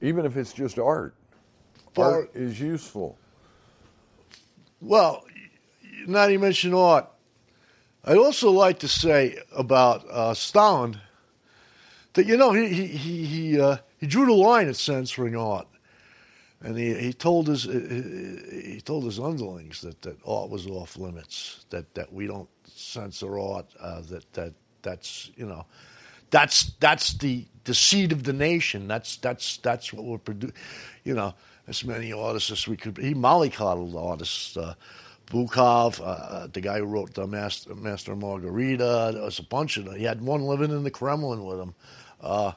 Even 0.00 0.26
if 0.26 0.36
it's 0.36 0.52
just 0.52 0.78
art. 0.78 1.14
Far- 1.94 2.12
art 2.12 2.30
is 2.34 2.60
useful. 2.60 3.16
well, 4.80 5.24
not 6.06 6.30
even 6.30 6.42
mention 6.42 6.74
art. 6.74 7.08
I'd 8.04 8.18
also 8.18 8.50
like 8.50 8.80
to 8.80 8.88
say 8.88 9.38
about 9.56 10.04
uh, 10.10 10.34
Stalin 10.34 11.00
that 12.14 12.26
you 12.26 12.36
know 12.36 12.52
he 12.52 12.68
he 12.68 12.86
he 12.86 13.24
he, 13.24 13.60
uh, 13.60 13.78
he 13.98 14.06
drew 14.06 14.26
the 14.26 14.32
line 14.32 14.68
at 14.68 14.76
censoring 14.76 15.36
art, 15.36 15.66
and 16.64 16.78
he, 16.78 16.94
he 16.94 17.12
told 17.12 17.46
his 17.46 17.64
he 17.64 18.80
told 18.84 19.04
his 19.04 19.20
underlings 19.20 19.82
that, 19.82 20.00
that 20.02 20.16
art 20.26 20.48
was 20.48 20.66
off 20.66 20.96
limits, 20.96 21.66
that, 21.70 21.94
that 21.94 22.10
we 22.12 22.26
don't 22.26 22.48
censor 22.66 23.38
art, 23.38 23.66
uh, 23.78 24.00
that 24.08 24.32
that 24.32 24.54
that's 24.82 25.30
you 25.36 25.46
know 25.46 25.66
that's 26.30 26.72
that's 26.80 27.12
the 27.14 27.46
the 27.64 27.74
seed 27.74 28.12
of 28.12 28.24
the 28.24 28.32
nation. 28.32 28.88
That's 28.88 29.16
that's 29.18 29.58
that's 29.58 29.92
what 29.92 30.04
we're 30.04 30.18
producing. 30.18 30.56
You 31.04 31.14
know, 31.14 31.34
as 31.68 31.84
many 31.84 32.14
artists 32.14 32.50
as 32.50 32.66
we 32.66 32.76
could. 32.78 32.96
He 32.96 33.14
mollycoddled 33.14 33.94
artists. 33.94 34.56
Uh, 34.56 34.74
Bulgakov, 35.26 36.02
uh, 36.04 36.48
the 36.52 36.60
guy 36.60 36.78
who 36.78 36.84
wrote 36.84 37.14
the 37.14 37.26
Master, 37.26 37.74
Master 37.74 38.14
Margarita. 38.14 39.12
There 39.14 39.22
was 39.22 39.38
a 39.38 39.42
bunch 39.42 39.78
of 39.78 39.86
them. 39.86 39.96
He 39.96 40.04
had 40.04 40.20
one 40.20 40.42
living 40.42 40.70
in 40.70 40.84
the 40.84 40.90
Kremlin 40.90 41.44
with 41.46 41.58
him. 41.58 41.74
Uh, 42.20 42.52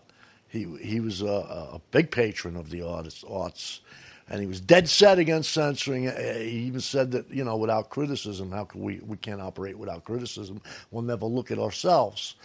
he 0.49 0.65
he 0.81 0.99
was 0.99 1.21
a, 1.21 1.25
a 1.27 1.81
big 1.91 2.11
patron 2.11 2.55
of 2.55 2.69
the 2.69 2.81
artists, 2.83 3.23
arts, 3.29 3.81
and 4.29 4.39
he 4.41 4.47
was 4.47 4.61
dead 4.61 4.89
set 4.89 5.19
against 5.19 5.51
censoring. 5.51 6.07
Uh, 6.07 6.33
He 6.39 6.67
even 6.67 6.81
said 6.81 7.11
that 7.11 7.29
you 7.29 7.43
know, 7.43 7.57
without 7.57 7.89
criticism, 7.89 8.51
how 8.51 8.65
can 8.65 8.81
we 8.81 8.99
we 9.05 9.17
can't 9.17 9.41
operate 9.41 9.77
without 9.77 10.03
criticism? 10.05 10.61
We'll 10.91 11.03
never 11.03 11.25
look 11.25 11.51
at 11.51 11.59
ourselves. 11.59 12.35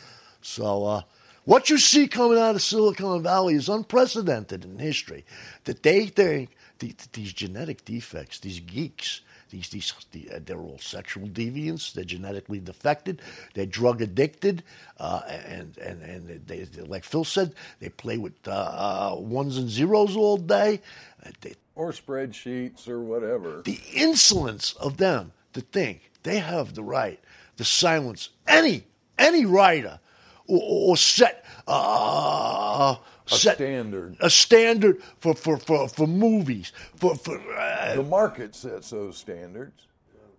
So. 0.42 0.84
Uh, 0.86 1.02
what 1.44 1.70
you 1.70 1.78
see 1.78 2.06
coming 2.06 2.38
out 2.38 2.54
of 2.54 2.62
Silicon 2.62 3.22
Valley 3.22 3.54
is 3.54 3.68
unprecedented 3.68 4.64
in 4.64 4.78
history. 4.78 5.24
That 5.64 5.82
they 5.82 6.06
think 6.06 6.50
the, 6.78 6.94
these 7.12 7.32
genetic 7.32 7.84
defects, 7.84 8.38
these 8.38 8.60
geeks, 8.60 9.22
These, 9.52 9.68
these, 9.68 9.92
the, 10.12 10.30
uh, 10.34 10.40
they're 10.46 10.56
all 10.56 10.78
sexual 10.78 11.28
deviants. 11.28 11.92
They're 11.92 12.04
genetically 12.04 12.58
defected. 12.58 13.20
They're 13.52 13.66
drug 13.66 14.00
addicted, 14.00 14.62
uh, 14.98 15.20
and 15.28 15.76
and 15.76 16.00
and 16.02 16.46
they, 16.46 16.60
they, 16.60 16.82
like 16.82 17.04
Phil 17.04 17.22
said, 17.22 17.54
they 17.78 17.90
play 17.90 18.16
with 18.16 18.32
uh, 18.48 18.50
uh 18.50 19.16
ones 19.20 19.58
and 19.58 19.68
zeros 19.68 20.16
all 20.16 20.38
day. 20.38 20.80
Uh, 21.24 21.30
they, 21.42 21.54
or 21.74 21.92
spreadsheets 21.92 22.88
or 22.88 23.00
whatever. 23.00 23.60
The 23.62 23.78
insolence 23.92 24.72
of 24.72 24.96
them 24.96 25.32
to 25.52 25.60
think 25.60 26.10
they 26.22 26.38
have 26.38 26.74
the 26.74 26.82
right 26.82 27.20
to 27.58 27.64
silence 27.64 28.30
any 28.48 28.84
any 29.18 29.44
writer 29.44 30.00
or, 30.46 30.92
or 30.92 30.96
set 30.96 31.44
uh, 31.68 32.96
a 33.30 33.36
set, 33.36 33.56
standard. 33.56 34.16
A 34.20 34.30
standard 34.30 35.02
for 35.18 35.34
for 35.34 35.56
for, 35.56 35.88
for 35.88 36.06
movies. 36.06 36.72
For 36.96 37.14
for 37.14 37.38
uh, 37.56 37.96
the 37.96 38.02
market 38.02 38.54
sets 38.54 38.90
those 38.90 39.16
standards. 39.16 39.86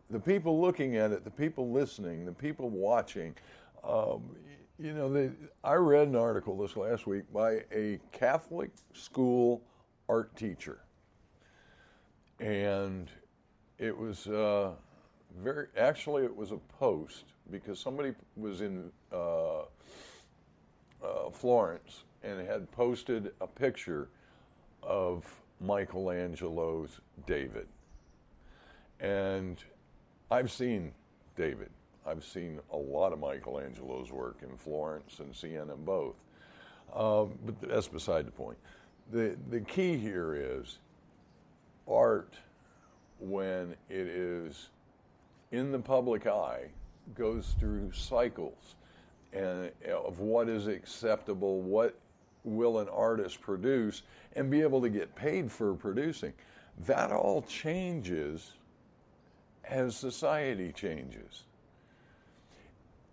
The 0.09 0.19
people 0.19 0.61
looking 0.61 0.97
at 0.97 1.11
it 1.11 1.23
the 1.23 1.31
people 1.31 1.71
listening 1.71 2.25
the 2.25 2.31
people 2.33 2.69
watching 2.69 3.35
um, 3.83 4.35
you 4.79 4.93
know 4.93 5.11
they, 5.11 5.31
i 5.63 5.73
read 5.73 6.07
an 6.07 6.15
article 6.15 6.57
this 6.57 6.75
last 6.75 7.07
week 7.07 7.23
by 7.33 7.63
a 7.71 7.99
catholic 8.11 8.71
school 8.93 9.61
art 10.09 10.35
teacher. 10.35 10.79
And 12.39 13.09
it 13.79 13.97
was 13.97 14.27
uh, 14.27 14.71
very 15.41 15.67
actually 15.77 16.23
it 16.23 16.35
was 16.35 16.51
a 16.51 16.57
post 16.79 17.25
because 17.51 17.79
somebody 17.79 18.13
was 18.35 18.61
in 18.61 18.91
uh, 19.11 19.61
uh, 19.61 19.63
Florence 21.31 22.03
and 22.23 22.47
had 22.47 22.71
posted 22.71 23.31
a 23.41 23.47
picture 23.47 24.07
of 24.81 25.25
Michelangelo's 25.59 26.99
David. 27.25 27.67
And 28.99 29.57
I've 30.31 30.51
seen 30.51 30.93
David. 31.35 31.69
I've 32.05 32.23
seen 32.23 32.59
a 32.71 32.77
lot 32.77 33.13
of 33.13 33.19
Michelangelo's 33.19 34.11
work 34.11 34.37
in 34.41 34.57
Florence 34.57 35.19
and 35.19 35.35
Siena 35.35 35.75
both. 35.75 36.15
Um, 36.93 37.33
but 37.45 37.61
that's 37.61 37.87
beside 37.87 38.27
the 38.27 38.31
point. 38.31 38.57
The, 39.11 39.35
the 39.49 39.61
key 39.61 39.97
here 39.97 40.35
is 40.35 40.77
art, 41.87 42.33
when 43.19 43.75
it 43.89 44.07
is 44.07 44.69
in 45.51 45.71
the 45.71 45.79
public 45.79 46.27
eye, 46.27 46.65
goes 47.15 47.55
through 47.59 47.91
cycles 47.93 48.75
and 49.33 49.71
of 49.91 50.19
what 50.19 50.47
is 50.47 50.67
acceptable, 50.67 51.61
what 51.61 51.95
will 52.43 52.79
an 52.79 52.89
artist 52.89 53.41
produce, 53.41 54.03
and 54.35 54.49
be 54.49 54.61
able 54.61 54.81
to 54.81 54.89
get 54.89 55.15
paid 55.15 55.51
for 55.51 55.73
producing. 55.73 56.33
That 56.85 57.11
all 57.11 57.41
changes 57.43 58.53
as 59.63 59.95
society 59.95 60.71
changes. 60.71 61.43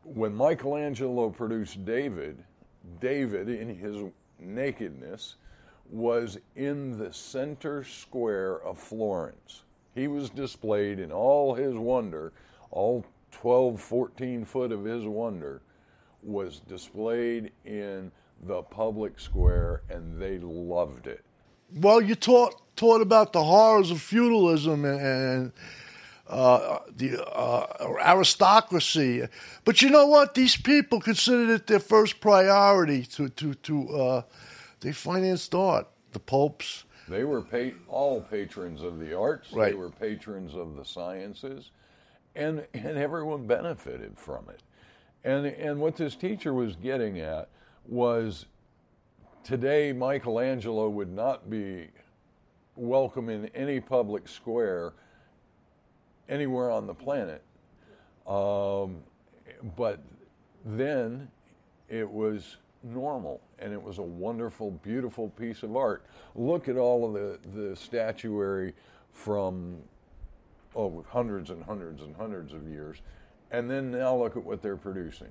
When 0.03 0.35
Michelangelo 0.35 1.31
produced 1.31 1.85
David, 1.85 2.43
David, 3.01 3.49
in 3.49 3.76
his 3.76 3.97
nakedness, 4.39 5.37
was 5.91 6.39
in 6.57 6.99
the 6.99 7.12
center 7.12 7.85
square 7.85 8.62
of 8.62 8.78
Florence. 8.78 9.64
He 9.95 10.09
was 10.09 10.31
displayed 10.31 10.99
in 10.99 11.12
all 11.12 11.55
his 11.55 11.74
wonder, 11.74 12.33
all 12.70 13.05
12, 13.33 13.81
14 13.81 14.45
foot 14.45 14.72
of 14.72 14.85
his 14.85 15.05
wonder 15.05 15.62
was 16.22 16.61
displayed 16.61 17.53
in 17.64 18.11
the 18.43 18.62
public 18.62 19.18
square 19.20 19.82
and 19.88 20.20
they 20.20 20.38
loved 20.38 21.07
it. 21.07 21.24
Well, 21.74 22.01
you 22.01 22.14
taught 22.14 22.61
taught 22.76 23.01
about 23.01 23.32
the 23.32 23.45
horrors 23.45 23.91
of 23.91 24.01
feudalism 24.01 24.84
and, 24.84 25.01
and 25.01 25.53
uh, 26.26 26.78
the 26.97 27.22
uh, 27.24 27.66
aristocracy, 28.05 29.26
but 29.64 29.82
you 29.82 29.91
know 29.91 30.07
what? 30.07 30.34
These 30.34 30.57
people 30.57 31.01
considered 31.01 31.51
it 31.51 31.66
their 31.66 31.80
first 31.80 32.20
priority 32.20 33.05
to 33.05 33.28
to 33.28 33.55
to 33.55 33.88
uh, 33.91 34.22
they 34.80 34.93
financed 34.93 35.55
art. 35.55 35.88
The 36.12 36.18
popes. 36.18 36.84
They 37.09 37.24
were 37.24 37.43
pa- 37.43 37.76
all 37.88 38.20
patrons 38.20 38.82
of 38.82 38.99
the 38.99 39.16
arts. 39.16 39.53
Right. 39.53 39.70
They 39.70 39.74
were 39.76 39.91
patrons 39.91 40.55
of 40.55 40.76
the 40.76 40.84
sciences, 40.84 41.70
and 42.34 42.66
and 42.74 42.99
everyone 42.99 43.47
benefited 43.47 44.18
from 44.18 44.49
it. 44.49 44.62
And, 45.22 45.47
and 45.47 45.80
what 45.80 45.97
this 45.97 46.16
teacher 46.16 46.55
was 46.55 46.76
getting 46.76 47.20
at 47.20 47.51
was 47.91 48.47
today 49.43 49.93
Michelangelo 49.93 50.88
would 50.88 51.12
not 51.12 51.51
be 51.51 51.88
welcome 52.76 53.28
in 53.28 53.47
any 53.49 53.80
public 53.80 54.28
square 54.28 54.93
anywhere 56.28 56.70
on 56.70 56.86
the 56.86 56.95
planet. 56.95 57.43
Um, 58.26 58.99
but 59.76 60.01
then 60.64 61.28
it 61.88 62.09
was 62.09 62.57
normal 62.82 63.41
and 63.59 63.72
it 63.72 63.82
was 63.82 63.99
a 63.99 64.03
wonderful, 64.03 64.70
beautiful 64.70 65.28
piece 65.30 65.62
of 65.64 65.76
art. 65.76 66.07
Look 66.36 66.68
at 66.68 66.76
all 66.76 67.05
of 67.05 67.12
the, 67.12 67.38
the 67.55 67.74
statuary 67.74 68.72
from 69.12 69.76
oh, 70.76 71.05
hundreds 71.09 71.51
and 71.51 71.62
hundreds 71.64 72.03
and 72.03 72.14
hundreds 72.14 72.53
of 72.53 72.68
years 72.68 72.99
and 73.51 73.68
then 73.68 73.91
now 73.91 74.14
look 74.14 74.36
at 74.36 74.45
what 74.45 74.62
they're 74.62 74.76
producing, 74.76 75.28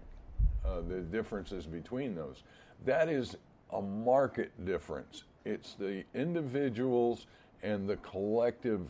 uh, 0.69 0.81
the 0.87 1.01
differences 1.01 1.65
between 1.65 2.15
those. 2.15 2.43
That 2.85 3.09
is 3.09 3.35
a 3.71 3.81
market 3.81 4.51
difference. 4.65 5.23
It's 5.45 5.73
the 5.73 6.03
individuals 6.13 7.27
and 7.63 7.89
the 7.89 7.97
collective 7.97 8.89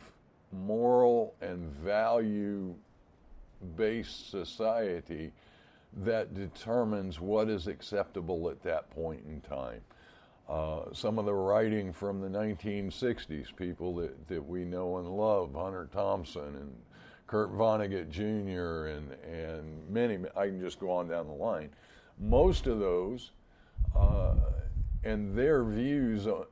moral 0.52 1.34
and 1.40 1.70
value 1.76 2.74
based 3.76 4.30
society 4.30 5.32
that 6.04 6.34
determines 6.34 7.20
what 7.20 7.48
is 7.48 7.66
acceptable 7.66 8.48
at 8.48 8.62
that 8.62 8.90
point 8.90 9.22
in 9.26 9.40
time. 9.40 9.80
Uh, 10.48 10.92
some 10.92 11.18
of 11.18 11.26
the 11.26 11.34
writing 11.34 11.92
from 11.92 12.20
the 12.20 12.28
1960s, 12.28 13.54
people 13.54 13.94
that, 13.94 14.28
that 14.28 14.44
we 14.44 14.64
know 14.64 14.98
and 14.98 15.08
love, 15.08 15.54
Hunter 15.54 15.88
Thompson 15.92 16.56
and 16.56 16.72
Kurt 17.30 17.52
Vonnegut 17.52 18.10
Jr. 18.10 18.88
and 18.88 19.12
and 19.22 19.88
many. 19.88 20.18
I 20.36 20.46
can 20.46 20.60
just 20.60 20.80
go 20.80 20.90
on 20.90 21.06
down 21.06 21.28
the 21.28 21.32
line. 21.32 21.70
Most 22.18 22.66
of 22.66 22.80
those 22.80 23.30
uh, 23.96 24.34
and 25.04 25.38
their 25.38 25.62
views 25.62 26.26
are, 26.26 26.46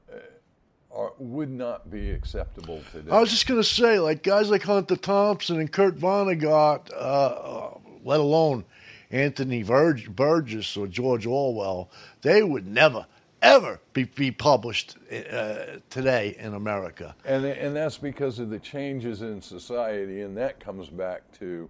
are, 0.95 1.13
would 1.19 1.51
not 1.51 1.91
be 1.91 2.13
acceptable 2.13 2.81
today. 2.93 3.11
I 3.11 3.19
was 3.19 3.31
just 3.31 3.49
going 3.49 3.61
to 3.61 3.69
say, 3.69 3.99
like 3.99 4.23
guys 4.23 4.51
like 4.51 4.63
Hunter 4.63 4.95
Thompson 4.95 5.59
and 5.59 5.71
Kurt 5.71 5.97
Vonnegut, 5.97 6.91
uh, 6.97 7.71
let 8.05 8.21
alone 8.21 8.65
Anthony 9.11 9.65
Burgess 9.65 10.77
or 10.77 10.87
George 10.87 11.27
Orwell, 11.27 11.91
they 12.23 12.45
would 12.45 12.69
never 12.69 13.05
ever 13.43 13.81
be, 13.93 14.05
be 14.05 14.31
published 14.31 14.97
uh, 15.33 15.79
today 15.91 16.37
in 16.39 16.55
America. 16.55 17.15
And, 17.25 17.45
and 17.45 17.75
that's 17.75 17.99
because 17.99 18.39
of 18.39 18.51
the 18.51 18.59
changes 18.59 19.23
in 19.23 19.41
society, 19.41 20.23
and 20.23 20.37
that 20.37 20.61
comes 20.61 20.89
back 20.89 21.23
to 21.39 21.69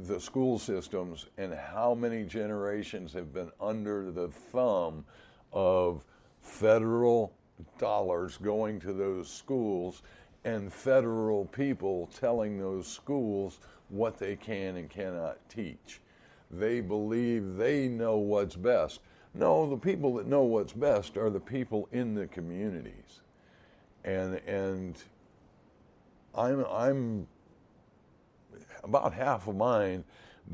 the 0.00 0.18
school 0.18 0.58
systems 0.58 1.26
and 1.38 1.52
how 1.54 1.94
many 1.94 2.24
generations 2.24 3.12
have 3.12 3.32
been 3.32 3.50
under 3.60 4.10
the 4.10 4.28
thumb 4.28 5.04
of 5.52 6.02
federal 6.40 7.32
dollars 7.78 8.38
going 8.38 8.80
to 8.80 8.92
those 8.92 9.28
schools 9.28 10.02
and 10.44 10.72
federal 10.72 11.44
people 11.46 12.08
telling 12.18 12.58
those 12.58 12.86
schools 12.86 13.60
what 13.90 14.18
they 14.18 14.34
can 14.34 14.76
and 14.76 14.90
cannot 14.90 15.38
teach. 15.48 16.00
They 16.50 16.80
believe 16.80 17.56
they 17.56 17.88
know 17.88 18.16
what's 18.16 18.56
best. 18.56 19.00
No, 19.34 19.68
the 19.68 19.76
people 19.76 20.14
that 20.14 20.26
know 20.26 20.42
what's 20.42 20.72
best 20.72 21.16
are 21.16 21.30
the 21.30 21.40
people 21.40 21.88
in 21.92 22.14
the 22.14 22.26
communities. 22.26 23.20
And 24.04 24.36
and 24.46 24.98
I'm 26.34 26.64
I'm 26.66 27.26
about 28.84 29.14
half 29.14 29.48
of 29.48 29.56
mine 29.56 30.04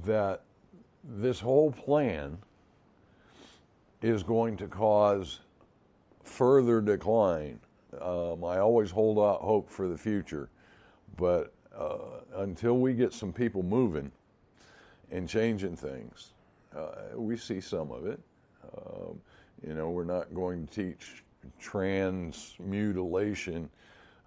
that 0.04 0.42
this 1.04 1.40
whole 1.40 1.72
plan 1.72 2.38
is 4.02 4.22
going 4.22 4.56
to 4.58 4.68
cause 4.68 5.40
further 6.22 6.80
decline. 6.80 7.58
Um, 8.00 8.44
I 8.44 8.58
always 8.58 8.90
hold 8.90 9.18
out 9.18 9.40
hope 9.40 9.68
for 9.68 9.88
the 9.88 9.96
future, 9.96 10.50
but 11.16 11.52
uh, 11.76 12.20
until 12.36 12.78
we 12.78 12.92
get 12.92 13.12
some 13.12 13.32
people 13.32 13.62
moving 13.62 14.12
and 15.10 15.28
changing 15.28 15.74
things, 15.74 16.32
uh, 16.76 17.16
we 17.16 17.36
see 17.36 17.60
some 17.60 17.90
of 17.90 18.06
it. 18.06 18.20
Um, 18.76 19.20
you 19.66 19.74
know, 19.74 19.90
we're 19.90 20.04
not 20.04 20.34
going 20.34 20.66
to 20.66 20.72
teach 20.72 21.24
transmutilation 21.60 23.68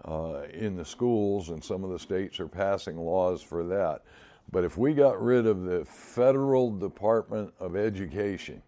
uh, 0.06 0.44
in 0.54 0.76
the 0.76 0.86
schools, 0.86 1.50
and 1.50 1.64
some 1.64 1.84
of 1.84 1.92
the 1.92 2.00
states 2.00 2.40
are 2.40 2.48
passing 2.48 2.98
laws 2.98 3.42
for 3.42 3.64
that. 3.66 4.02
But 4.52 4.64
if 4.64 4.78
we 4.78 4.94
got 4.94 5.22
rid 5.22 5.46
of 5.46 5.64
the 5.64 5.86
federal 5.86 6.72
Department 6.72 7.54
of 7.60 7.76
Education 7.76 8.62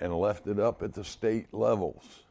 and 0.00 0.18
left 0.18 0.46
it 0.46 0.58
up 0.58 0.82
at 0.82 0.94
the 0.94 1.04
state 1.04 1.52
levels, 1.52 2.24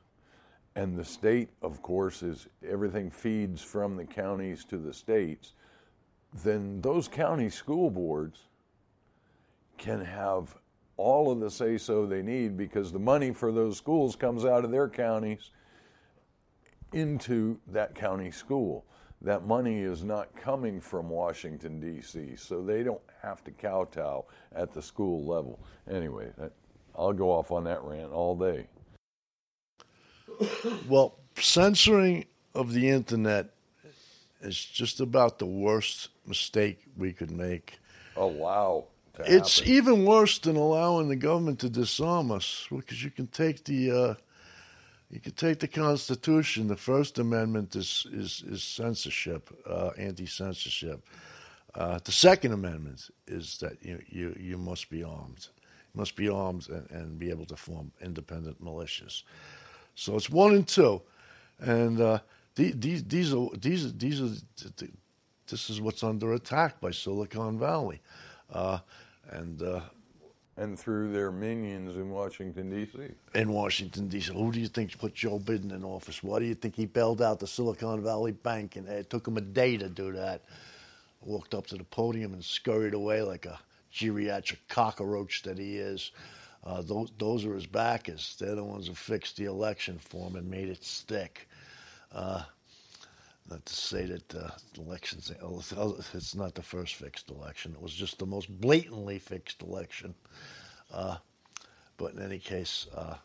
and 0.75 0.97
the 0.97 1.05
state, 1.05 1.49
of 1.61 1.81
course, 1.81 2.23
is 2.23 2.47
everything 2.67 3.09
feeds 3.09 3.61
from 3.61 3.95
the 3.95 4.05
counties 4.05 4.65
to 4.65 4.77
the 4.77 4.93
states, 4.93 5.53
then 6.43 6.81
those 6.81 7.07
county 7.07 7.49
school 7.49 7.89
boards 7.89 8.39
can 9.77 10.03
have 10.03 10.55
all 10.99 11.31
of 11.31 11.39
the 11.39 11.49
say 11.49 11.77
so 11.77 12.05
they 12.05 12.21
need 12.21 12.57
because 12.57 12.91
the 12.91 12.99
money 12.99 13.31
for 13.31 13.51
those 13.51 13.77
schools 13.77 14.15
comes 14.15 14.43
out 14.43 14.65
of 14.65 14.71
their 14.71 14.89
counties 14.89 15.51
into 16.91 17.57
that 17.67 17.95
county 17.95 18.31
school. 18.31 18.85
That 19.21 19.45
money 19.45 19.79
is 19.79 20.03
not 20.03 20.35
coming 20.35 20.79
from 20.79 21.09
Washington, 21.09 21.79
D.C., 21.79 22.35
so 22.35 22.61
they 22.61 22.83
don't 22.83 23.01
have 23.21 23.43
to 23.45 23.51
kowtow 23.51 24.25
at 24.53 24.73
the 24.73 24.81
school 24.81 25.25
level. 25.25 25.59
Anyway, 25.89 26.31
that, 26.37 26.51
I'll 26.95 27.13
go 27.13 27.29
off 27.31 27.51
on 27.51 27.63
that 27.65 27.81
rant 27.83 28.11
all 28.11 28.35
day. 28.35 28.67
Well, 30.87 31.17
censoring 31.35 32.25
of 32.55 32.73
the 32.73 32.89
internet 32.89 33.49
is 34.41 34.57
just 34.57 35.01
about 35.01 35.37
the 35.37 35.45
worst 35.45 36.09
mistake 36.25 36.85
we 36.97 37.11
could 37.11 37.31
make. 37.31 37.79
Oh, 38.15 38.29
Allow. 38.29 38.85
To 39.19 39.27
It's 39.27 39.61
happen. 39.63 39.67
even 39.67 40.05
worse 40.05 40.39
than 40.39 40.55
allowing 40.55 41.09
the 41.09 41.15
government 41.15 41.59
to 41.59 41.69
disarm 41.69 42.31
us 42.31 42.67
because 42.71 43.03
you 43.03 43.11
can 43.11 43.27
take 43.27 43.65
the 43.65 43.91
uh, 43.91 44.15
you 45.11 45.19
can 45.19 45.33
take 45.33 45.59
the 45.59 45.67
Constitution. 45.67 46.67
The 46.67 46.75
First 46.77 47.19
Amendment 47.19 47.75
is 47.75 48.05
is, 48.13 48.43
is 48.47 48.63
censorship, 48.63 49.49
uh, 49.69 49.91
anti-censorship. 49.97 51.03
Uh, 51.75 51.99
the 52.03 52.11
Second 52.11 52.53
Amendment 52.53 53.09
is 53.27 53.57
that 53.59 53.77
you, 53.83 54.01
you 54.09 54.35
you 54.39 54.57
must 54.57 54.89
be 54.89 55.03
armed, 55.03 55.47
you 55.93 55.99
must 55.99 56.15
be 56.15 56.29
armed 56.29 56.67
and, 56.69 56.89
and 56.91 57.19
be 57.19 57.29
able 57.29 57.45
to 57.45 57.55
form 57.57 57.91
independent 58.01 58.63
militias. 58.63 59.23
So 59.95 60.15
it's 60.15 60.29
one 60.29 60.55
and 60.55 60.67
two, 60.67 61.01
and 61.59 61.99
uh, 62.01 62.19
the- 62.55 62.73
these 62.73 63.03
these 63.03 63.33
are 63.33 63.49
these 63.57 63.93
these 63.95 64.21
are 64.21 64.31
this 65.49 65.69
is 65.69 65.81
what's 65.81 66.03
under 66.03 66.33
attack 66.33 66.79
by 66.81 66.91
Silicon 66.91 67.59
Valley, 67.59 68.01
uh, 68.53 68.79
and 69.31 69.61
uh, 69.61 69.81
and 70.57 70.77
through 70.77 71.11
their 71.13 71.31
minions 71.31 71.95
in 71.95 72.09
Washington, 72.09 72.69
D.C. 72.69 73.13
in 73.33 73.51
Washington 73.51 74.07
D.C. 74.09 74.33
Who 74.33 74.51
do 74.51 74.59
you 74.59 74.67
think 74.67 74.97
put 74.99 75.15
Joe 75.15 75.39
Biden 75.39 75.71
in 75.71 75.83
office? 75.83 76.21
Why 76.21 76.39
do 76.39 76.45
you 76.45 76.55
think 76.55 76.75
he 76.75 76.85
bailed 76.85 77.21
out 77.21 77.39
the 77.39 77.47
Silicon 77.47 78.03
Valley 78.03 78.33
Bank 78.33 78.75
and 78.75 78.87
it 78.87 79.09
took 79.09 79.27
him 79.27 79.37
a 79.37 79.41
day 79.41 79.77
to 79.77 79.87
do 79.87 80.11
that? 80.11 80.43
Walked 81.21 81.53
up 81.53 81.67
to 81.67 81.77
the 81.77 81.83
podium 81.85 82.33
and 82.33 82.43
scurried 82.43 82.93
away 82.93 83.21
like 83.21 83.45
a 83.45 83.59
geriatric 83.93 84.57
cockroach 84.67 85.43
that 85.43 85.57
he 85.57 85.77
is. 85.77 86.11
Uh, 86.63 86.81
those, 86.81 87.11
those 87.17 87.45
are 87.45 87.53
his 87.53 87.65
backers. 87.65 88.35
They're 88.39 88.55
the 88.55 88.63
ones 88.63 88.87
who 88.87 88.93
fixed 88.93 89.37
the 89.37 89.45
election 89.45 89.97
for 89.97 90.27
him 90.27 90.35
and 90.35 90.49
made 90.49 90.67
it 90.67 90.83
stick. 90.83 91.47
Uh, 92.11 92.43
not 93.49 93.65
to 93.65 93.73
say 93.73 94.05
that 94.05 94.35
uh, 94.35 94.49
elections, 94.77 95.31
it's 96.13 96.35
not 96.35 96.55
the 96.55 96.61
first 96.61 96.95
fixed 96.95 97.29
election. 97.29 97.73
It 97.73 97.81
was 97.81 97.93
just 97.93 98.19
the 98.19 98.25
most 98.25 98.49
blatantly 98.61 99.19
fixed 99.19 99.61
election. 99.61 100.15
Uh, 100.93 101.17
but 101.97 102.13
in 102.13 102.21
any 102.21 102.39
case, 102.39 102.87
uh, 102.95 103.15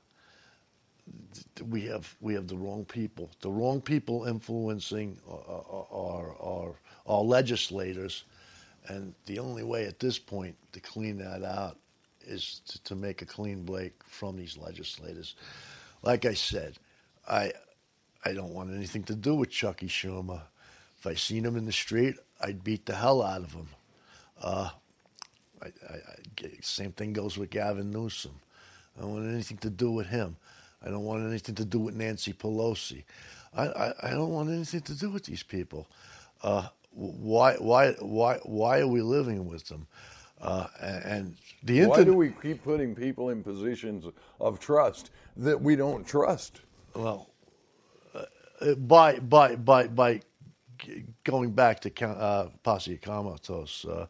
we 1.69 1.83
have 1.83 2.15
we 2.21 2.35
have 2.35 2.49
the 2.49 2.57
wrong 2.57 2.85
people, 2.85 3.31
the 3.41 3.51
wrong 3.51 3.81
people 3.81 4.25
influencing 4.25 5.19
our 5.29 5.87
our, 5.91 6.37
our, 6.41 6.75
our 7.07 7.23
legislators, 7.23 8.25
and 8.89 9.15
the 9.27 9.39
only 9.39 9.63
way 9.63 9.87
at 9.87 10.01
this 10.01 10.19
point 10.19 10.57
to 10.73 10.81
clean 10.81 11.19
that 11.19 11.43
out 11.43 11.77
is 12.27 12.61
to, 12.67 12.83
to 12.85 12.95
make 12.95 13.23
a 13.23 13.27
clean 13.27 13.65
break 13.65 13.93
from 14.07 14.37
these 14.37 14.57
legislators. 14.57 15.37
Like 16.03 16.25
I 16.25 16.35
said, 16.35 16.79
I 17.29 17.53
I 18.25 18.33
don't 18.33 18.55
want 18.55 18.75
anything 18.75 19.03
to 19.05 19.15
do 19.15 19.35
with 19.35 19.51
Chucky 19.51 19.89
Schumer. 19.89 20.41
If 20.99 21.07
I 21.07 21.15
seen 21.15 21.45
him 21.45 21.57
in 21.57 21.67
the 21.67 21.73
street, 21.73 22.17
I'd 22.41 22.65
beat 22.65 22.87
the 22.87 22.95
hell 22.95 23.23
out 23.23 23.43
of 23.43 23.53
him. 23.53 23.69
Uh, 24.41 24.71
I, 25.63 25.67
I, 25.67 25.95
I, 26.43 26.49
same 26.61 26.93
thing 26.93 27.13
goes 27.13 27.37
with 27.37 27.51
Gavin 27.51 27.91
Newsom. 27.91 28.33
I 28.97 29.03
don't 29.03 29.13
want 29.13 29.29
anything 29.29 29.59
to 29.59 29.71
do 29.71 29.91
with 29.91 30.07
him. 30.07 30.37
I 30.85 30.91
don't 30.91 31.05
want 31.05 31.27
anything 31.27 31.55
to 31.57 31.65
do 31.65 31.79
with 31.79 31.95
Nancy 31.95 32.33
Pelosi. 32.33 33.05
I, 33.55 33.67
I, 33.67 33.93
I 34.05 34.11
don't 34.11 34.31
want 34.31 34.51
anything 34.51 34.83
to 34.83 34.95
do 34.95 35.11
with 35.11 35.25
these 35.25 35.43
people. 35.43 35.87
Uh, 36.43 36.69
why 36.93 37.55
why 37.55 37.93
why 37.95 38.39
why 38.45 38.81
are 38.81 38.87
we 38.87 39.03
living 39.03 39.47
with 39.47 39.67
them? 39.69 39.87
Uh, 40.41 40.67
and, 40.81 41.37
the 41.63 41.81
Why 41.81 41.85
internet. 41.85 42.07
do 42.07 42.15
we 42.15 42.31
keep 42.43 42.63
putting 42.63 42.95
people 42.95 43.31
in 43.31 43.43
positions 43.43 44.05
of 44.41 44.61
trust 44.61 45.11
that 45.39 45.59
we 45.59 45.75
don't 45.75 46.07
trust? 46.07 46.61
well, 46.95 47.31
by 48.77 49.19
by 49.19 49.57
by 49.57 49.89
by 49.89 50.21
going 51.25 51.53
back 51.53 51.81
to 51.81 52.07
uh, 52.07 52.49
Posse 52.63 52.99
Comitatus, 52.99 53.85
uh, 53.85 54.07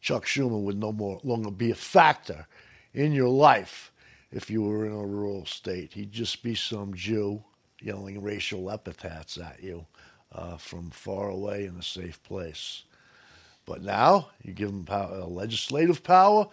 Chuck 0.00 0.24
Schumer 0.26 0.60
would 0.60 0.78
no 0.78 0.92
more 0.92 1.20
longer 1.22 1.50
be 1.50 1.70
a 1.70 1.74
factor 1.74 2.46
in 2.92 3.12
your 3.12 3.28
life 3.28 3.92
if 4.30 4.50
you 4.50 4.62
were 4.62 4.86
in 4.86 4.92
a 4.92 5.06
rural 5.06 5.46
state. 5.46 5.92
He'd 5.94 6.12
just 6.12 6.42
be 6.42 6.54
some 6.54 6.94
Jew 6.94 7.44
yelling 7.80 8.22
racial 8.22 8.70
epithets 8.70 9.38
at 9.38 9.62
you 9.62 9.86
uh, 10.32 10.56
from 10.56 10.90
far 10.90 11.28
away 11.28 11.66
in 11.66 11.76
a 11.76 11.82
safe 11.82 12.22
place. 12.22 12.84
But 13.66 13.82
now 13.82 14.30
you 14.42 14.52
give 14.52 14.70
him 14.70 14.84
power, 14.84 15.20
uh, 15.22 15.26
legislative 15.26 16.02
power, 16.02 16.48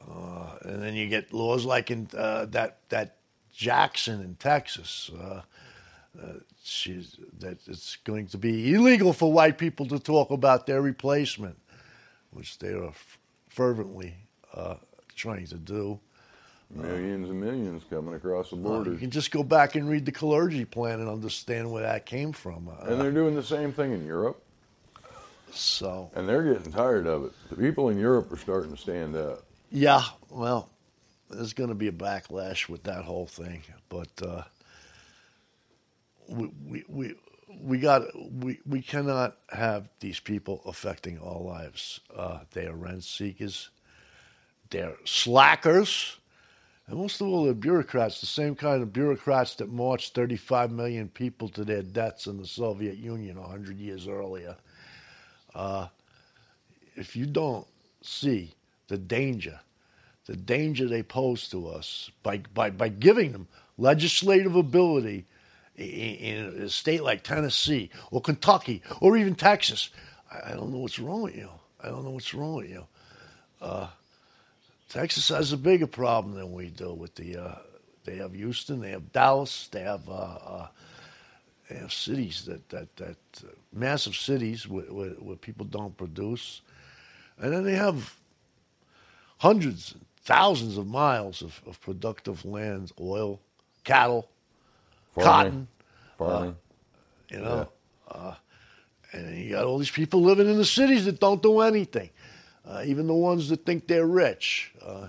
uh, 0.00 0.56
and 0.62 0.82
then 0.82 0.94
you 0.94 1.08
get 1.08 1.32
laws 1.32 1.64
like 1.64 1.90
in 1.90 2.08
uh, 2.16 2.46
that 2.46 2.78
that 2.88 3.16
Jackson 3.52 4.22
in 4.22 4.36
Texas. 4.36 5.10
Uh, 6.18 6.22
uh, 6.26 6.32
she's, 6.62 7.16
that 7.38 7.58
it's 7.66 7.96
going 8.04 8.26
to 8.26 8.38
be 8.38 8.74
illegal 8.74 9.12
for 9.12 9.32
white 9.32 9.58
people 9.58 9.86
to 9.86 9.98
talk 9.98 10.30
about 10.30 10.66
their 10.66 10.82
replacement, 10.82 11.56
which 12.30 12.58
they 12.58 12.68
are 12.72 12.88
f- 12.88 13.18
fervently 13.48 14.14
uh, 14.54 14.74
trying 15.14 15.46
to 15.46 15.56
do. 15.56 15.98
Millions 16.74 17.28
and 17.30 17.40
millions 17.40 17.82
coming 17.90 18.14
across 18.14 18.50
the 18.50 18.56
Uh, 18.56 18.60
border. 18.60 18.92
you 18.92 18.98
can 18.98 19.10
just 19.10 19.30
go 19.30 19.42
back 19.42 19.74
and 19.74 19.88
read 19.88 20.04
the 20.04 20.12
Kalergi 20.12 20.68
plan 20.68 21.00
and 21.00 21.08
understand 21.08 21.70
where 21.70 21.82
that 21.82 22.06
came 22.06 22.32
from. 22.32 22.68
Uh, 22.68 22.86
and 22.86 23.00
they're 23.00 23.10
doing 23.12 23.34
the 23.34 23.42
same 23.42 23.72
thing 23.72 23.92
in 23.92 24.04
Europe, 24.06 24.40
so, 25.52 26.10
and 26.14 26.28
they're 26.28 26.42
getting 26.54 26.72
tired 26.72 27.06
of 27.06 27.24
it. 27.24 27.32
The 27.50 27.56
people 27.56 27.88
in 27.88 27.98
Europe 27.98 28.32
are 28.32 28.36
starting 28.36 28.70
to 28.70 28.76
stand 28.76 29.16
up. 29.16 29.44
yeah, 29.70 30.02
well, 30.28 30.70
there's 31.28 31.52
going 31.52 31.70
to 31.70 31.74
be 31.74 31.88
a 31.88 31.92
backlash 31.92 32.68
with 32.68 32.82
that 32.84 33.04
whole 33.04 33.26
thing, 33.26 33.62
but 33.88 34.08
uh, 34.22 34.42
we 36.30 36.84
we 36.88 37.14
we 37.62 37.78
got 37.78 38.02
we 38.32 38.58
we 38.66 38.82
cannot 38.82 39.36
have 39.50 39.88
these 40.00 40.20
people 40.20 40.62
affecting 40.66 41.18
our 41.18 41.40
lives. 41.40 42.00
Uh, 42.14 42.40
they 42.52 42.66
are 42.66 42.74
rent 42.74 43.04
seekers. 43.04 43.70
They're 44.70 44.96
slackers. 45.04 46.16
And 46.86 46.98
most 46.98 47.20
of 47.20 47.28
all, 47.28 47.44
they're 47.44 47.54
bureaucrats, 47.54 48.20
the 48.20 48.26
same 48.26 48.56
kind 48.56 48.82
of 48.82 48.92
bureaucrats 48.92 49.54
that 49.56 49.70
marched 49.70 50.14
35 50.14 50.72
million 50.72 51.08
people 51.08 51.48
to 51.50 51.64
their 51.64 51.82
deaths 51.82 52.26
in 52.26 52.36
the 52.36 52.46
Soviet 52.46 52.96
Union 52.96 53.40
100 53.40 53.78
years 53.78 54.08
earlier. 54.08 54.56
Uh, 55.54 55.86
if 56.96 57.14
you 57.14 57.26
don't 57.26 57.66
see 58.02 58.54
the 58.88 58.98
danger, 58.98 59.60
the 60.26 60.34
danger 60.34 60.88
they 60.88 61.04
pose 61.04 61.48
to 61.50 61.68
us 61.68 62.10
by, 62.24 62.38
by, 62.54 62.70
by 62.70 62.88
giving 62.88 63.30
them 63.30 63.46
legislative 63.78 64.56
ability 64.56 65.26
in, 65.80 66.62
a 66.62 66.68
state 66.68 67.02
like 67.02 67.22
Tennessee 67.22 67.90
or 68.10 68.20
Kentucky 68.20 68.82
or 69.00 69.16
even 69.16 69.34
Texas, 69.34 69.90
I, 70.30 70.52
I 70.52 70.54
don't 70.54 70.70
know 70.72 70.78
what's 70.78 70.98
wrong 70.98 71.22
with 71.22 71.36
you. 71.36 71.48
I 71.82 71.88
don't 71.88 72.04
know 72.04 72.10
what's 72.10 72.34
wrong 72.34 72.56
with 72.56 72.70
you. 72.70 72.86
Uh, 73.60 73.88
Texas 74.88 75.28
has 75.28 75.52
a 75.52 75.56
bigger 75.56 75.86
problem 75.86 76.34
than 76.34 76.52
we 76.52 76.68
do 76.68 76.92
with 76.92 77.14
the. 77.14 77.36
Uh, 77.36 77.54
they 78.04 78.16
have 78.16 78.34
Houston, 78.34 78.80
they 78.80 78.90
have 78.90 79.12
Dallas, 79.12 79.68
they 79.70 79.82
have 79.82 80.08
uh, 80.08 80.12
uh, 80.12 80.66
they 81.68 81.76
have 81.76 81.92
cities 81.92 82.44
that 82.46 82.68
that 82.70 82.96
that 82.96 83.16
uh, 83.44 83.48
massive 83.72 84.16
cities 84.16 84.68
where, 84.68 84.84
where, 84.86 85.10
where 85.10 85.36
people 85.36 85.64
don't 85.66 85.96
produce, 85.96 86.60
and 87.38 87.52
then 87.52 87.64
they 87.64 87.76
have 87.76 88.14
hundreds, 89.38 89.94
thousands 90.24 90.76
of 90.76 90.86
miles 90.86 91.40
of, 91.42 91.60
of 91.66 91.80
productive 91.80 92.44
land, 92.44 92.92
oil, 93.00 93.40
cattle, 93.84 94.28
Farming, 95.14 95.26
cotton. 95.26 95.68
farming. 96.18 96.56
You 97.30 97.38
know, 97.40 97.68
uh, 98.10 98.34
and 99.12 99.38
you 99.38 99.50
got 99.52 99.64
all 99.64 99.78
these 99.78 99.90
people 99.90 100.22
living 100.22 100.48
in 100.48 100.56
the 100.56 100.64
cities 100.64 101.04
that 101.06 101.20
don't 101.20 101.42
do 101.42 101.60
anything. 101.60 102.10
Uh, 102.66 102.82
even 102.86 103.06
the 103.06 103.14
ones 103.14 103.48
that 103.48 103.64
think 103.66 103.86
they're 103.88 104.06
rich, 104.06 104.72
uh, 104.86 105.08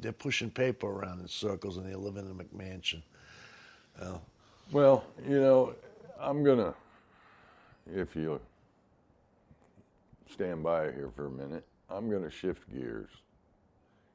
they're 0.00 0.12
pushing 0.12 0.50
paper 0.50 0.88
around 0.88 1.20
in 1.20 1.28
circles 1.28 1.76
and 1.78 1.86
they 1.86 1.94
live 1.94 2.16
in 2.16 2.26
a 2.26 2.34
McMansion. 2.34 3.02
Well, 4.72 5.04
you 5.28 5.40
know, 5.40 5.74
I'm 6.20 6.44
gonna, 6.44 6.74
if 7.94 8.14
you 8.16 8.40
stand 10.32 10.62
by 10.62 10.92
here 10.92 11.10
for 11.16 11.26
a 11.26 11.30
minute, 11.30 11.66
I'm 11.90 12.10
gonna 12.10 12.30
shift 12.30 12.70
gears 12.72 13.08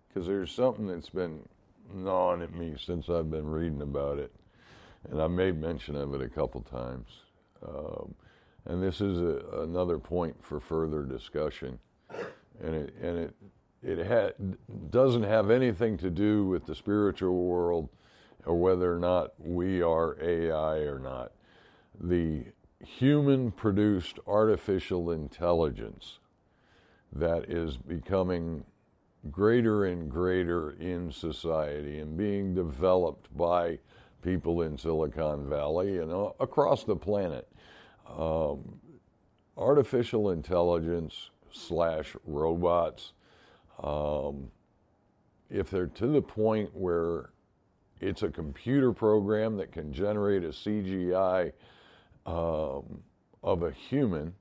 because 0.08 0.28
there's 0.28 0.52
something 0.52 0.88
that's 0.88 1.10
been 1.10 1.42
gnawing 1.94 2.42
at 2.42 2.54
me 2.54 2.76
since 2.84 3.10
I've 3.10 3.32
been 3.32 3.50
reading 3.50 3.82
about 3.82 4.20
it, 4.20 4.32
and 5.12 5.22
I 5.22 5.28
made 5.28 5.60
mention 5.60 5.96
of 5.96 6.14
it 6.14 6.22
a 6.22 6.30
couple 6.30 6.62
times. 6.62 7.08
Um, 7.68 8.14
and 8.66 8.82
this 8.82 9.02
is 9.02 9.20
a, 9.20 9.62
another 9.62 10.00
point 10.00 10.36
for 10.42 10.60
further 10.60 11.04
discussion, 11.04 11.80
and 12.62 12.76
it 12.76 12.96
and 13.02 13.18
it 13.18 13.36
it 13.84 14.08
ha- 14.08 14.34
doesn't 14.90 15.24
have 15.24 15.52
anything 15.52 15.98
to 15.98 16.10
do 16.10 16.46
with 16.46 16.66
the 16.66 16.74
spiritual 16.74 17.44
world 17.44 17.90
or 18.46 18.56
whether 18.56 18.94
or 18.94 19.00
not 19.00 19.34
we 19.40 19.82
are 19.82 20.18
AI 20.22 20.78
or 20.78 21.00
not. 21.00 21.32
The 22.00 22.46
human 22.84 23.52
produced 23.52 24.20
artificial 24.28 25.12
intelligence 25.12 26.20
that 27.14 27.50
is 27.50 27.78
becoming 27.78 28.64
greater 29.32 29.86
and 29.86 30.10
greater 30.10 30.72
in 30.72 31.12
society 31.12 32.00
and 32.00 32.18
being 32.18 32.54
developed 32.54 33.36
by 33.36 33.80
people 34.26 34.64
in 34.64 34.78
Silicon 34.78 35.48
Valley 35.48 36.00
and 36.00 36.12
across 36.40 36.84
the 36.84 36.96
planet. 36.96 37.48
Um, 38.10 38.80
artificial 39.56 40.32
intelligence 40.32 41.30
slash 41.52 42.16
robots, 42.26 43.14
um, 43.82 44.50
if 45.50 45.70
they're 45.70 45.86
to 45.88 46.08
the 46.08 46.22
point 46.22 46.70
where 46.74 47.30
it's 48.02 48.24
a 48.24 48.30
computer 48.30 48.92
program 48.92 49.56
that 49.58 49.72
can 49.72 49.94
generate 49.94 50.44
a 50.44 50.50
CGI 50.50 51.52
um, 52.26 53.04
of 53.44 53.64
a 53.64 53.72
human, 53.72 54.34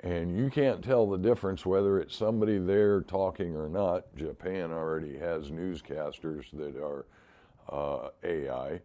and 0.00 0.36
you 0.36 0.50
can't 0.50 0.82
tell 0.82 1.08
the 1.08 1.18
difference 1.18 1.64
whether 1.64 1.98
it's 1.98 2.16
somebody 2.16 2.58
there 2.58 3.02
talking 3.02 3.54
or 3.54 3.68
not. 3.68 4.04
Japan 4.16 4.72
already 4.72 5.18
has 5.18 5.50
newscasters 5.50 6.44
that 6.54 6.76
are 6.82 7.06
uh, 7.70 8.10
AI, 8.22 8.80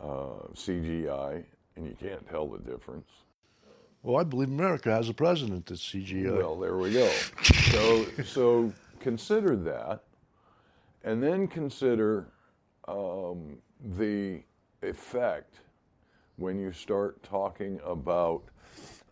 uh, 0.00 0.48
CGI, 0.54 1.44
and 1.76 1.86
you 1.86 1.96
can't 2.00 2.28
tell 2.28 2.46
the 2.46 2.58
difference. 2.58 3.08
Well, 4.02 4.20
I 4.20 4.24
believe 4.24 4.48
America 4.48 4.90
has 4.90 5.08
a 5.08 5.14
president 5.14 5.66
that's 5.66 5.80
CGI. 5.80 6.36
Well, 6.36 6.58
there 6.58 6.76
we 6.76 6.92
go. 6.92 7.08
so, 7.70 8.04
so 8.24 8.72
consider 9.00 9.56
that, 9.56 10.04
and 11.04 11.22
then 11.22 11.48
consider 11.48 12.26
um, 12.86 13.58
the 13.96 14.42
effect 14.82 15.60
when 16.36 16.58
you 16.58 16.72
start 16.72 17.22
talking 17.22 17.80
about 17.84 18.42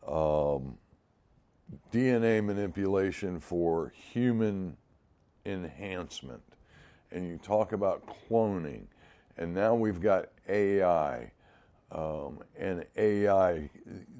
um, 0.06 0.76
DNA 1.92 2.44
manipulation 2.44 3.38
for 3.40 3.92
human 4.12 4.76
enhancement, 5.46 6.42
and 7.10 7.26
you 7.26 7.38
talk 7.38 7.72
about 7.72 8.02
cloning, 8.06 8.84
and 9.38 9.54
now 9.54 9.74
we've 9.74 10.00
got 10.00 10.28
AI. 10.48 11.30
Um, 11.90 12.38
and 12.58 12.86
AI, 12.96 13.68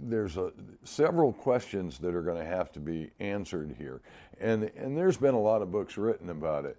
there's 0.03 0.37
a, 0.37 0.53
several 0.85 1.33
questions 1.33 1.99
that 2.01 2.15
are 2.15 2.21
going 2.21 2.37
to 2.37 2.45
have 2.45 2.71
to 2.73 2.81
be 2.81 3.11
answered 3.19 3.75
here. 3.79 4.03
And, 4.41 4.65
and 4.77 4.97
there's 4.97 5.17
been 5.17 5.35
a 5.35 5.41
lot 5.41 5.63
of 5.63 5.73
books 5.73 5.97
written 5.97 6.29
about 6.29 6.67
it. 6.67 6.77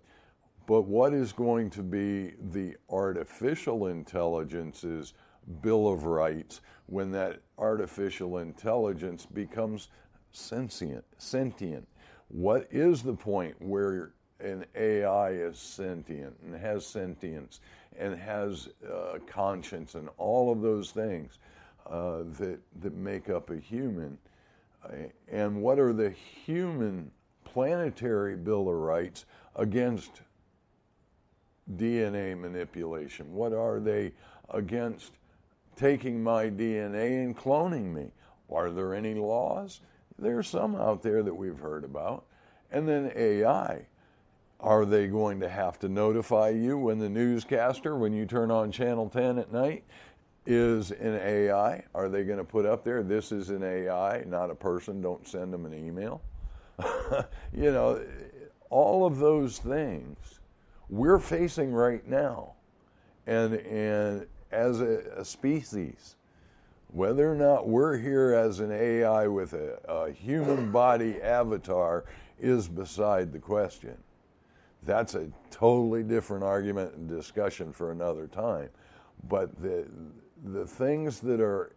But 0.67 0.83
what 0.83 1.13
is 1.13 1.33
going 1.33 1.71
to 1.71 1.81
be 1.81 2.35
the 2.51 2.75
artificial 2.89 3.87
intelligence's 3.87 5.13
Bill 5.61 5.87
of 5.87 6.05
Rights 6.05 6.61
when 6.85 7.11
that 7.11 7.41
artificial 7.57 8.37
intelligence 8.37 9.25
becomes 9.25 9.89
sentient? 10.31 11.03
Sentient. 11.17 11.87
What 12.29 12.67
is 12.71 13.01
the 13.01 13.13
point 13.13 13.55
where 13.59 14.13
an 14.39 14.65
AI 14.75 15.31
is 15.31 15.57
sentient 15.57 16.35
and 16.43 16.55
has 16.55 16.85
sentience 16.85 17.61
and 17.97 18.17
has 18.17 18.69
uh, 18.91 19.17
conscience 19.27 19.95
and 19.95 20.09
all 20.17 20.51
of 20.51 20.61
those 20.61 20.91
things 20.91 21.39
uh, 21.87 22.23
that 22.39 22.59
that 22.81 22.93
make 22.93 23.29
up 23.29 23.49
a 23.49 23.57
human? 23.57 24.17
And 25.31 25.61
what 25.61 25.79
are 25.79 25.93
the 25.93 26.09
human 26.09 27.11
planetary 27.45 28.35
Bill 28.35 28.67
of 28.67 28.75
Rights 28.75 29.25
against 29.55 30.21
DNA 31.75 32.37
manipulation? 32.37 33.33
What 33.33 33.53
are 33.53 33.79
they 33.79 34.11
against 34.49 35.13
taking 35.75 36.21
my 36.21 36.45
DNA 36.49 37.23
and 37.23 37.37
cloning 37.37 37.93
me? 37.93 38.11
Are 38.51 38.71
there 38.71 38.93
any 38.93 39.15
laws? 39.15 39.81
There 40.19 40.37
are 40.37 40.43
some 40.43 40.75
out 40.75 41.01
there 41.01 41.23
that 41.23 41.33
we've 41.33 41.57
heard 41.57 41.83
about. 41.83 42.25
And 42.71 42.87
then 42.87 43.11
AI. 43.15 43.85
Are 44.63 44.85
they 44.85 45.07
going 45.07 45.41
to 45.41 45.49
have 45.49 45.77
to 45.79 45.89
notify 45.89 46.49
you 46.49 46.77
when 46.77 46.97
the 46.97 47.09
newscaster, 47.09 47.97
when 47.97 48.13
you 48.13 48.25
turn 48.25 48.49
on 48.49 48.71
Channel 48.71 49.09
10 49.09 49.37
at 49.37 49.51
night, 49.51 49.83
is 50.45 50.91
an 50.91 51.15
AI? 51.15 51.83
Are 51.93 52.07
they 52.07 52.23
going 52.23 52.37
to 52.37 52.45
put 52.45 52.65
up 52.65 52.85
there, 52.85 53.03
this 53.03 53.33
is 53.33 53.49
an 53.49 53.61
AI, 53.61 54.23
not 54.25 54.49
a 54.49 54.55
person, 54.55 55.01
don't 55.01 55.27
send 55.27 55.51
them 55.51 55.65
an 55.65 55.73
email? 55.73 56.21
you 57.53 57.73
know, 57.73 58.01
all 58.69 59.05
of 59.05 59.17
those 59.19 59.59
things 59.59 60.39
we're 60.87 61.19
facing 61.19 61.73
right 61.73 62.07
now. 62.07 62.53
And, 63.27 63.55
and 63.55 64.25
as 64.49 64.79
a, 64.79 64.99
a 65.17 65.25
species, 65.25 66.15
whether 66.87 67.29
or 67.29 67.35
not 67.35 67.67
we're 67.67 67.97
here 67.97 68.33
as 68.33 68.61
an 68.61 68.71
AI 68.71 69.27
with 69.27 69.51
a, 69.53 69.77
a 69.89 70.11
human 70.11 70.71
body 70.71 71.21
avatar 71.21 72.05
is 72.39 72.69
beside 72.69 73.33
the 73.33 73.39
question. 73.39 73.97
That's 74.85 75.15
a 75.15 75.29
totally 75.49 76.03
different 76.03 76.43
argument 76.43 76.95
and 76.95 77.07
discussion 77.07 77.71
for 77.71 77.91
another 77.91 78.27
time. 78.27 78.69
But 79.27 79.61
the, 79.61 79.85
the 80.43 80.65
things 80.65 81.19
that 81.21 81.39
are 81.39 81.75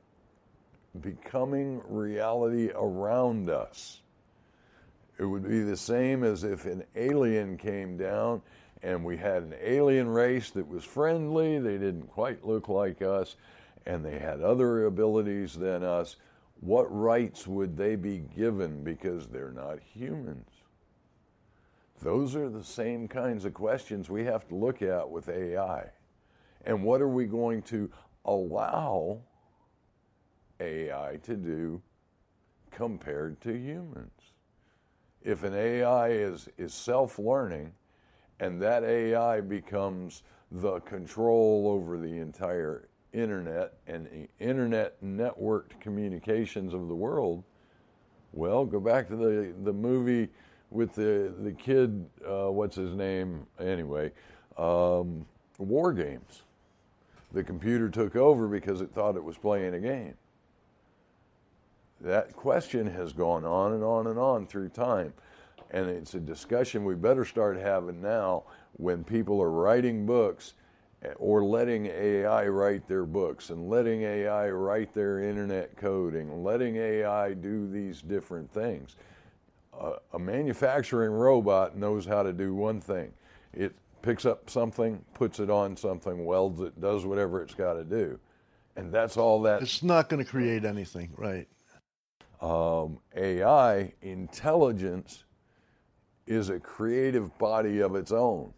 becoming 1.01 1.83
reality 1.89 2.71
around 2.75 3.51
us, 3.51 4.01
it 5.19 5.25
would 5.25 5.49
be 5.49 5.63
the 5.63 5.77
same 5.77 6.25
as 6.25 6.43
if 6.45 6.67
an 6.67 6.85
alien 6.97 7.57
came 7.57 7.97
down 7.97 8.43
and 8.83 9.05
we 9.05 9.17
had 9.17 9.43
an 9.43 9.55
alien 9.61 10.09
race 10.09 10.51
that 10.51 10.67
was 10.67 10.85
friendly. 10.85 11.59
They 11.59 11.79
didn't 11.79 12.09
quite 12.09 12.47
look 12.47 12.69
like 12.69 13.03
us, 13.03 13.37
and 13.87 14.05
they 14.05 14.19
had 14.19 14.43
other 14.43 14.85
abilities 14.87 15.55
than 15.55 15.83
us. 15.83 16.17
What 16.61 16.87
rights 16.95 17.47
would 17.47 17.77
they 17.77 17.97
be 17.97 18.19
given 18.19 18.85
because 18.85 19.27
they're 19.27 19.53
not 19.53 19.79
humans? 19.81 20.49
Those 22.01 22.37
are 22.37 22.49
the 22.49 22.65
same 22.65 23.09
kinds 23.09 23.45
of 23.45 23.55
questions 23.55 24.11
we 24.11 24.25
have 24.25 24.47
to 24.49 24.55
look 24.55 24.83
at 24.83 25.09
with 25.09 25.29
AI. 25.29 25.91
And 26.65 26.83
what 26.83 27.01
are 27.01 27.09
we 27.09 27.27
going 27.27 27.63
to 27.63 27.91
allow 28.25 29.21
AI 30.61 31.19
to 31.23 31.37
do 31.37 31.81
compared 32.71 33.41
to 33.43 33.53
humans? 33.53 34.33
If 35.23 35.43
an 35.43 35.55
AI 35.55 36.11
is, 36.11 36.49
is 36.59 36.75
self 36.75 37.19
learning, 37.19 37.73
and 38.41 38.61
that 38.61 38.85
AI 38.85 39.41
becomes 39.41 40.23
the 40.51 40.81
control 40.81 41.69
over 41.69 41.99
the 41.99 42.19
entire 42.19 42.89
internet 43.13 43.73
and 43.87 44.07
the 44.07 44.29
internet 44.45 45.03
networked 45.03 45.81
communications 45.81 46.75
of 46.75 46.89
the 46.89 46.95
world, 46.95 47.43
well, 48.33 48.67
go 48.67 48.79
back 48.79 49.09
to 49.09 49.17
the, 49.17 49.55
the 49.65 49.73
movie 49.73 50.29
with 50.71 50.95
the, 50.95 51.33
the 51.39 51.53
kid, 51.53 52.07
uh, 52.27 52.51
what's 52.51 52.77
his 52.77 52.95
name? 52.95 53.47
Anyway, 53.61 54.13
um, 54.59 55.27
War 55.59 55.93
Games. 55.93 56.43
The 57.33 57.45
computer 57.45 57.89
took 57.89 58.17
over 58.17 58.49
because 58.49 58.81
it 58.81 58.93
thought 58.93 59.17
it 59.17 59.25
was 59.25 59.37
playing 59.37 59.75
a 59.75 59.81
game. 59.81 60.15
That 62.01 62.35
question 62.35 62.87
has 62.87 63.13
gone 63.13 63.45
on 63.45 63.73
and 63.73 63.85
on 63.85 64.07
and 64.07 64.19
on 64.19 64.47
through 64.47 64.71
time 64.71 65.13
and 65.71 65.89
it's 65.89 66.15
a 66.15 66.21
discussion 66.21 66.85
we 66.85 66.95
better 66.95 67.25
start 67.25 67.57
having 67.57 68.01
now 68.01 68.45
when 68.75 69.03
people 69.05 69.43
are 69.43 69.51
writing 69.51 70.07
books 70.07 70.55
eh, 71.03 71.13
or 71.17 71.43
letting 71.45 71.87
AI 71.87 72.47
write 72.47 72.87
their 72.87 73.05
books 73.05 73.51
and 73.51 73.69
letting 73.69 74.03
AI 74.03 74.51
write 74.51 74.95
their 74.95 75.21
internet 75.21 75.77
coding, 75.77 76.45
letting 76.45 76.77
AI 76.77 77.35
do 77.35 77.69
these 77.69 78.03
different 78.03 78.51
things. 78.53 78.97
A 80.13 80.19
manufacturing 80.19 81.11
robot 81.11 81.77
knows 81.77 82.07
how 82.07 82.23
to 82.23 82.33
do 82.33 82.55
one 82.55 82.81
thing 82.81 83.13
it 83.53 83.75
picks 84.03 84.25
up 84.25 84.49
something, 84.49 85.05
puts 85.15 85.41
it 85.41 85.51
on 85.51 85.77
something, 85.77 86.25
welds 86.25 86.61
it, 86.61 86.81
does 86.81 87.05
whatever 87.05 87.43
it's 87.43 87.55
got 87.55 87.75
to 87.75 87.85
do. 87.85 88.19
And 88.77 88.93
that's 88.93 89.17
all 89.17 89.43
that. 89.43 89.63
It's 89.63 89.83
not 89.83 90.09
going 90.09 90.23
to 90.23 90.31
create 90.31 90.65
anything, 90.65 91.11
right? 91.17 91.49
Um, 92.41 92.99
AI, 93.17 93.93
intelligence, 94.03 95.25
is 96.27 96.51
a 96.51 96.61
creative 96.61 97.37
body 97.39 97.81
of 97.81 97.97
its 97.97 98.13
own. 98.13 98.53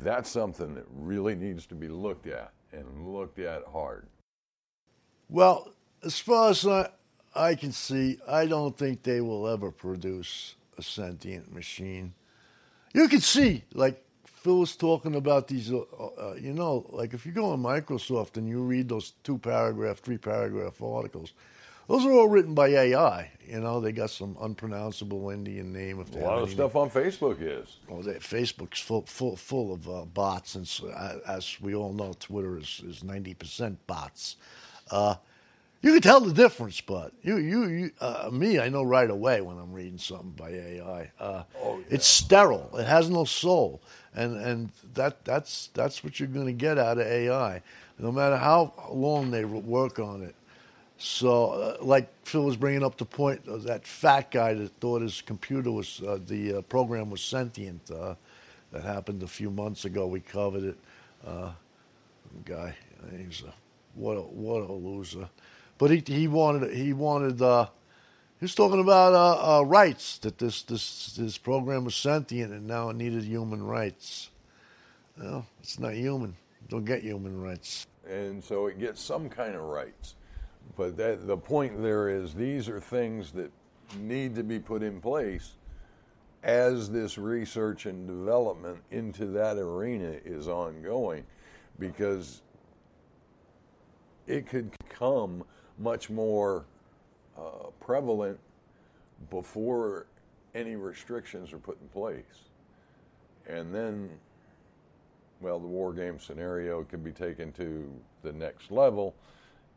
That's 0.00 0.28
something 0.28 0.74
that 0.74 0.86
really 0.90 1.34
needs 1.34 1.66
to 1.66 1.74
be 1.74 1.88
looked 1.88 2.26
at 2.26 2.52
and 2.72 3.06
looked 3.06 3.38
at 3.38 3.62
hard. 3.72 4.06
Well, 5.28 5.72
as 6.02 6.18
far 6.18 6.50
as 6.50 6.66
I, 6.66 6.90
I 7.34 7.54
can 7.54 7.72
see, 7.72 8.18
I 8.28 8.46
don't 8.46 8.76
think 8.76 9.02
they 9.02 9.20
will 9.20 9.46
ever 9.48 9.70
produce 9.70 10.54
a 10.78 10.82
sentient 10.82 11.52
machine. 11.54 12.12
You 12.92 13.08
can 13.08 13.20
see, 13.20 13.62
like 13.72 14.02
Phil 14.24 14.58
was 14.58 14.74
talking 14.74 15.14
about 15.14 15.46
these, 15.46 15.72
uh, 15.72 15.78
uh, 15.78 16.34
you 16.40 16.52
know, 16.52 16.86
like 16.90 17.14
if 17.14 17.24
you 17.24 17.32
go 17.32 17.46
on 17.52 17.62
Microsoft 17.62 18.36
and 18.36 18.48
you 18.48 18.60
read 18.62 18.88
those 18.88 19.12
two 19.22 19.38
paragraph, 19.38 19.98
three 19.98 20.18
paragraph 20.18 20.82
articles, 20.82 21.32
those 21.86 22.04
are 22.06 22.12
all 22.12 22.28
written 22.28 22.54
by 22.54 22.68
AI. 22.68 23.30
You 23.46 23.60
know, 23.60 23.80
they 23.80 23.92
got 23.92 24.10
some 24.10 24.36
unpronounceable 24.40 25.30
Indian 25.30 25.72
name. 25.72 26.00
If 26.00 26.08
A 26.10 26.12
they 26.12 26.20
lot 26.22 26.30
have 26.34 26.38
of 26.42 26.48
any- 26.48 26.54
stuff 26.54 26.74
on 26.76 26.90
Facebook 26.90 27.38
is. 27.40 27.76
well, 27.88 28.00
they, 28.02 28.14
Facebook's 28.14 28.80
full, 28.80 29.02
full, 29.06 29.36
full 29.36 29.72
of 29.74 29.88
uh, 29.88 30.04
bots, 30.04 30.54
and 30.56 30.66
so, 30.66 30.88
uh, 30.88 31.18
as 31.28 31.60
we 31.60 31.74
all 31.74 31.92
know, 31.92 32.12
Twitter 32.18 32.58
is 32.58 32.80
is 32.86 33.04
ninety 33.04 33.34
percent 33.34 33.84
bots. 33.86 34.36
Uh, 34.90 35.14
you 35.82 35.92
can 35.94 36.02
tell 36.02 36.20
the 36.20 36.34
difference, 36.34 36.80
but 36.80 37.12
you, 37.22 37.38
you, 37.38 37.66
you 37.68 37.92
uh, 38.00 38.30
me, 38.32 38.58
I 38.60 38.68
know 38.68 38.82
right 38.82 39.10
away 39.10 39.40
when 39.42 39.58
I'm 39.58 39.72
reading 39.72 39.98
something 39.98 40.32
by 40.32 40.50
AI. 40.50 41.10
Uh, 41.20 41.44
Oh, 41.62 41.78
yeah. 41.78 41.84
It's 41.90 42.06
sterile. 42.06 42.70
It 42.78 42.86
has 42.86 43.10
no 43.10 43.24
soul, 43.24 43.80
and 44.14 44.36
and 44.36 44.70
that 44.94 45.24
that's 45.24 45.70
that's 45.74 46.04
what 46.04 46.20
you're 46.20 46.28
going 46.28 46.46
to 46.46 46.52
get 46.52 46.78
out 46.78 46.98
of 46.98 47.06
AI, 47.06 47.62
no 47.98 48.12
matter 48.12 48.36
how 48.36 48.74
long 48.92 49.30
they 49.30 49.44
work 49.46 49.98
on 50.00 50.22
it. 50.22 50.34
So, 50.98 51.52
uh, 51.52 51.76
like 51.82 52.08
Phil 52.24 52.44
was 52.44 52.56
bringing 52.56 52.84
up 52.84 52.98
the 52.98 53.06
point 53.06 53.48
of 53.48 53.64
that 53.64 53.86
fat 53.86 54.30
guy 54.32 54.54
that 54.54 54.70
thought 54.80 55.02
his 55.02 55.22
computer 55.22 55.70
was 55.72 56.02
uh, 56.06 56.18
the 56.26 56.56
uh, 56.58 56.62
program 56.62 57.10
was 57.10 57.22
sentient. 57.22 57.90
Uh, 57.90 58.16
that 58.72 58.84
happened 58.84 59.22
a 59.22 59.28
few 59.28 59.50
months 59.50 59.84
ago. 59.86 60.06
We 60.08 60.20
covered 60.20 60.64
it. 60.64 60.78
Uh, 61.26 61.52
guy, 62.44 62.74
he's 63.16 63.42
a 63.42 63.52
what 63.94 64.14
a 64.16 64.22
what 64.22 64.62
a 64.68 64.72
loser. 64.72 65.28
But 65.80 65.90
he 65.90 66.02
he 66.06 66.28
wanted 66.28 66.76
he 66.76 66.92
wanted 66.92 67.40
uh, 67.40 67.66
he 68.38 68.44
was 68.44 68.54
talking 68.54 68.80
about 68.80 69.14
uh, 69.14 69.60
uh, 69.60 69.62
rights 69.62 70.18
that 70.18 70.36
this 70.36 70.62
this 70.62 71.16
this 71.16 71.38
program 71.38 71.86
was 71.86 71.96
sentient 71.96 72.52
and 72.52 72.66
now 72.66 72.90
it 72.90 72.96
needed 72.96 73.24
human 73.24 73.62
rights. 73.64 74.28
Well, 75.18 75.46
it's 75.60 75.78
not 75.78 75.94
human. 75.94 76.36
Don't 76.68 76.84
get 76.84 77.02
human 77.02 77.40
rights. 77.40 77.86
and 78.06 78.44
so 78.44 78.66
it 78.66 78.78
gets 78.78 79.00
some 79.00 79.30
kind 79.30 79.54
of 79.54 79.62
rights. 79.62 80.16
But 80.76 80.98
that, 80.98 81.26
the 81.26 81.36
point 81.36 81.82
there 81.82 82.10
is, 82.10 82.34
these 82.34 82.68
are 82.68 82.80
things 82.80 83.32
that 83.32 83.50
need 83.98 84.34
to 84.36 84.42
be 84.42 84.58
put 84.58 84.82
in 84.82 85.00
place 85.00 85.52
as 86.42 86.90
this 86.90 87.16
research 87.18 87.86
and 87.86 88.06
development 88.06 88.78
into 88.90 89.26
that 89.26 89.56
arena 89.56 90.14
is 90.24 90.46
ongoing, 90.46 91.24
because 91.78 92.42
it 94.26 94.46
could 94.46 94.70
become 94.78 95.42
much 95.80 96.10
more 96.10 96.64
uh, 97.36 97.70
prevalent 97.80 98.38
before 99.30 100.06
any 100.54 100.76
restrictions 100.76 101.52
are 101.52 101.58
put 101.58 101.80
in 101.80 101.88
place, 101.88 102.48
and 103.48 103.74
then 103.74 104.08
well, 105.40 105.58
the 105.58 105.66
war 105.66 105.92
game 105.92 106.18
scenario 106.18 106.84
can 106.84 107.02
be 107.02 107.12
taken 107.12 107.50
to 107.52 107.90
the 108.22 108.32
next 108.32 108.70
level, 108.70 109.14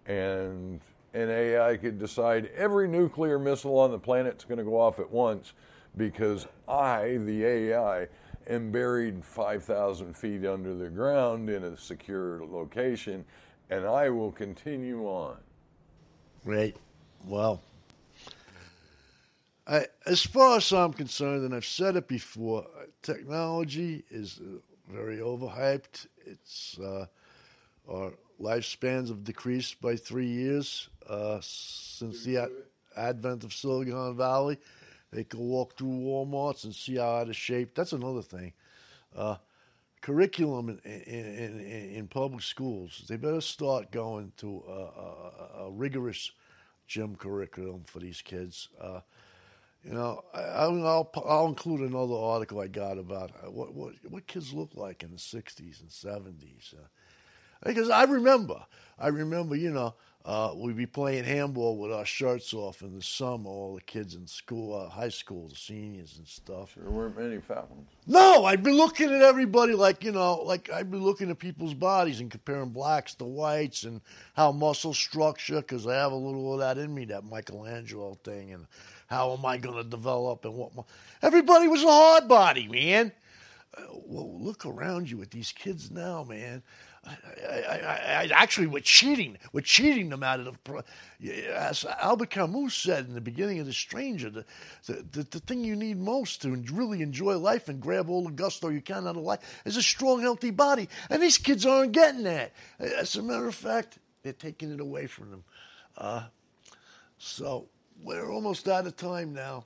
and 0.06 0.82
an 1.14 1.30
AI 1.30 1.78
could 1.78 1.99
decide 1.99 2.49
every 2.56 2.88
nuclear 2.88 3.39
missile 3.39 3.80
on 3.80 3.91
the 3.91 3.99
planet's 3.99 4.43
going 4.43 4.58
to 4.58 4.64
go 4.64 4.80
off 4.80 4.99
at 4.99 5.10
once 5.10 5.54
because 5.95 6.47
I, 6.68 7.18
the 7.22 7.45
AI, 7.45 8.08
am 8.47 8.72
buried 8.72 9.24
5,000 9.24 10.16
feet 10.16 10.45
under 10.45 10.76
the 10.76 10.89
ground 10.89 11.49
in 11.49 11.64
a 11.64 11.78
secure 11.78 12.43
location, 12.45 13.24
and 13.70 13.86
I 13.86 14.10
will 14.10 14.32
continue 14.32 15.06
on. 15.06 15.38
Right. 16.46 16.76
Well, 17.26 17.62
I, 19.66 19.88
as 20.06 20.24
far 20.26 20.58
as 20.58 20.72
I'm 20.74 20.91
concerned, 20.94 21.46
and 21.46 21.56
I've 21.56 21.66
said 21.66 21.96
it 21.96 22.08
before, 22.08 22.66
technology 23.02 24.04
is 24.10 24.39
uh, 24.41 24.60
very 24.91 25.18
overhyped. 25.18 26.08
It's 26.26 26.78
uh, 26.80 27.06
our 27.89 28.12
lifespans 28.41 29.08
have 29.08 29.24
decreased 29.24 29.80
by 29.80 29.96
three 29.96 30.28
years 30.28 30.89
uh, 31.10 31.39
since 31.41 32.24
the 32.26 32.38
ad- 32.39 32.50
advent 32.98 33.44
of 33.46 33.54
Silicon 33.54 34.18
Valley. 34.18 34.58
They 35.12 35.24
can 35.24 35.39
walk 35.39 35.78
through 35.78 35.89
WalMarts 35.89 36.66
and 36.66 36.76
see 36.76 36.98
how 36.98 37.18
out 37.18 37.30
of 37.30 37.36
shape. 37.36 37.74
That's 37.76 37.94
another 37.94 38.22
thing. 38.22 38.52
Uh, 39.16 39.38
curriculum 40.04 40.70
in, 40.70 40.91
in, 40.91 41.26
in, 41.26 41.95
in 41.95 42.08
public 42.08 42.43
schools, 42.43 43.06
they 43.08 43.16
better 43.16 43.41
start 43.41 43.89
going 43.91 44.34
to 44.38 44.62
a, 44.68 44.72
a, 44.72 45.66
a 45.66 45.72
rigorous 45.72 46.32
gym 46.88 47.16
curriculum 47.16 47.84
for 47.86 47.99
these 47.99 48.22
kids. 48.22 48.68
Uh, 48.80 48.99
you 49.84 49.93
know, 49.93 50.22
I, 50.34 50.41
I'll, 50.41 50.88
I'll 50.88 51.12
I'll 51.26 51.47
include 51.47 51.82
another 51.82 52.16
article 52.16 52.60
I 52.60 52.68
got 52.68 52.97
about 52.97 53.32
uh, 53.32 53.49
what 53.49 53.74
what 53.74 53.93
what 54.08 54.28
kids 54.28 54.54
look 54.54 54.72
like 54.76 55.04
in 55.04 55.12
the 55.12 55.18
'60s 55.18 55.82
and 55.82 55.89
'70s. 55.89 56.74
Uh, 56.74 56.88
because 57.66 57.89
I 57.89 58.04
remember, 58.04 58.66
I 58.99 59.08
remember, 59.08 59.56
you 59.56 59.72
know, 59.72 59.95
uh, 60.26 60.54
we'd 60.56 60.78
be 60.78 60.86
playing 60.86 61.26
handball 61.26 61.78
with 61.78 61.92
our 61.92 62.06
shirts 62.06 62.54
off 62.54 62.82
in 62.82 62.96
the 62.96 63.02
summer, 63.02 63.50
all 63.50 63.76
the 63.76 63.82
kids 63.82 64.16
in 64.16 64.26
school, 64.26 64.74
uh, 64.74 64.88
high 64.88 65.10
school, 65.10 65.50
the 65.50 65.56
seniors 65.56 66.18
and 66.18 66.26
stuff. 66.26 66.76
There 66.78 66.90
weren't 66.90 67.20
many 67.20 67.42
fat 67.42 67.70
ones. 67.70 67.90
No, 68.08 68.46
I'd 68.46 68.64
be 68.64 68.72
looking 68.72 69.14
at 69.14 69.22
everybody 69.22 69.74
like, 69.74 70.02
you 70.02 70.14
know, 70.14 70.36
like 70.36 70.70
I'd 70.72 70.90
be 70.90 70.98
looking 70.98 71.30
at 71.30 71.40
people's 71.40 71.74
bodies 71.74 72.22
and 72.22 72.32
comparing 72.32 72.70
blacks 72.70 73.16
to 73.16 73.26
whites 73.26 73.84
and 73.84 74.00
how 74.34 74.54
muscle 74.54 74.94
structure, 74.94 75.58
because 75.58 75.86
I 75.88 75.96
have 75.96 76.14
a 76.14 76.16
little 76.16 76.54
of 76.54 76.60
that 76.60 76.78
in 76.78 76.96
me, 76.96 77.04
that 77.06 77.26
Michelangelo 77.26 78.18
thing, 78.24 78.54
and 78.54 78.66
how 79.08 79.34
am 79.34 79.46
I 79.46 79.58
going 79.58 79.76
to 79.76 79.84
develop 79.84 80.46
and 80.46 80.54
what. 80.54 80.74
My, 80.74 80.84
everybody 81.22 81.68
was 81.68 81.84
a 81.84 81.88
hard 81.88 82.30
body, 82.30 82.70
man. 82.70 83.12
Uh, 83.78 83.82
well, 84.06 84.40
look 84.40 84.66
around 84.66 85.10
you 85.12 85.22
at 85.22 85.32
these 85.32 85.52
kids 85.52 85.92
now, 85.92 86.24
man. 86.24 86.64
I, 87.06 87.12
I, 87.49 87.78
I, 87.80 88.30
actually, 88.34 88.68
we're 88.68 88.80
cheating. 88.80 89.38
We're 89.51 89.62
cheating 89.62 90.10
them 90.10 90.24
out 90.24 90.39
of 90.39 90.58
the. 90.64 90.84
As 91.54 91.86
Albert 91.86 92.30
Camus 92.30 92.74
said 92.74 93.08
in 93.08 93.14
the 93.14 93.22
beginning 93.22 93.60
of 93.60 93.66
The 93.66 93.74
Stranger, 93.74 94.30
the, 94.30 94.45
the, 94.86 95.06
the, 95.12 95.24
the 95.24 95.39
thing 95.39 95.64
you 95.64 95.76
need 95.76 95.97
most 95.97 96.41
to 96.43 96.56
really 96.72 97.01
enjoy 97.01 97.38
life 97.38 97.70
and 97.70 97.82
grab 97.82 98.10
all 98.10 98.24
the 98.24 98.32
gusto 98.32 98.70
you 98.70 98.82
can 98.82 99.08
out 99.08 99.18
of 99.18 99.24
life 99.24 99.62
is 99.66 99.78
a 99.78 99.82
strong, 99.82 100.22
healthy 100.22 100.51
body. 100.51 100.88
And 101.10 101.22
these 101.22 101.38
kids 101.38 101.66
aren't 101.66 101.91
getting 101.91 102.24
that. 102.24 102.54
As 102.80 103.16
a 103.16 103.22
matter 103.22 103.47
of 103.47 103.56
fact, 103.56 103.99
they're 104.24 104.34
taking 104.34 104.72
it 104.72 104.80
away 104.80 105.08
from 105.08 105.32
them. 105.32 105.43
Uh, 105.97 106.24
so 107.18 107.68
we're 108.01 108.32
almost 108.32 108.68
out 108.68 108.88
of 108.88 108.95
time 108.95 109.34
now. 109.34 109.66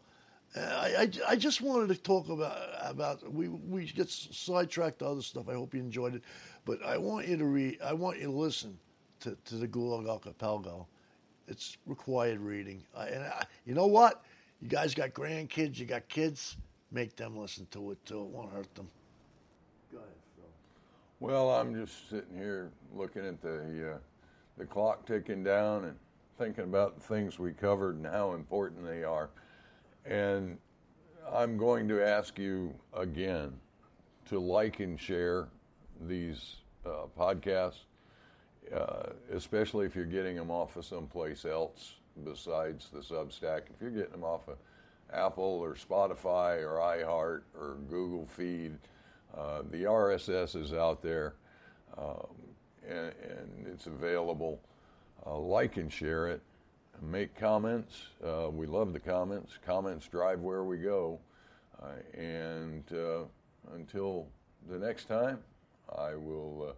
Uh, 0.55 0.59
I, 0.59 1.01
I, 1.01 1.11
I 1.29 1.35
just 1.35 1.61
wanted 1.61 1.89
to 1.89 2.01
talk 2.01 2.29
about 2.29 2.57
about 2.81 3.31
we 3.31 3.49
we 3.49 3.85
get 3.85 4.09
sidetracked 4.09 4.99
to 4.99 5.07
other 5.07 5.21
stuff. 5.21 5.49
I 5.49 5.53
hope 5.53 5.73
you 5.73 5.79
enjoyed 5.79 6.15
it, 6.15 6.23
but 6.65 6.83
I 6.83 6.97
want 6.97 7.27
you 7.27 7.37
to 7.37 7.45
read. 7.45 7.79
I 7.83 7.93
want 7.93 8.17
you 8.17 8.25
to 8.25 8.31
listen 8.31 8.77
to, 9.21 9.37
to 9.45 9.55
the 9.55 9.67
Gulag 9.67 10.07
Archipelago. 10.07 10.87
It's 11.47 11.77
required 11.85 12.39
reading. 12.39 12.83
I, 12.95 13.07
and 13.07 13.23
I, 13.25 13.43
you 13.65 13.73
know 13.73 13.87
what? 13.87 14.23
You 14.61 14.67
guys 14.69 14.93
got 14.93 15.13
grandkids. 15.13 15.77
You 15.77 15.85
got 15.85 16.07
kids. 16.07 16.57
Make 16.91 17.15
them 17.15 17.37
listen 17.37 17.67
to 17.71 17.91
it 17.91 18.05
too. 18.05 18.21
It 18.21 18.27
won't 18.27 18.51
hurt 18.51 18.73
them. 18.73 18.87
Go 19.91 19.97
ahead, 19.97 20.09
Phil. 20.35 20.45
Well, 21.19 21.51
I'm 21.51 21.75
just 21.75 22.09
sitting 22.09 22.37
here 22.37 22.71
looking 22.95 23.25
at 23.25 23.41
the 23.41 23.95
uh, 23.95 23.97
the 24.57 24.65
clock 24.65 25.05
ticking 25.05 25.43
down 25.43 25.85
and 25.85 25.95
thinking 26.37 26.63
about 26.63 26.95
the 26.95 27.01
things 27.01 27.37
we 27.37 27.51
covered 27.51 27.95
and 27.97 28.05
how 28.05 28.33
important 28.33 28.85
they 28.85 29.03
are. 29.03 29.29
And 30.07 30.57
I'm 31.31 31.57
going 31.57 31.87
to 31.89 32.05
ask 32.05 32.39
you 32.39 32.73
again 32.93 33.53
to 34.29 34.39
like 34.39 34.79
and 34.79 34.99
share 34.99 35.47
these 36.07 36.57
uh, 36.85 37.07
podcasts, 37.17 37.79
uh, 38.73 39.09
especially 39.33 39.85
if 39.85 39.95
you're 39.95 40.05
getting 40.05 40.35
them 40.35 40.49
off 40.49 40.75
of 40.77 40.85
someplace 40.85 41.45
else 41.45 41.95
besides 42.23 42.89
the 42.93 42.99
Substack. 42.99 43.63
If 43.73 43.81
you're 43.81 43.91
getting 43.91 44.11
them 44.11 44.23
off 44.23 44.47
of 44.47 44.57
Apple 45.13 45.43
or 45.43 45.75
Spotify 45.75 46.61
or 46.61 46.77
iHeart 46.79 47.41
or 47.57 47.77
Google 47.89 48.25
Feed, 48.25 48.77
uh, 49.37 49.61
the 49.71 49.83
RSS 49.83 50.55
is 50.55 50.73
out 50.73 51.01
there 51.01 51.35
um, 51.97 52.27
and, 52.87 53.13
and 53.29 53.67
it's 53.67 53.87
available. 53.87 54.59
Uh, 55.25 55.37
like 55.37 55.77
and 55.77 55.91
share 55.91 56.27
it. 56.29 56.41
Make 57.01 57.35
comments. 57.35 58.07
Uh, 58.25 58.49
we 58.51 58.65
love 58.65 58.93
the 58.93 58.99
comments. 58.99 59.59
Comments 59.65 60.05
drive 60.07 60.39
where 60.41 60.63
we 60.63 60.77
go. 60.77 61.19
Uh, 61.81 62.19
and 62.19 62.83
uh, 62.91 63.25
until 63.75 64.27
the 64.69 64.79
next 64.79 65.07
time, 65.07 65.39
I 65.95 66.15
will 66.15 66.69
uh, 66.69 66.73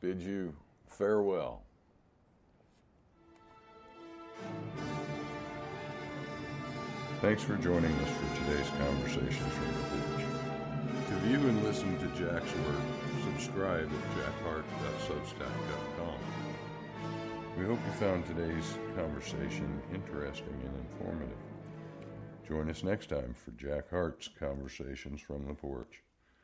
bid 0.00 0.20
you 0.20 0.54
farewell. 0.88 1.62
Thanks 7.20 7.42
for 7.42 7.56
joining 7.56 7.92
us 7.92 8.10
for 8.10 8.44
today's 8.44 8.68
Conversations 8.70 9.54
from 9.54 9.68
the 9.68 9.84
Porch. 9.88 10.24
To 11.08 11.14
view 11.26 11.38
and 11.48 11.64
listen 11.64 11.96
to 11.98 12.06
Jack's 12.08 12.52
work, 12.66 12.82
subscribe 13.24 13.88
at 13.88 14.16
jackheart.substack.com. 14.18 16.18
We 17.56 17.66
hope 17.66 17.78
you 17.86 17.92
found 17.92 18.26
today's 18.26 18.78
conversation 18.96 19.80
interesting 19.92 20.60
and 20.64 20.86
informative. 20.90 21.38
Join 22.48 22.68
us 22.68 22.82
next 22.82 23.10
time 23.10 23.32
for 23.32 23.52
Jack 23.52 23.90
Heart's 23.90 24.28
Conversations 24.28 25.20
from 25.20 25.46
the 25.46 25.54
Porch. 25.54 26.03